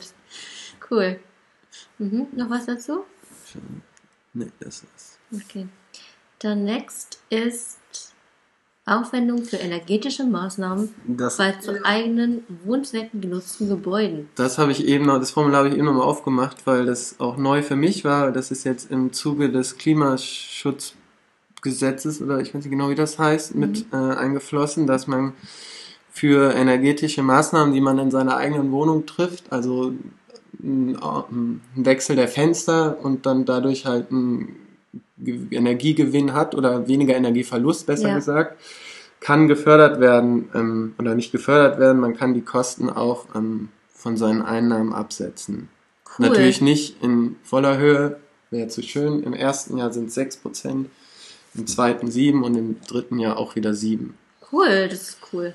Cool. 0.89 1.19
Mhm. 1.99 2.27
Noch 2.35 2.49
was 2.49 2.65
dazu? 2.65 3.03
Nee, 4.33 4.47
das 4.59 4.83
war's. 4.83 5.19
Okay. 5.45 5.67
Dann 6.39 6.63
next 6.63 7.19
ist 7.29 7.77
Aufwendung 8.91 9.43
für 9.43 9.57
energetische 9.57 10.23
Maßnahmen 10.25 10.89
das, 11.07 11.37
bei 11.37 11.51
zu 11.53 11.83
eigenen 11.85 12.43
Wohnzwecken 12.65 13.21
genutzten 13.21 13.69
Gebäuden. 13.69 14.27
Das 14.35 14.57
habe 14.57 14.71
ich 14.71 14.85
eben 14.85 15.05
noch, 15.05 15.19
das 15.19 15.31
Formular 15.31 15.59
habe 15.59 15.69
ich 15.69 15.75
eben 15.75 15.85
noch 15.85 15.93
mal 15.93 16.03
aufgemacht, 16.03 16.65
weil 16.65 16.85
das 16.85 17.19
auch 17.19 17.37
neu 17.37 17.61
für 17.63 17.75
mich 17.75 18.03
war. 18.03 18.31
Das 18.31 18.51
ist 18.51 18.63
jetzt 18.63 18.91
im 18.91 19.13
Zuge 19.13 19.51
des 19.51 19.77
Klimaschutzgesetzes 19.77 22.21
oder 22.21 22.39
ich 22.39 22.53
weiß 22.53 22.65
nicht 22.65 22.69
genau, 22.69 22.89
wie 22.89 22.95
das 22.95 23.17
heißt, 23.17 23.55
mhm. 23.55 23.61
mit 23.61 23.85
äh, 23.93 23.95
eingeflossen, 23.95 24.87
dass 24.87 25.07
man 25.07 25.33
für 26.11 26.53
energetische 26.53 27.23
Maßnahmen, 27.23 27.73
die 27.73 27.81
man 27.81 27.97
in 27.97 28.11
seiner 28.11 28.35
eigenen 28.35 28.71
Wohnung 28.71 29.05
trifft, 29.05 29.51
also 29.51 29.93
ein, 30.61 30.97
ein 31.01 31.61
Wechsel 31.75 32.15
der 32.15 32.27
Fenster 32.27 32.97
und 33.01 33.25
dann 33.25 33.45
dadurch 33.45 33.85
halt 33.85 34.11
ein 34.11 34.55
Energiegewinn 35.25 36.33
hat 36.33 36.55
oder 36.55 36.87
weniger 36.87 37.15
Energieverlust, 37.15 37.85
besser 37.85 38.09
ja. 38.09 38.15
gesagt, 38.15 38.57
kann 39.19 39.47
gefördert 39.47 39.99
werden 39.99 40.49
ähm, 40.53 40.95
oder 40.97 41.15
nicht 41.15 41.31
gefördert 41.31 41.79
werden. 41.79 42.01
Man 42.01 42.15
kann 42.15 42.33
die 42.33 42.41
Kosten 42.41 42.89
auch 42.89 43.27
ähm, 43.35 43.69
von 43.93 44.17
seinen 44.17 44.41
Einnahmen 44.41 44.93
absetzen. 44.93 45.69
Cool. 46.17 46.27
Natürlich 46.27 46.61
nicht 46.61 47.01
in 47.03 47.35
voller 47.43 47.77
Höhe, 47.77 48.19
wäre 48.49 48.67
zu 48.67 48.81
schön. 48.81 49.23
Im 49.23 49.33
ersten 49.33 49.77
Jahr 49.77 49.93
sind 49.93 50.09
es 50.09 50.17
6%, 50.17 50.85
im 51.53 51.67
zweiten 51.67 52.09
7 52.09 52.43
und 52.43 52.55
im 52.55 52.81
dritten 52.81 53.19
Jahr 53.19 53.37
auch 53.37 53.55
wieder 53.55 53.73
7. 53.73 54.15
Cool, 54.51 54.87
das 54.89 55.09
ist 55.09 55.17
cool. 55.31 55.53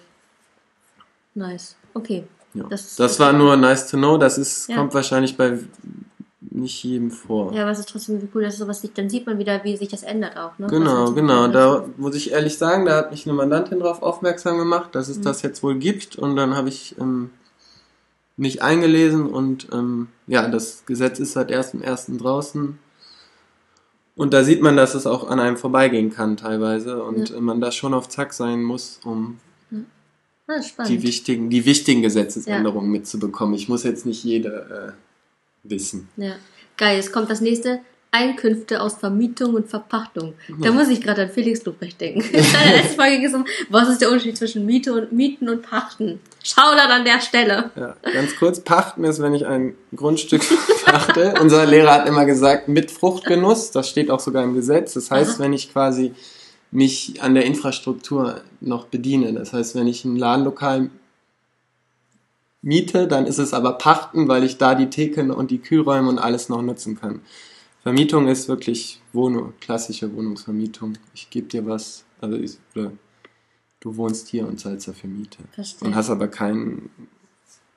Nice. 1.35 1.77
Okay. 1.93 2.25
Ja. 2.55 2.65
Das, 2.65 2.97
das 2.97 3.21
war 3.21 3.33
nur 3.33 3.57
nice 3.57 3.89
to 3.89 3.99
know. 3.99 4.17
Das 4.17 4.39
ist, 4.39 4.69
ja. 4.69 4.77
kommt 4.77 4.95
wahrscheinlich 4.95 5.37
bei 5.37 5.59
nicht 6.57 6.83
jedem 6.83 7.11
vor. 7.11 7.53
Ja, 7.53 7.63
aber 7.63 7.71
es 7.71 7.79
ist 7.79 7.89
trotzdem 7.89 8.29
cool, 8.35 8.43
dass 8.43 8.59
sowas 8.59 8.81
sich, 8.81 8.93
dann 8.93 9.09
sieht 9.09 9.27
man 9.27 9.39
wieder, 9.39 9.63
wie 9.65 9.77
sich 9.77 9.89
das 9.89 10.03
ändert 10.03 10.37
auch, 10.37 10.59
ne? 10.59 10.67
Genau, 10.69 11.13
genau. 11.13 11.49
Da 11.49 11.85
muss 11.97 12.15
ich 12.15 12.33
ehrlich 12.33 12.59
sagen, 12.59 12.87
da 12.87 12.97
hat 12.97 13.11
mich 13.11 13.27
eine 13.27 13.35
Mandantin 13.35 13.81
darauf 13.81 14.03
aufmerksam 14.03 14.59
gemacht, 14.59 14.95
dass 14.95 15.09
es 15.09 15.19
mhm. 15.19 15.23
das 15.23 15.43
jetzt 15.43 15.63
wohl 15.63 15.77
gibt 15.77 16.17
und 16.17 16.37
dann 16.37 16.57
habe 16.57 16.69
ich 16.69 16.97
ähm, 16.99 17.31
mich 18.37 18.63
eingelesen 18.63 19.27
und 19.27 19.69
ähm, 19.73 20.09
ja, 20.27 20.49
das 20.49 20.85
Gesetz 20.87 21.19
ist 21.19 21.33
seit 21.33 21.51
1.1. 21.51 22.19
draußen. 22.19 22.79
Und 24.15 24.33
da 24.33 24.45
sieht 24.45 24.63
man, 24.63 24.77
dass 24.77 24.95
es 24.95 25.07
auch 25.07 25.29
an 25.29 25.41
einem 25.41 25.59
vorbeigehen 25.59 26.11
kann 26.11 26.39
teilweise 26.39 27.03
und 27.03 27.31
ja. 27.31 27.41
man 27.41 27.61
da 27.61 27.71
schon 27.71 27.93
auf 27.93 28.09
Zack 28.09 28.33
sein 28.33 28.63
muss, 28.63 28.99
um 29.05 29.39
ja. 30.49 30.85
die 30.89 31.03
wichtigen, 31.03 31.51
die 31.51 31.67
wichtigen 31.67 32.01
Gesetzesänderungen 32.01 32.93
ja. 32.93 32.99
mitzubekommen. 32.99 33.55
Ich 33.55 33.69
muss 33.69 33.85
jetzt 33.85 34.07
nicht 34.07 34.25
jede 34.25 34.95
äh, 34.97 35.06
wissen. 35.69 36.09
Ja. 36.17 36.37
Geil, 36.77 36.97
jetzt 36.97 37.13
kommt 37.13 37.31
das 37.31 37.41
nächste. 37.41 37.81
Einkünfte 38.13 38.81
aus 38.81 38.95
Vermietung 38.95 39.55
und 39.55 39.69
Verpachtung. 39.69 40.35
Da 40.63 40.73
muss 40.73 40.89
ich 40.89 41.03
gerade 41.03 41.23
an 41.23 41.29
Felix 41.29 41.65
Lobrecht 41.65 42.01
denken. 42.01 42.21
In 42.33 42.33
der 42.33 42.77
letzten 42.77 42.97
Folge 42.97 43.17
ging 43.17 43.27
es 43.27 43.35
um, 43.35 43.45
was 43.69 43.89
ist 43.91 44.01
der 44.01 44.09
Unterschied 44.09 44.39
zwischen 44.39 44.65
Miete 44.65 44.95
und 44.95 45.13
Mieten 45.13 45.49
und 45.51 45.63
Pachten? 45.63 46.21
Schau 46.43 46.75
dann 46.77 46.91
an 46.91 47.05
der 47.05 47.21
Stelle. 47.21 47.71
Ja, 47.77 47.95
ganz 48.03 48.37
kurz, 48.37 48.61
Pachten 48.61 49.05
ist, 49.05 49.21
wenn 49.21 49.35
ich 49.35 49.45
ein 49.45 49.75
Grundstück 49.95 50.43
pachte. 50.87 51.35
Unser 51.41 51.67
Lehrer 51.67 51.93
hat 51.93 52.09
immer 52.09 52.25
gesagt, 52.25 52.69
mit 52.69 52.91
Fruchtgenuss, 52.91 53.71
das 53.73 53.91
steht 53.91 54.11
auch 54.11 54.21
sogar 54.21 54.45
im 54.45 54.55
Gesetz. 54.55 54.95
Das 54.95 55.11
heißt, 55.11 55.35
Aha. 55.35 55.39
wenn 55.41 55.53
ich 55.53 55.73
quasi 55.73 56.15
mich 56.71 57.23
an 57.23 57.35
der 57.35 57.45
Infrastruktur 57.45 58.41
noch 58.61 58.87
bediene. 58.87 59.33
Das 59.33 59.53
heißt, 59.53 59.75
wenn 59.75 59.87
ich 59.87 60.05
ein 60.05 60.17
Ladenlokal 60.17 60.91
miete, 62.67 63.07
dann 63.07 63.27
ist 63.27 63.39
es 63.39 63.55
aber 63.55 63.73
Pachten, 63.79 64.29
weil 64.29 64.43
ich 64.45 64.59
da 64.59 64.75
die 64.75 64.91
Theken 64.91 65.31
und 65.31 65.51
die 65.51 65.59
Kühlräume 65.59 66.09
und 66.09 66.19
alles 66.19 66.49
noch 66.49 66.63
nutzen 66.63 66.99
kann. 67.01 67.21
Vermietung 67.83 68.27
ist 68.27 68.49
wirklich 68.49 69.01
Wohnung, 69.13 69.55
klassische 69.61 70.13
Wohnungsvermietung. 70.15 70.95
Ich 71.15 71.31
gebe 71.31 71.47
dir 71.47 71.65
was, 71.65 72.05
also 72.21 72.37
ich, 72.37 72.59
du 72.75 73.97
wohnst 73.97 74.27
hier 74.29 74.47
und 74.49 74.59
zahlst 74.59 74.89
dafür 74.89 75.09
Miete. 75.09 75.39
Verstehe. 75.53 75.87
Und 75.87 75.95
hast 75.95 76.11
aber 76.11 76.27
keinen, 76.27 76.91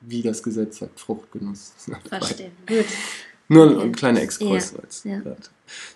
wie 0.00 0.22
das 0.22 0.42
Gesetz 0.42 0.78
sagt, 0.78 0.98
Fruchtgenuss. 0.98 1.72
Verstehe. 2.08 2.50
Gut. 2.66 2.86
Nur 3.48 3.66
ein 3.66 3.76
Okay. 3.76 3.92
kleiner 3.92 4.20
Exkurs. 4.22 4.74
Ja, 5.04 5.18
ja. 5.18 5.36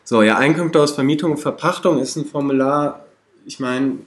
So, 0.05 0.23
ja, 0.23 0.39
Einkünfte 0.39 0.81
aus 0.81 0.93
Vermietung 0.93 1.33
und 1.33 1.39
Verpachtung 1.39 1.99
ist 1.99 2.15
ein 2.17 2.25
Formular, 2.25 3.07
ich 3.45 3.59
meine, 3.59 3.99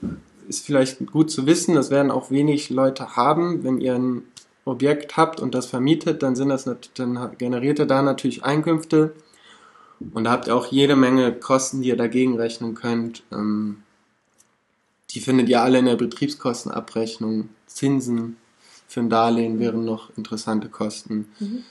ist 0.48 0.64
vielleicht 0.64 1.06
gut 1.06 1.30
zu 1.30 1.46
wissen, 1.46 1.74
das 1.74 1.90
werden 1.90 2.10
auch 2.10 2.30
wenig 2.30 2.70
Leute 2.70 3.16
haben. 3.16 3.62
Wenn 3.64 3.80
ihr 3.80 3.94
ein 3.94 4.22
Objekt 4.68 5.16
habt 5.16 5.40
und 5.40 5.54
das 5.54 5.66
vermietet, 5.66 6.22
dann 6.22 6.36
sind 6.36 6.50
das 6.50 6.68
dann 6.94 7.36
generiert 7.38 7.78
ihr 7.78 7.86
da 7.86 8.02
natürlich 8.02 8.44
Einkünfte 8.44 9.14
und 10.14 10.24
da 10.24 10.30
habt 10.30 10.46
ihr 10.46 10.56
auch 10.56 10.66
jede 10.66 10.96
Menge 10.96 11.32
Kosten, 11.32 11.82
die 11.82 11.88
ihr 11.88 11.96
dagegen 11.96 12.36
rechnen 12.36 12.74
könnt. 12.74 13.24
Ähm, 13.32 13.82
die 15.10 15.20
findet 15.20 15.48
ihr 15.48 15.62
alle 15.62 15.78
in 15.78 15.86
der 15.86 15.96
Betriebskostenabrechnung. 15.96 17.48
Zinsen 17.66 18.36
für 18.86 19.00
ein 19.00 19.10
Darlehen 19.10 19.58
wären 19.58 19.84
noch 19.84 20.16
interessante 20.16 20.68
Kosten. 20.68 21.30
Mhm. 21.40 21.64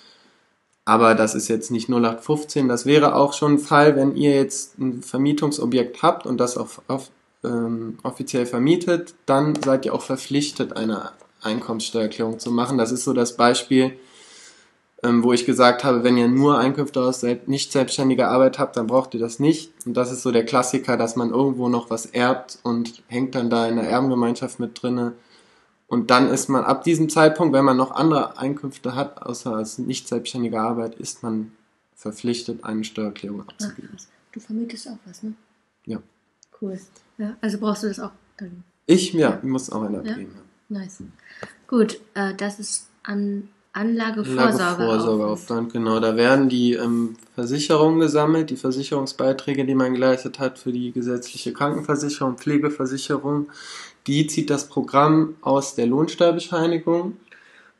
Aber 0.85 1.15
das 1.15 1.35
ist 1.35 1.47
jetzt 1.47 1.71
nicht 1.71 1.89
0815. 1.89 2.67
Das 2.67 2.85
wäre 2.85 3.15
auch 3.15 3.33
schon 3.33 3.53
ein 3.53 3.59
Fall, 3.59 3.95
wenn 3.95 4.15
ihr 4.15 4.35
jetzt 4.35 4.77
ein 4.79 5.01
Vermietungsobjekt 5.03 6.01
habt 6.01 6.25
und 6.25 6.37
das 6.37 6.57
auf, 6.57 6.81
auf, 6.87 7.09
ähm, 7.43 7.97
offiziell 8.03 8.45
vermietet, 8.45 9.13
dann 9.25 9.55
seid 9.61 9.85
ihr 9.85 9.93
auch 9.93 10.01
verpflichtet, 10.01 10.77
eine 10.77 11.11
Einkommenssteuererklärung 11.41 12.39
zu 12.39 12.51
machen. 12.51 12.77
Das 12.77 12.91
ist 12.91 13.03
so 13.03 13.13
das 13.13 13.37
Beispiel, 13.37 13.97
ähm, 15.03 15.23
wo 15.23 15.33
ich 15.33 15.45
gesagt 15.45 15.83
habe, 15.83 16.03
wenn 16.03 16.17
ihr 16.17 16.27
nur 16.27 16.57
Einkünfte 16.57 17.01
aus 17.01 17.23
nicht 17.45 17.71
selbstständiger 17.71 18.29
Arbeit 18.29 18.59
habt, 18.59 18.77
dann 18.77 18.87
braucht 18.87 19.13
ihr 19.13 19.19
das 19.19 19.39
nicht. 19.39 19.71
Und 19.85 19.95
das 19.95 20.11
ist 20.11 20.23
so 20.23 20.31
der 20.31 20.45
Klassiker, 20.45 20.97
dass 20.97 21.15
man 21.15 21.29
irgendwo 21.29 21.69
noch 21.69 21.89
was 21.89 22.05
erbt 22.07 22.59
und 22.63 23.03
hängt 23.07 23.35
dann 23.35 23.49
da 23.49 23.67
in 23.67 23.75
der 23.75 23.89
Erbengemeinschaft 23.89 24.59
mit 24.59 24.81
drinne. 24.81 25.13
Und 25.87 26.11
dann 26.11 26.29
ist 26.29 26.49
man 26.49 26.65
ab 26.65 26.83
diesem 26.83 27.09
Zeitpunkt, 27.09 27.53
wenn 27.53 27.63
man 27.63 27.77
noch 27.77 27.91
andere 27.91 28.37
Einkünfte 28.37 28.95
hat, 28.95 29.21
außer 29.21 29.55
als 29.55 29.77
nicht 29.77 30.07
selbstständige 30.07 30.59
Arbeit, 30.59 30.95
ist 30.95 31.23
man 31.23 31.53
verpflichtet, 31.95 32.63
eine 32.63 32.83
Steuererklärung 32.83 33.43
Ach, 33.45 33.53
abzugeben. 33.53 33.91
krass. 33.91 34.07
Du 34.31 34.39
vermietest 34.39 34.87
auch 34.89 34.97
was, 35.05 35.23
ne? 35.23 35.33
Ja. 35.85 35.99
Cool. 36.61 36.77
Ja, 37.17 37.37
also 37.41 37.57
brauchst 37.59 37.83
du 37.83 37.87
das 37.87 37.99
auch 37.99 38.11
dann. 38.37 38.63
Ich, 38.85 39.13
ja, 39.13 39.39
muss 39.43 39.69
auch 39.69 39.83
eine 39.83 39.99
abgeben. 39.99 40.33
Ja. 40.35 40.41
Nice. 40.69 41.03
Gut, 41.67 41.99
äh, 42.13 42.33
das 42.35 42.59
ist 42.59 42.89
an 43.03 43.49
Anlagevorsorge. 43.77 44.83
Vorsorgeaufwand, 44.83 45.71
genau. 45.71 45.99
Da 45.99 46.15
werden 46.15 46.49
die 46.49 46.73
ähm, 46.73 47.15
Versicherungen 47.35 47.99
gesammelt, 47.99 48.49
die 48.49 48.55
Versicherungsbeiträge, 48.55 49.65
die 49.65 49.75
man 49.75 49.93
geleistet 49.93 50.39
hat 50.39 50.57
für 50.57 50.71
die 50.71 50.91
gesetzliche 50.91 51.53
Krankenversicherung, 51.53 52.37
Pflegeversicherung. 52.37 53.49
Die 54.07 54.25
zieht 54.25 54.49
das 54.49 54.67
Programm 54.67 55.35
aus 55.41 55.75
der 55.75 55.85
Lohnsteuerbescheinigung. 55.85 57.17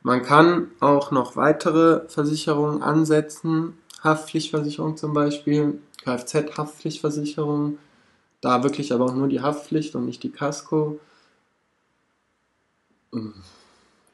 Man 0.02 0.22
kann 0.22 0.68
auch 0.78 1.10
noch 1.10 1.34
weitere 1.34 2.08
Versicherungen 2.08 2.80
ansetzen, 2.82 3.76
Haftpflichtversicherung 4.04 4.96
zum 4.96 5.12
Beispiel, 5.12 5.80
Kfz-Haftpflichtversicherung. 6.04 7.78
Da 8.40 8.62
wirklich 8.62 8.92
aber 8.92 9.06
auch 9.06 9.14
nur 9.14 9.26
die 9.26 9.40
Haftpflicht 9.40 9.96
und 9.96 10.06
nicht 10.06 10.22
die 10.22 10.30
Casco. 10.30 11.00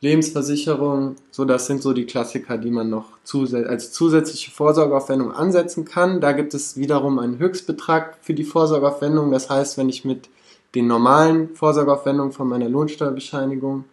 Lebensversicherung, 0.00 1.16
so 1.30 1.44
das 1.44 1.66
sind 1.66 1.82
so 1.82 1.92
die 1.92 2.04
Klassiker, 2.04 2.58
die 2.58 2.70
man 2.70 2.90
noch 2.90 3.06
zusä 3.24 3.66
als 3.66 3.92
zusätzliche 3.92 4.50
Vorsorgeaufwendung 4.50 5.32
ansetzen 5.32 5.84
kann. 5.84 6.20
Da 6.20 6.32
gibt 6.32 6.52
es 6.54 6.76
wiederum 6.76 7.18
einen 7.18 7.38
Höchstbetrag 7.38 8.18
für 8.20 8.34
die 8.34 8.44
Vorsorgeaufwendung. 8.44 9.30
Das 9.30 9.48
heißt, 9.48 9.78
wenn 9.78 9.88
ich 9.88 10.04
mit 10.04 10.28
den 10.74 10.86
normalen 10.86 11.54
Vorsorgeaufwendungen 11.54 12.32
von 12.32 12.48
meiner 12.48 12.68
Lohnsteuerbescheinigung 12.68 13.84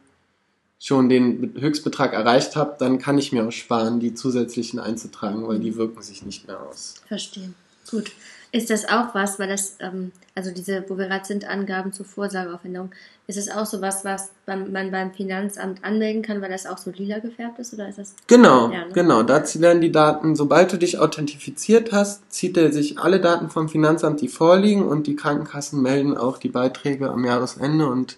schon 0.79 1.09
den 1.09 1.53
Höchstbetrag 1.59 2.13
erreicht 2.13 2.55
habe, 2.55 2.75
dann 2.79 2.97
kann 2.97 3.17
ich 3.17 3.31
mir 3.31 3.47
auch 3.47 3.51
sparen, 3.51 3.99
die 3.99 4.13
zusätzlichen 4.13 4.79
einzutragen, 4.79 5.47
weil 5.47 5.59
die 5.59 5.75
wirken 5.75 6.01
sich 6.01 6.25
nicht 6.25 6.47
mehr 6.47 6.59
aus. 6.59 6.95
Verstehe. 7.07 7.53
Gut. 7.89 8.11
Ist 8.53 8.69
das 8.69 8.83
auch 8.89 9.15
was, 9.15 9.39
weil 9.39 9.47
das, 9.47 9.77
ähm, 9.79 10.11
also 10.35 10.51
diese, 10.51 10.83
wo 10.89 10.97
wir 10.97 11.07
gerade 11.07 11.23
sind, 11.23 11.45
Angaben 11.49 11.93
zur 11.93 12.05
Vorsorgeaufwendung, 12.05 12.91
ist 13.27 13.37
es 13.37 13.49
auch 13.49 13.65
so 13.65 13.79
was, 13.79 14.03
was 14.03 14.31
beim, 14.45 14.73
man 14.73 14.91
beim 14.91 15.13
Finanzamt 15.13 15.85
anmelden 15.85 16.21
kann, 16.21 16.41
weil 16.41 16.49
das 16.51 16.65
auch 16.65 16.77
so 16.77 16.91
lila 16.91 17.19
gefärbt 17.19 17.59
ist, 17.59 17.73
oder 17.73 17.87
ist 17.87 17.97
das? 17.97 18.13
Genau, 18.27 18.69
Ja, 18.69 18.85
ne? 18.85 18.91
genau. 18.93 19.23
Dazu 19.23 19.61
werden 19.61 19.79
die 19.79 19.91
Daten, 19.93 20.35
sobald 20.35 20.73
du 20.73 20.77
dich 20.77 20.99
authentifiziert 20.99 21.93
hast, 21.93 22.29
zieht 22.29 22.57
er 22.57 22.73
sich 22.73 22.99
alle 22.99 23.21
Daten 23.21 23.49
vom 23.49 23.69
Finanzamt, 23.69 24.19
die 24.19 24.27
vorliegen, 24.27 24.83
und 24.85 25.07
die 25.07 25.15
Krankenkassen 25.15 25.81
melden 25.81 26.17
auch 26.17 26.37
die 26.37 26.49
Beiträge 26.49 27.09
am 27.09 27.23
Jahresende 27.23 27.87
und 27.87 28.17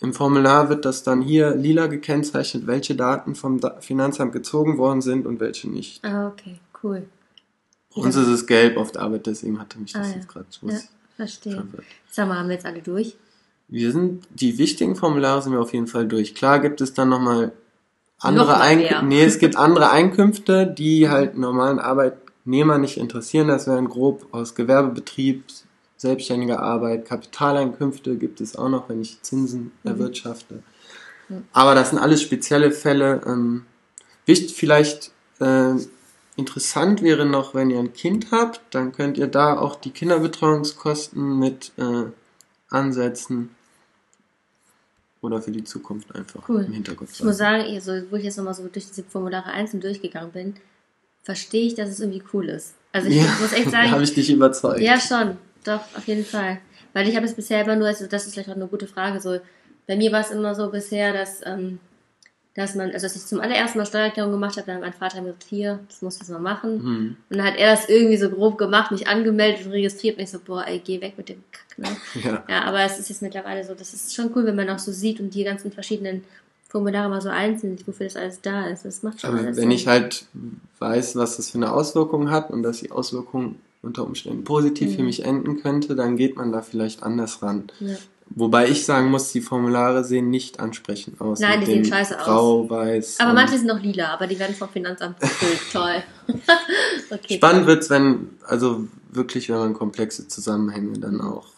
im 0.00 0.12
Formular 0.12 0.70
wird 0.70 0.84
das 0.84 1.02
dann 1.04 1.20
hier 1.22 1.54
lila 1.54 1.86
gekennzeichnet, 1.86 2.66
welche 2.66 2.96
Daten 2.96 3.34
vom 3.36 3.60
Da- 3.60 3.76
Finanzamt 3.80 4.32
gezogen 4.32 4.76
worden 4.78 5.02
sind 5.02 5.24
und 5.26 5.38
welche 5.38 5.68
nicht. 5.70 6.04
Ah, 6.04 6.26
okay, 6.28 6.58
cool. 6.82 7.04
Uns 7.94 8.16
ist 8.16 8.28
es 8.28 8.46
gelb 8.46 8.76
auf 8.76 8.92
der 8.92 9.02
Arbeit, 9.02 9.26
deswegen 9.26 9.58
hatte 9.58 9.78
mich 9.78 9.92
das 9.92 10.06
Ah, 10.06 10.10
ja. 10.10 10.16
jetzt 10.16 10.28
gerade 10.28 10.46
so 10.50 10.68
Ja, 10.68 10.78
verstehe. 11.16 11.54
verwirrt. 11.54 11.84
Sag 12.10 12.28
mal, 12.28 12.38
haben 12.38 12.48
wir 12.48 12.54
jetzt 12.54 12.66
alle 12.66 12.80
durch? 12.82 13.16
Wir 13.68 13.92
sind, 13.92 14.26
die 14.30 14.58
wichtigen 14.58 14.96
Formulare 14.96 15.42
sind 15.42 15.52
wir 15.52 15.60
auf 15.60 15.72
jeden 15.72 15.86
Fall 15.86 16.06
durch. 16.06 16.34
Klar 16.34 16.60
gibt 16.60 16.80
es 16.80 16.92
dann 16.94 17.08
nochmal 17.08 17.52
andere 18.18 18.46
Noch 18.52 18.60
Einkünfte. 18.60 19.04
Nee, 19.06 19.22
es 19.24 19.38
gibt 19.38 19.56
andere 19.56 19.90
Einkünfte, 19.90 20.66
die 20.66 21.08
halt 21.08 21.36
normalen 21.38 21.78
Arbeitnehmer 21.78 22.78
nicht 22.78 22.96
interessieren. 22.96 23.48
Das 23.48 23.66
wären 23.66 23.88
grob 23.88 24.26
aus 24.32 24.54
Gewerbebetrieb, 24.54 25.44
selbstständiger 25.96 26.60
Arbeit, 26.60 27.04
Kapitaleinkünfte 27.06 28.16
gibt 28.16 28.40
es 28.40 28.56
auch 28.56 28.68
noch, 28.68 28.88
wenn 28.88 29.00
ich 29.02 29.20
Zinsen 29.22 29.72
Mhm. 29.82 29.90
erwirtschafte. 29.90 30.62
Aber 31.52 31.74
das 31.76 31.90
sind 31.90 31.98
alles 31.98 32.22
spezielle 32.22 32.72
Fälle. 32.72 33.20
Ähm, 33.26 33.64
wichtig 34.26 34.54
vielleicht 34.56 35.12
äh, 35.40 35.74
interessant 36.40 37.02
wäre 37.02 37.24
noch, 37.24 37.54
wenn 37.54 37.70
ihr 37.70 37.78
ein 37.78 37.92
Kind 37.92 38.32
habt, 38.32 38.60
dann 38.70 38.92
könnt 38.92 39.16
ihr 39.18 39.28
da 39.28 39.58
auch 39.58 39.76
die 39.76 39.90
Kinderbetreuungskosten 39.90 41.38
mit 41.38 41.72
äh, 41.76 42.06
ansetzen 42.68 43.50
oder 45.20 45.42
für 45.42 45.50
die 45.50 45.64
Zukunft 45.64 46.14
einfach 46.14 46.48
Cool. 46.48 46.64
im 46.64 46.72
Hintergrund. 46.72 47.10
Ich 47.12 47.22
muss 47.22 47.36
sagen, 47.36 47.64
eh, 47.64 47.78
so, 47.78 47.92
wo 48.10 48.16
ich 48.16 48.24
jetzt 48.24 48.38
nochmal 48.38 48.54
so 48.54 48.66
durch 48.66 48.88
diese 48.88 49.04
Formulare 49.04 49.50
einzeln 49.50 49.80
durchgegangen 49.80 50.32
bin, 50.32 50.54
verstehe 51.22 51.66
ich, 51.66 51.74
dass 51.74 51.90
es 51.90 52.00
irgendwie 52.00 52.22
cool 52.32 52.48
ist. 52.48 52.74
Also 52.92 53.08
ich 53.08 53.16
ja, 53.16 53.36
muss 53.40 53.52
echt 53.52 53.70
sagen, 53.76 53.90
habe 53.90 54.02
ich 54.02 54.14
dich 54.14 54.30
überzeugt. 54.30 54.80
Ja, 54.80 54.98
schon. 54.98 55.36
Doch, 55.64 55.80
auf 55.94 56.06
jeden 56.06 56.24
Fall. 56.24 56.58
Weil 56.92 57.08
ich 57.08 57.16
habe 57.16 57.26
es 57.26 57.34
bisher 57.34 57.62
immer 57.62 57.76
nur, 57.76 57.86
also 57.86 58.06
das 58.06 58.26
ist 58.26 58.32
vielleicht 58.32 58.48
auch 58.48 58.56
eine 58.56 58.66
gute 58.66 58.86
Frage, 58.86 59.20
so, 59.20 59.38
bei 59.86 59.96
mir 59.96 60.10
war 60.10 60.20
es 60.20 60.30
immer 60.30 60.54
so 60.54 60.70
bisher, 60.70 61.12
dass, 61.12 61.40
ähm, 61.44 61.78
dass 62.54 62.74
man, 62.74 62.90
also 62.90 63.04
dass 63.06 63.14
ich 63.16 63.24
zum 63.26 63.40
allerersten 63.40 63.78
Mal 63.78 63.86
Steuererklärung 63.86 64.32
gemacht 64.32 64.56
habe, 64.56 64.66
dann 64.66 64.76
hat 64.76 64.82
mein 64.82 64.92
Vater 64.92 65.18
mir 65.20 65.28
gesagt, 65.28 65.46
hier, 65.48 65.78
das 65.88 66.02
musst 66.02 66.18
du 66.18 66.24
jetzt 66.24 66.30
mal 66.32 66.40
machen. 66.40 66.82
Hm. 66.82 67.16
Und 67.30 67.36
dann 67.36 67.46
hat 67.46 67.56
er 67.56 67.70
das 67.72 67.88
irgendwie 67.88 68.16
so 68.16 68.28
grob 68.28 68.58
gemacht, 68.58 68.90
mich 68.90 69.06
angemeldet 69.06 69.64
und 69.66 69.72
registriert 69.72 70.16
und 70.18 70.24
ich 70.24 70.30
so, 70.30 70.38
boah, 70.44 70.64
ey, 70.66 70.80
geh 70.84 71.00
weg 71.00 71.14
mit 71.16 71.28
dem 71.28 71.42
Kack, 71.52 71.78
ne? 71.78 71.96
Ja. 72.24 72.44
Ja, 72.48 72.62
aber 72.64 72.80
es 72.80 72.98
ist 72.98 73.08
jetzt 73.08 73.22
mittlerweile 73.22 73.62
so, 73.64 73.74
das 73.74 73.94
ist 73.94 74.14
schon 74.14 74.30
cool, 74.34 74.44
wenn 74.46 74.56
man 74.56 74.68
auch 74.68 74.78
so 74.80 74.90
sieht 74.92 75.20
und 75.20 75.32
die 75.34 75.44
ganzen 75.44 75.70
verschiedenen 75.72 76.24
Formulare 76.68 77.08
mal 77.08 77.20
so 77.20 77.28
einzeln 77.30 77.76
wofür 77.86 78.06
das 78.06 78.16
alles 78.16 78.40
da 78.42 78.66
ist. 78.66 78.84
Das 78.84 79.02
macht 79.02 79.20
schon 79.20 79.30
Aber 79.30 79.38
alles 79.40 79.56
wenn 79.56 79.62
Sinn. 79.62 79.70
ich 79.72 79.86
halt 79.88 80.26
weiß, 80.78 81.16
was 81.16 81.36
das 81.36 81.50
für 81.50 81.58
eine 81.58 81.72
Auswirkung 81.72 82.30
hat 82.30 82.50
und 82.50 82.62
dass 82.62 82.78
die 82.80 82.90
Auswirkung 82.92 83.56
unter 83.82 84.04
Umständen 84.04 84.44
positiv 84.44 84.92
für 84.94 85.00
Mhm. 85.00 85.06
mich 85.06 85.24
enden 85.24 85.62
könnte, 85.62 85.94
dann 85.96 86.16
geht 86.16 86.36
man 86.36 86.52
da 86.52 86.62
vielleicht 86.62 87.02
anders 87.02 87.42
ran. 87.42 87.64
ja. 87.80 87.94
Wobei 88.32 88.68
ich 88.68 88.84
sagen 88.84 89.10
muss, 89.10 89.32
die 89.32 89.40
Formulare 89.40 90.04
sehen 90.04 90.30
nicht 90.30 90.60
ansprechend 90.60 91.20
aus. 91.20 91.40
Nein, 91.40 91.60
die 91.60 91.66
sehen 91.66 91.84
scheiße 91.84 92.16
aus. 92.18 92.24
Grau, 92.24 92.70
weiß. 92.70 93.18
Aber 93.18 93.32
manche 93.32 93.58
sind 93.58 93.66
noch 93.66 93.82
lila, 93.82 94.14
aber 94.14 94.28
die 94.28 94.38
werden 94.38 94.54
vom 94.54 94.68
Finanzamt 94.68 95.18
gefüllt. 95.20 95.58
Toll. 95.72 96.02
okay. 97.10 97.36
Spannend 97.36 97.66
wird's, 97.66 97.90
wenn, 97.90 98.30
also 98.46 98.86
wirklich, 99.10 99.48
wenn 99.48 99.56
man 99.58 99.74
komplexe 99.74 100.28
Zusammenhänge 100.28 100.98
dann 101.00 101.20
auch 101.20 101.48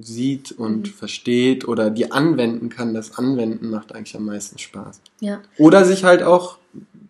sieht 0.00 0.50
und 0.52 0.78
Mhm. 0.88 0.92
versteht 0.92 1.68
oder 1.68 1.90
die 1.90 2.10
anwenden 2.10 2.68
kann. 2.68 2.92
Das 2.92 3.16
Anwenden 3.18 3.70
macht 3.70 3.94
eigentlich 3.94 4.16
am 4.16 4.24
meisten 4.24 4.58
Spaß. 4.58 5.00
Ja. 5.20 5.40
Oder 5.58 5.84
sich 5.84 6.02
halt 6.04 6.22
auch, 6.24 6.58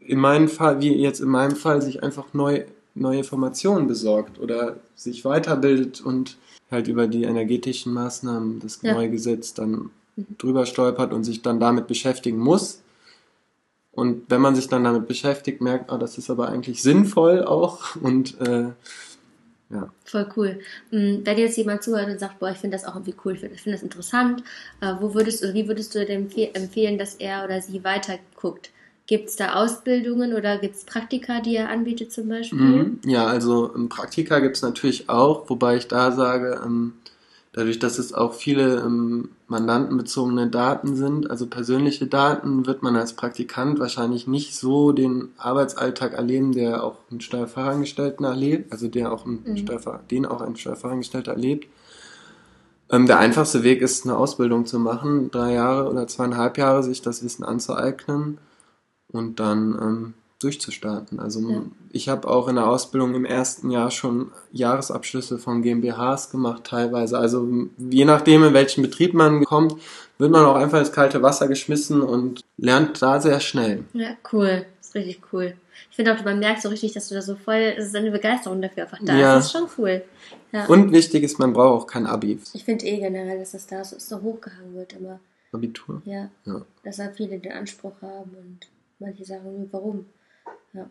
in 0.00 0.18
meinem 0.20 0.48
Fall, 0.48 0.80
wie 0.80 0.92
jetzt 0.94 1.20
in 1.20 1.28
meinem 1.28 1.56
Fall, 1.56 1.80
sich 1.80 2.02
einfach 2.02 2.26
neu, 2.34 2.64
neue 2.94 3.18
Informationen 3.18 3.86
besorgt 3.86 4.38
oder 4.38 4.76
sich 4.94 5.24
weiterbildet 5.24 6.02
und 6.02 6.36
halt 6.70 6.88
über 6.88 7.06
die 7.06 7.24
energetischen 7.24 7.92
Maßnahmen, 7.92 8.60
das 8.60 8.80
Ja. 8.82 8.92
neue 8.94 9.10
Gesetz 9.10 9.54
dann 9.54 9.90
Mhm. 10.16 10.26
drüber 10.38 10.66
stolpert 10.66 11.12
und 11.12 11.24
sich 11.24 11.42
dann 11.42 11.60
damit 11.60 11.86
beschäftigen 11.86 12.38
muss. 12.38 12.80
Und 13.92 14.24
wenn 14.28 14.40
man 14.40 14.54
sich 14.54 14.68
dann 14.68 14.84
damit 14.84 15.08
beschäftigt, 15.08 15.60
merkt, 15.60 15.90
ah, 15.90 15.96
das 15.98 16.18
ist 16.18 16.28
aber 16.30 16.48
eigentlich 16.48 16.82
sinnvoll 16.82 17.44
auch 17.44 17.96
und 17.96 18.38
äh, 18.40 18.70
ja. 19.70 19.90
Voll 20.04 20.28
cool. 20.36 20.60
Mm, 20.90 21.18
Wenn 21.24 21.38
jetzt 21.38 21.56
jemand 21.56 21.82
zuhört 21.82 22.08
und 22.08 22.20
sagt, 22.20 22.38
boah, 22.38 22.50
ich 22.50 22.58
finde 22.58 22.76
das 22.76 22.84
auch 22.86 22.94
irgendwie 22.94 23.14
cool, 23.24 23.32
ich 23.34 23.40
finde 23.40 23.72
das 23.72 23.82
interessant, 23.82 24.42
äh, 24.80 24.94
wo 25.00 25.12
würdest 25.14 25.42
du, 25.42 25.52
wie 25.54 25.66
würdest 25.66 25.94
du 25.94 26.04
dem 26.04 26.28
empfe- 26.28 26.54
empfehlen, 26.54 26.98
dass 26.98 27.14
er 27.16 27.44
oder 27.44 27.60
sie 27.60 27.82
weiter 27.84 28.18
guckt? 28.36 28.70
Gibt 29.06 29.28
es 29.28 29.36
da 29.36 29.54
Ausbildungen 29.54 30.34
oder 30.34 30.58
gibt 30.58 30.74
es 30.74 30.84
Praktika, 30.84 31.40
die 31.40 31.54
er 31.54 31.68
anbietet 31.68 32.12
zum 32.12 32.28
Beispiel? 32.28 32.58
Mhm. 32.58 33.00
Ja, 33.06 33.26
also 33.26 33.72
ähm, 33.74 33.88
Praktika 33.88 34.40
gibt 34.40 34.56
es 34.56 34.62
natürlich 34.62 35.08
auch, 35.08 35.48
wobei 35.48 35.76
ich 35.76 35.86
da 35.86 36.10
sage, 36.10 36.60
ähm, 36.64 36.94
dadurch, 37.52 37.78
dass 37.78 38.00
es 38.00 38.12
auch 38.12 38.34
viele 38.34 38.80
ähm, 38.80 39.28
mandantenbezogene 39.46 40.48
Daten 40.48 40.96
sind, 40.96 41.30
also 41.30 41.46
persönliche 41.46 42.08
Daten, 42.08 42.66
wird 42.66 42.82
man 42.82 42.96
als 42.96 43.12
Praktikant 43.12 43.78
wahrscheinlich 43.78 44.26
nicht 44.26 44.56
so 44.56 44.90
den 44.90 45.28
Arbeitsalltag 45.38 46.14
erleben, 46.14 46.50
der 46.50 46.82
auch 46.82 46.96
ein 47.12 47.20
Steuerfachangestellten 47.20 48.26
erlebt, 48.26 48.72
also 48.72 48.88
der 48.88 49.12
auch 49.12 49.24
ein 49.24 49.44
Mhm. 49.44 49.56
Steuerver 49.56 50.00
den 50.10 50.26
auch 50.26 50.40
ein 50.40 50.56
Steuerfachangestellter 50.56 51.30
erlebt. 51.32 51.68
Der 52.88 53.18
einfachste 53.18 53.64
Weg 53.64 53.82
ist, 53.82 54.04
eine 54.04 54.16
Ausbildung 54.16 54.64
zu 54.64 54.78
machen, 54.78 55.32
drei 55.32 55.54
Jahre 55.54 55.90
oder 55.90 56.06
zweieinhalb 56.06 56.56
Jahre 56.56 56.84
sich 56.84 57.02
das 57.02 57.24
Wissen 57.24 57.44
anzueignen 57.44 58.38
und 59.16 59.40
dann 59.40 59.78
ähm, 59.80 60.14
durchzustarten. 60.40 61.18
Also 61.18 61.40
Ja. 61.50 61.62
ich 61.90 62.08
habe 62.08 62.28
auch 62.28 62.48
in 62.48 62.56
der 62.56 62.68
Ausbildung 62.68 63.14
im 63.14 63.24
ersten 63.24 63.70
Jahr 63.70 63.90
schon 63.90 64.30
Jahresabschlüsse 64.52 65.38
von 65.38 65.62
GmbHs 65.62 66.30
gemacht 66.30 66.64
teilweise. 66.64 67.18
Also 67.18 67.48
je 67.78 68.04
nachdem, 68.04 68.44
in 68.44 68.52
welchen 68.54 68.82
Betrieb 68.82 69.14
man 69.14 69.44
kommt, 69.44 69.76
wird 70.18 70.30
man 70.30 70.44
auch 70.44 70.56
einfach 70.56 70.78
ins 70.78 70.92
kalte 70.92 71.22
Wasser 71.22 71.48
geschmissen 71.48 72.02
und 72.02 72.42
lernt 72.58 73.00
da 73.02 73.20
sehr 73.20 73.40
schnell. 73.40 73.84
Ja, 73.92 74.10
cool. 74.32 74.66
Das 74.78 74.88
ist 74.88 74.94
richtig 74.94 75.20
cool. 75.32 75.54
Ich 75.90 75.96
finde 75.96 76.14
auch, 76.14 76.22
man 76.24 76.38
merkt 76.38 76.60
so 76.62 76.68
richtig, 76.68 76.92
dass 76.92 77.08
du 77.08 77.14
da 77.14 77.22
so 77.22 77.36
voll, 77.36 77.74
es 77.76 77.86
ist 77.86 77.96
eine 77.96 78.10
Begeisterung 78.10 78.60
dafür 78.60 78.84
einfach 78.84 78.98
da. 79.02 79.14
Ja. 79.16 79.34
Das 79.36 79.46
ist 79.46 79.52
schon 79.52 79.66
cool. 79.78 80.02
Ja. 80.52 80.66
Und 80.66 80.92
wichtig 80.92 81.22
ist, 81.22 81.38
man 81.38 81.52
braucht 81.54 81.82
auch 81.82 81.86
kein 81.86 82.06
Abi. 82.06 82.38
ich 82.52 82.64
finde 82.64 82.84
eh 82.84 82.98
generell, 83.00 83.38
dass 83.38 83.52
das 83.52 83.66
da 83.66 83.82
so, 83.84 83.96
so 83.98 84.20
hochgehangen 84.20 84.74
wird 84.74 84.92
immer. 84.94 85.18
Abitur. 85.52 86.02
Ja. 86.04 86.28
Ja. 86.44 86.62
Deshalb 86.84 87.16
viele 87.16 87.38
den 87.38 87.52
Anspruch 87.52 87.94
haben 88.02 88.30
und 88.38 88.60
manche 88.98 89.24
sagen 89.24 89.68
warum. 89.70 90.06
Ja. 90.72 90.90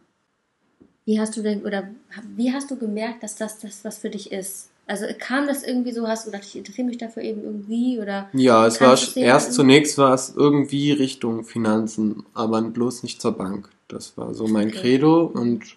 Wie 1.06 1.20
hast 1.20 1.38
du 1.38 1.42
denn, 1.42 1.64
oder 1.64 1.90
wie 2.36 2.52
hast 2.52 2.72
du 2.72 2.78
gemerkt, 2.78 3.24
dass 3.24 3.36
das 3.36 3.60
das 3.60 3.86
was 3.86 4.00
für 4.00 4.10
dich 4.10 4.32
ist? 4.32 4.70
Also 4.88 5.06
kam 5.18 5.48
das 5.48 5.64
irgendwie 5.64 5.92
so, 5.92 6.08
hast 6.08 6.28
du 6.28 6.32
gedacht, 6.32 6.48
ich 6.48 6.56
interessiere 6.56 6.88
mich 6.88 6.98
dafür 6.98 7.24
eben 7.24 7.44
irgendwie 7.44 8.00
oder 8.00 8.30
Ja, 8.34 8.68
es 8.68 8.80
war 8.82 8.98
erst 9.16 9.54
zunächst 9.54 9.98
war 9.98 10.14
es 10.14 10.34
irgendwie 10.36 10.92
Richtung 10.92 11.44
Finanzen, 11.44 12.24
aber 12.36 12.62
bloß 12.62 13.02
nicht 13.04 13.20
zur 13.20 13.32
Bank. 13.32 13.70
Das 13.88 14.16
war 14.18 14.34
so 14.36 14.48
mein 14.48 14.68
Okay. 14.68 14.80
Credo 14.80 15.26
und 15.26 15.76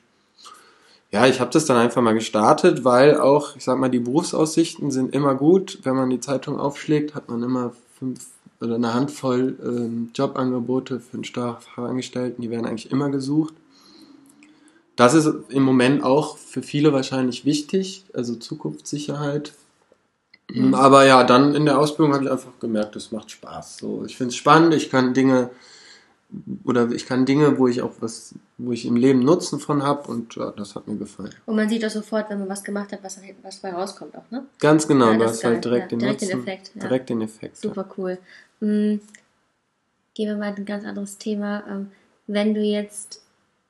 ja, 1.10 1.26
ich 1.26 1.40
habe 1.40 1.50
das 1.50 1.64
dann 1.64 1.78
einfach 1.78 2.02
mal 2.02 2.12
gestartet, 2.12 2.84
weil 2.84 3.18
auch, 3.18 3.56
ich 3.56 3.64
sag 3.64 3.78
mal, 3.78 3.88
die 3.88 3.98
Berufsaussichten 3.98 4.90
sind 4.90 5.14
immer 5.14 5.34
gut. 5.34 5.78
Wenn 5.82 5.96
man 5.96 6.10
die 6.10 6.20
Zeitung 6.20 6.60
aufschlägt, 6.60 7.14
hat 7.14 7.30
man 7.30 7.42
immer 7.42 7.72
fünf 7.98 8.26
oder 8.60 8.74
eine 8.76 8.94
Handvoll 8.94 9.56
ähm, 9.62 10.10
Jobangebote 10.14 11.00
für 11.00 11.14
einen 11.14 11.24
Steuerfachangestellten, 11.24 12.42
die 12.42 12.50
werden 12.50 12.66
eigentlich 12.66 12.90
immer 12.90 13.08
gesucht. 13.10 13.54
Das 14.96 15.14
ist 15.14 15.28
im 15.50 15.62
Moment 15.62 16.02
auch 16.02 16.36
für 16.38 16.62
viele 16.62 16.92
wahrscheinlich 16.92 17.44
wichtig, 17.44 18.04
also 18.14 18.34
Zukunftssicherheit. 18.34 19.52
Mhm. 20.50 20.74
Aber 20.74 21.06
ja, 21.06 21.22
dann 21.22 21.54
in 21.54 21.66
der 21.66 21.78
Ausbildung 21.78 22.14
habe 22.14 22.24
ich 22.24 22.30
einfach 22.30 22.58
gemerkt, 22.58 22.96
es 22.96 23.12
macht 23.12 23.30
Spaß. 23.30 23.76
So, 23.78 24.04
ich 24.04 24.16
finde 24.16 24.30
es 24.30 24.36
spannend, 24.36 24.74
ich 24.74 24.90
kann 24.90 25.14
Dinge 25.14 25.50
oder 26.64 26.90
ich 26.90 27.06
kann 27.06 27.26
Dinge, 27.26 27.58
wo 27.58 27.68
ich 27.68 27.80
auch 27.80 27.92
was, 28.00 28.34
wo 28.58 28.72
ich 28.72 28.84
im 28.86 28.96
Leben 28.96 29.20
Nutzen 29.20 29.60
von 29.60 29.82
habe 29.82 30.10
und 30.10 30.34
ja, 30.34 30.50
das 30.50 30.74
hat 30.74 30.86
mir 30.86 30.96
gefallen. 30.96 31.34
und 31.46 31.56
man 31.56 31.68
sieht 31.68 31.84
auch 31.84 31.90
sofort, 31.90 32.28
wenn 32.28 32.40
man 32.40 32.48
was 32.48 32.62
gemacht 32.64 32.92
hat, 32.92 33.02
was, 33.02 33.18
hinten- 33.18 33.42
was 33.44 33.56
bei 33.58 33.72
rauskommt 33.72 34.14
auch, 34.16 34.30
ne? 34.30 34.44
Ganz 34.58 34.86
genau, 34.86 35.12
Ja, 35.12 35.18
das 35.18 35.30
hast 35.30 35.36
ist 35.38 35.44
halt 35.44 35.64
direkt 35.64 35.84
Ja, 35.84 35.88
den 35.88 35.98
direkt 36.00 36.20
den 36.22 36.28
Nutzen, 36.28 36.40
Effekt, 36.48 36.72
ja. 36.74 36.80
direkt 36.82 37.08
den 37.08 37.20
Effekt. 37.22 37.56
Super 37.56 37.88
cool. 37.96 38.18
Hm, 38.60 39.00
gehen 40.14 40.28
wir 40.28 40.36
mal 40.36 40.50
in 40.50 40.56
ein 40.56 40.64
ganz 40.66 40.84
anderes 40.84 41.18
Thema. 41.18 41.64
Ähm, 41.68 41.90
wenn 42.26 42.54
du 42.54 42.60
jetzt 42.60 43.22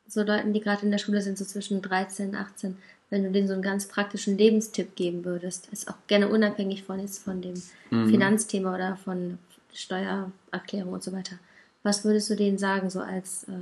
so 0.08 0.22
Leuten, 0.22 0.52
die 0.52 0.60
gerade 0.60 0.84
in 0.84 0.90
der 0.90 0.98
Schule 0.98 1.20
sind, 1.20 1.36
so 1.38 1.44
zwischen 1.44 1.82
13 1.82 2.30
und 2.30 2.34
18, 2.36 2.76
wenn 3.10 3.22
du 3.24 3.30
denen 3.30 3.46
so 3.48 3.54
einen 3.54 3.62
ganz 3.62 3.86
praktischen 3.86 4.36
Lebenstipp 4.36 4.94
geben 4.96 5.24
würdest, 5.24 5.68
ist 5.72 5.88
auch 5.88 5.96
gerne 6.06 6.28
unabhängig 6.28 6.82
von 6.84 7.00
jetzt 7.00 7.22
von 7.22 7.40
dem 7.40 7.54
Mhm. 7.90 8.08
Finanzthema 8.10 8.74
oder 8.74 8.96
von 8.96 9.38
Steuererklärung 9.72 10.92
und 10.94 11.02
so 11.02 11.12
weiter. 11.12 11.38
Was 11.82 12.04
würdest 12.04 12.28
du 12.30 12.36
denen 12.36 12.58
sagen, 12.58 12.90
so 12.90 13.00
als 13.00 13.44
äh, 13.44 13.52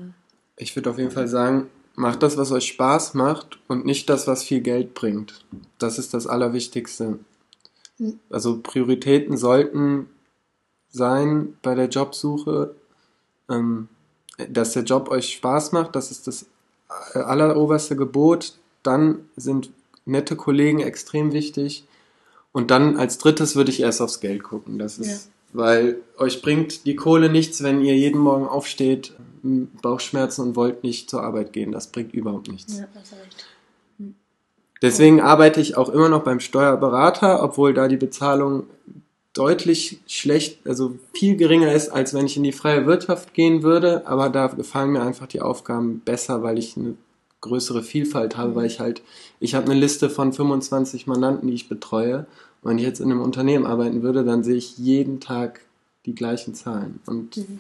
Ich 0.57 0.75
würde 0.75 0.91
auf 0.91 0.99
jeden 0.99 1.11
Fall 1.11 1.29
sagen, 1.29 1.69
macht 1.95 2.23
das, 2.23 2.37
was 2.37 2.51
euch 2.51 2.67
Spaß 2.67 3.15
macht 3.15 3.59
und 3.69 3.85
nicht 3.85 4.09
das, 4.09 4.27
was 4.27 4.43
viel 4.43 4.61
Geld 4.61 4.95
bringt. 4.95 5.45
Das 5.79 5.99
ist 5.99 6.15
das 6.15 6.27
Allerwichtigste. 6.27 7.19
Hm. 7.99 8.19
Also 8.31 8.61
Prioritäten 8.61 9.37
sollten 9.37 10.09
sein 10.97 11.57
bei 11.63 11.75
der 11.75 11.89
Jobsuche, 11.89 12.75
ähm, 13.49 13.89
dass 14.51 14.73
der 14.73 14.83
Job 14.83 15.11
euch 15.11 15.33
Spaß 15.35 15.73
macht, 15.73 15.95
das 15.95 16.11
ist 16.11 16.27
das 16.27 16.47
äh, 17.15 17.19
alleroberste 17.19 17.97
Gebot. 17.97 18.55
Dann 18.83 19.29
sind 19.37 19.71
nette 20.05 20.37
Kollegen 20.37 20.81
extrem 20.81 21.33
wichtig. 21.33 21.85
Und 22.53 22.71
dann 22.71 22.97
als 22.97 23.19
drittes 23.19 23.57
würde 23.57 23.71
ich 23.71 23.81
erst 23.81 24.01
aufs 24.01 24.21
Geld 24.21 24.43
gucken. 24.43 24.79
Das 24.79 24.99
ist, 24.99 25.31
weil 25.53 25.99
euch 26.17 26.43
bringt 26.43 26.87
die 26.87 26.97
Kohle 26.97 27.29
nichts, 27.29 27.63
wenn 27.63 27.83
ihr 27.83 27.97
jeden 27.97 28.21
Morgen 28.21 28.47
aufsteht, 28.47 29.15
Bauchschmerzen 29.43 30.43
und 30.43 30.57
wollt 30.57 30.83
nicht 30.83 31.11
zur 31.11 31.23
Arbeit 31.23 31.53
gehen. 31.53 31.73
Das 31.73 31.89
bringt 31.89 32.15
überhaupt 32.15 32.49
nichts. 32.49 32.79
ja, 32.79 32.85
recht. 32.85 33.47
Deswegen 34.83 35.21
arbeite 35.21 35.61
ich 35.61 35.77
auch 35.77 35.89
immer 35.89 36.09
noch 36.09 36.23
beim 36.23 36.41
Steuerberater, 36.41 37.43
obwohl 37.43 37.73
da 37.73 37.89
die 37.89 37.97
Bezahlung 37.97 38.65
deutlich 39.37 40.01
schlecht, 40.07 40.67
also 40.67 40.97
viel 41.13 41.37
geringer 41.37 41.73
ist, 41.73 41.91
als 41.91 42.15
wenn 42.15 42.27
ich 42.27 42.37
in 42.37 42.43
die 42.43 42.53
freie 42.53 42.87
Wirtschaft 42.87 43.35
gehen 43.35 43.63
würde. 43.63 44.07
Aber 44.07 44.31
da 44.31 44.47
gefallen 44.47 44.91
mir 44.91 45.03
einfach 45.03 45.27
die 45.27 45.43
Aufgaben 45.43 46.01
besser, 46.05 46.43
weil 46.43 46.59
ich 46.59 46.77
eine 46.77 46.95
größere 47.43 47.83
Vielfalt 47.83 48.37
habe, 48.37 48.55
weil 48.55 48.67
ich 48.67 48.81
halt, 48.81 49.03
ich 49.39 49.55
habe 49.55 49.71
eine 49.71 49.79
Liste 49.79 50.09
von 50.09 50.33
25 50.33 51.07
Mandanten, 51.07 51.49
die 51.49 51.55
ich 51.55 51.69
betreue. 51.69 52.27
Und 52.63 52.71
wenn 52.71 52.79
ich 52.79 52.85
jetzt 52.85 53.01
in 53.01 53.11
einem 53.11 53.21
Unternehmen 53.21 53.67
arbeiten 53.67 54.03
würde, 54.03 54.25
dann 54.25 54.43
sehe 54.43 54.57
ich 54.57 54.79
jeden 54.79 55.21
Tag 55.21 55.61
die 56.07 56.15
gleichen 56.15 56.55
Zahlen. 56.55 57.01
Und 57.07 57.37
Mhm. 57.37 57.59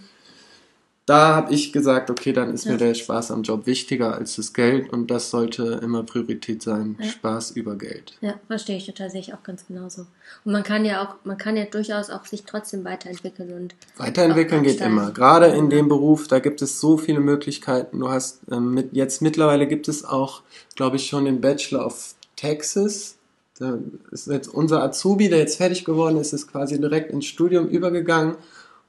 Da 1.06 1.36
habe 1.36 1.54
ich 1.54 1.72
gesagt, 1.72 2.10
okay, 2.10 2.32
dann 2.32 2.52
ist 2.52 2.64
Ja. 2.64 2.72
mir 2.72 2.78
der 2.78 2.94
Spaß 2.94 3.30
am 3.30 3.42
Job 3.42 3.64
wichtiger 3.66 4.16
als 4.16 4.34
das 4.34 4.52
Geld 4.52 4.92
und 4.92 5.08
das 5.08 5.30
sollte 5.30 5.78
immer 5.80 6.02
Priorität 6.02 6.62
sein. 6.64 6.98
Ja. 7.00 7.08
Spaß 7.08 7.52
über 7.52 7.76
Geld. 7.76 8.18
Ja, 8.20 8.34
verstehe 8.48 8.76
ich 8.76 8.86
total, 8.86 9.08
sehe 9.08 9.20
ich 9.20 9.32
auch 9.32 9.42
ganz 9.44 9.66
genauso. 9.68 10.06
Und 10.44 10.52
man 10.52 10.64
kann 10.64 10.84
ja 10.84 11.06
auch, 11.06 11.14
man 11.24 11.38
kann 11.38 11.56
ja 11.56 11.64
durchaus 11.64 12.10
auch 12.10 12.24
sich 12.24 12.42
trotzdem 12.42 12.84
weiterentwickeln 12.84 13.52
und 13.52 13.76
Weiterentwickeln 13.96 14.64
geht 14.64 14.80
immer. 14.80 15.12
Gerade 15.12 15.46
in 15.46 15.70
dem 15.70 15.88
Beruf, 15.88 16.26
da 16.26 16.40
gibt 16.40 16.60
es 16.60 16.80
so 16.80 16.98
viele 16.98 17.20
Möglichkeiten. 17.20 18.00
Du 18.00 18.08
hast 18.08 18.40
ähm, 18.50 18.74
mit, 18.74 18.92
jetzt 18.92 19.22
mittlerweile 19.22 19.68
gibt 19.68 19.86
es 19.86 20.04
auch, 20.04 20.42
glaube 20.74 20.96
ich, 20.96 21.06
schon 21.06 21.24
den 21.24 21.40
Bachelor 21.40 21.86
of 21.86 22.16
Taxes. 22.34 23.16
Da 23.60 23.78
ist 24.10 24.26
jetzt 24.26 24.48
unser 24.48 24.82
Azubi, 24.82 25.28
der 25.28 25.38
jetzt 25.38 25.56
fertig 25.56 25.84
geworden 25.84 26.16
ist, 26.18 26.32
ist 26.32 26.50
quasi 26.50 26.80
direkt 26.80 27.12
ins 27.12 27.26
Studium 27.26 27.68
übergegangen 27.68 28.36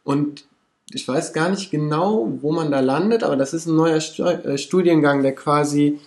und 0.03 0.45
ich 0.91 1.07
weiß 1.07 1.33
gar 1.33 1.49
nicht 1.49 1.69
genau, 1.71 2.31
wo 2.41 2.51
man 2.51 2.71
da 2.71 2.79
landet, 2.79 3.23
aber 3.23 3.35
das 3.35 3.53
ist 3.53 3.65
ein 3.65 3.75
neuer 3.75 3.97
äh, 3.97 4.57
Studiengang, 4.57 5.21
der 5.23 5.35
quasi 5.35 5.99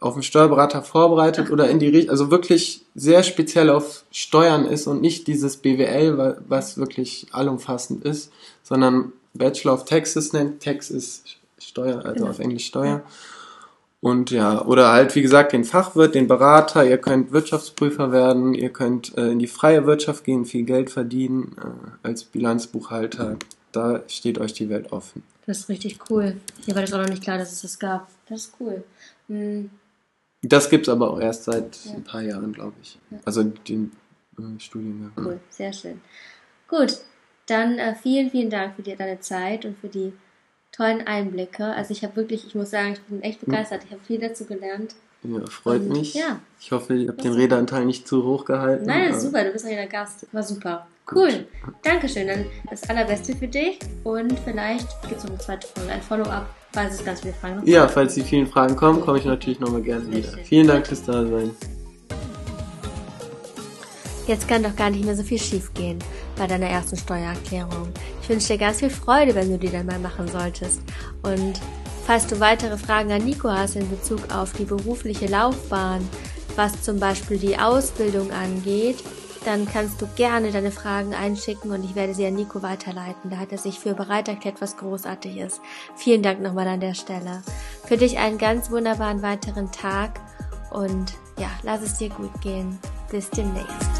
auf 0.00 0.14
den 0.14 0.22
Steuerberater 0.22 0.82
vorbereitet 0.82 1.50
oder 1.50 1.68
in 1.68 1.78
die 1.80 1.88
Richtung, 1.88 2.10
also 2.10 2.30
wirklich 2.30 2.84
sehr 2.94 3.22
speziell 3.24 3.68
auf 3.70 4.04
Steuern 4.12 4.64
ist 4.66 4.86
und 4.86 5.00
nicht 5.00 5.26
dieses 5.26 5.56
BWL, 5.56 6.16
wa- 6.16 6.36
was 6.48 6.78
wirklich 6.78 7.26
allumfassend 7.32 8.04
ist, 8.04 8.30
sondern 8.62 9.12
Bachelor 9.34 9.74
of 9.74 9.84
Taxes 9.84 10.32
nennt. 10.32 10.62
Tax 10.62 10.90
ist 10.90 11.24
Steuer, 11.58 12.04
also 12.04 12.14
Genau. 12.14 12.30
auf 12.30 12.38
Englisch 12.38 12.66
Steuer. 12.66 13.02
Und 14.00 14.30
ja, 14.30 14.64
oder 14.64 14.92
halt 14.92 15.16
wie 15.16 15.22
gesagt 15.22 15.52
den 15.52 15.64
Fachwirt, 15.64 16.14
den 16.14 16.28
Berater, 16.28 16.84
ihr 16.88 16.98
könnt 16.98 17.32
Wirtschaftsprüfer 17.32 18.12
werden, 18.12 18.54
ihr 18.54 18.68
könnt 18.70 19.18
äh, 19.18 19.30
in 19.32 19.40
die 19.40 19.48
freie 19.48 19.86
Wirtschaft 19.86 20.22
gehen, 20.24 20.44
viel 20.44 20.62
Geld 20.62 20.90
verdienen 20.90 21.56
äh, 21.60 22.06
als 22.06 22.22
Bilanzbuchhalter. 22.22 23.36
Da 23.78 24.02
steht 24.08 24.38
euch 24.38 24.52
die 24.52 24.68
Welt 24.68 24.90
offen. 24.92 25.22
das 25.46 25.58
ist 25.60 25.68
richtig 25.68 25.98
cool. 26.10 26.36
Mir 26.66 26.74
war 26.74 26.82
das 26.82 26.92
auch 26.92 26.98
noch 26.98 27.08
nicht 27.08 27.22
klar, 27.22 27.38
dass 27.38 27.52
es 27.52 27.62
das 27.62 27.78
gab. 27.78 28.08
Das 28.28 28.40
ist 28.46 28.52
cool. 28.60 28.82
Hm, 29.28 29.70
Das 30.42 30.68
gibt's 30.68 30.88
aber 30.88 31.10
auch 31.10 31.20
erst 31.20 31.44
seit 31.44 31.76
Ja. 31.84 31.92
ein 31.94 32.04
paar 32.04 32.22
Jahren, 32.22 32.52
glaube 32.52 32.74
ich. 32.82 32.98
Ja. 33.10 33.18
Also 33.24 33.44
den 33.44 33.92
äh, 34.38 34.58
Studiengang. 34.60 35.12
cool, 35.16 35.40
sehr 35.50 35.72
schön. 35.72 36.00
Gut, 36.68 36.98
dann 37.46 37.78
äh, 37.78 37.94
vielen, 37.94 38.30
vielen 38.30 38.50
Dank 38.50 38.74
für 38.76 38.82
die, 38.82 38.94
deine 38.96 39.20
Zeit 39.20 39.64
und 39.64 39.78
für 39.78 39.88
die 39.88 40.12
tollen 40.72 41.06
Einblicke. 41.06 41.64
Also 41.64 41.92
ich 41.92 42.02
habe 42.04 42.16
wirklich, 42.16 42.46
ich 42.46 42.54
muss 42.54 42.70
sagen, 42.70 42.92
ich 42.94 43.00
bin 43.02 43.22
echt 43.22 43.40
begeistert. 43.40 43.84
Ich 43.84 43.90
habe 43.92 44.02
viel 44.04 44.18
dazu 44.18 44.44
gelernt. 44.44 44.94
Ja, 45.24 45.46
freut 45.46 45.82
Und, 45.82 45.88
mich. 45.90 46.14
ja. 46.14 46.38
Ich 46.60 46.70
hoffe, 46.72 46.94
ihr 46.94 47.08
habt 47.08 47.24
den 47.24 47.32
Redeanteil 47.32 47.84
nicht 47.84 48.06
zu 48.06 48.24
hoch 48.24 48.44
gehalten. 48.44 48.86
Nein, 48.86 49.08
das 49.08 49.18
ist 49.18 49.22
super, 49.24 49.44
du 49.44 49.50
bist 49.50 49.64
ja 49.64 49.72
der 49.72 49.86
Gast. 49.86 50.26
War 50.32 50.42
super. 50.42 50.86
Cool. 51.10 51.46
Dankeschön. 51.82 52.26
Dann 52.26 52.44
das 52.70 52.88
Allerbeste 52.88 53.34
für 53.34 53.48
dich. 53.48 53.78
Und 54.04 54.38
vielleicht 54.44 54.86
gibt 55.02 55.16
es 55.16 55.24
noch 55.24 55.30
eine 55.30 55.38
zweite 55.38 55.66
Folge, 55.68 55.90
ein 55.92 56.02
Follow-up, 56.02 56.46
falls 56.72 56.94
es 56.96 57.04
ganz 57.04 57.20
viele 57.22 57.32
Fragen 57.34 57.56
noch 57.56 57.66
Ja, 57.66 57.88
falls 57.88 58.14
die 58.14 58.22
vielen 58.22 58.46
Fragen 58.46 58.76
kommen, 58.76 59.00
komme 59.00 59.18
ich 59.18 59.24
natürlich 59.24 59.58
nochmal 59.58 59.82
gerne 59.82 60.04
Sehr 60.04 60.12
wieder. 60.16 60.32
schön. 60.32 60.44
Vielen 60.44 60.66
Dank 60.68 60.86
fürs 60.86 61.02
Dasein. 61.02 61.50
Jetzt 64.26 64.46
kann 64.46 64.62
doch 64.62 64.76
gar 64.76 64.90
nicht 64.90 65.04
mehr 65.04 65.16
so 65.16 65.22
viel 65.22 65.38
schiefgehen 65.38 65.98
bei 66.36 66.46
deiner 66.46 66.66
ersten 66.66 66.96
Steuererklärung. 66.98 67.88
Ich 68.22 68.28
wünsche 68.28 68.48
dir 68.48 68.58
ganz 68.58 68.78
viel 68.80 68.90
Freude, 68.90 69.34
wenn 69.34 69.50
du 69.50 69.58
die 69.58 69.70
dann 69.70 69.86
mal 69.86 69.98
machen 69.98 70.28
solltest. 70.28 70.82
Und 71.22 71.58
Falls 72.08 72.26
du 72.26 72.40
weitere 72.40 72.78
Fragen 72.78 73.12
an 73.12 73.22
Nico 73.22 73.50
hast 73.50 73.76
in 73.76 73.86
Bezug 73.90 74.34
auf 74.34 74.54
die 74.54 74.64
berufliche 74.64 75.26
Laufbahn, 75.26 76.08
was 76.56 76.80
zum 76.80 76.98
Beispiel 76.98 77.36
die 77.36 77.58
Ausbildung 77.58 78.32
angeht, 78.32 79.04
dann 79.44 79.68
kannst 79.68 80.00
du 80.00 80.06
gerne 80.16 80.50
deine 80.50 80.70
Fragen 80.70 81.12
einschicken 81.12 81.70
und 81.70 81.84
ich 81.84 81.94
werde 81.94 82.14
sie 82.14 82.24
an 82.24 82.32
Nico 82.32 82.62
weiterleiten. 82.62 83.28
Da 83.28 83.36
hat 83.36 83.52
er 83.52 83.58
sich 83.58 83.78
für 83.78 83.92
bereit 83.92 84.26
erklärt, 84.26 84.62
was 84.62 84.78
großartig 84.78 85.36
ist. 85.36 85.60
Vielen 85.96 86.22
Dank 86.22 86.40
nochmal 86.40 86.68
an 86.68 86.80
der 86.80 86.94
Stelle. 86.94 87.42
Für 87.84 87.98
dich 87.98 88.16
einen 88.16 88.38
ganz 88.38 88.70
wunderbaren 88.70 89.20
weiteren 89.20 89.70
Tag 89.70 90.18
und 90.70 91.12
ja, 91.38 91.50
lass 91.62 91.82
es 91.82 91.98
dir 91.98 92.08
gut 92.08 92.40
gehen. 92.40 92.78
Bis 93.10 93.28
demnächst. 93.28 93.97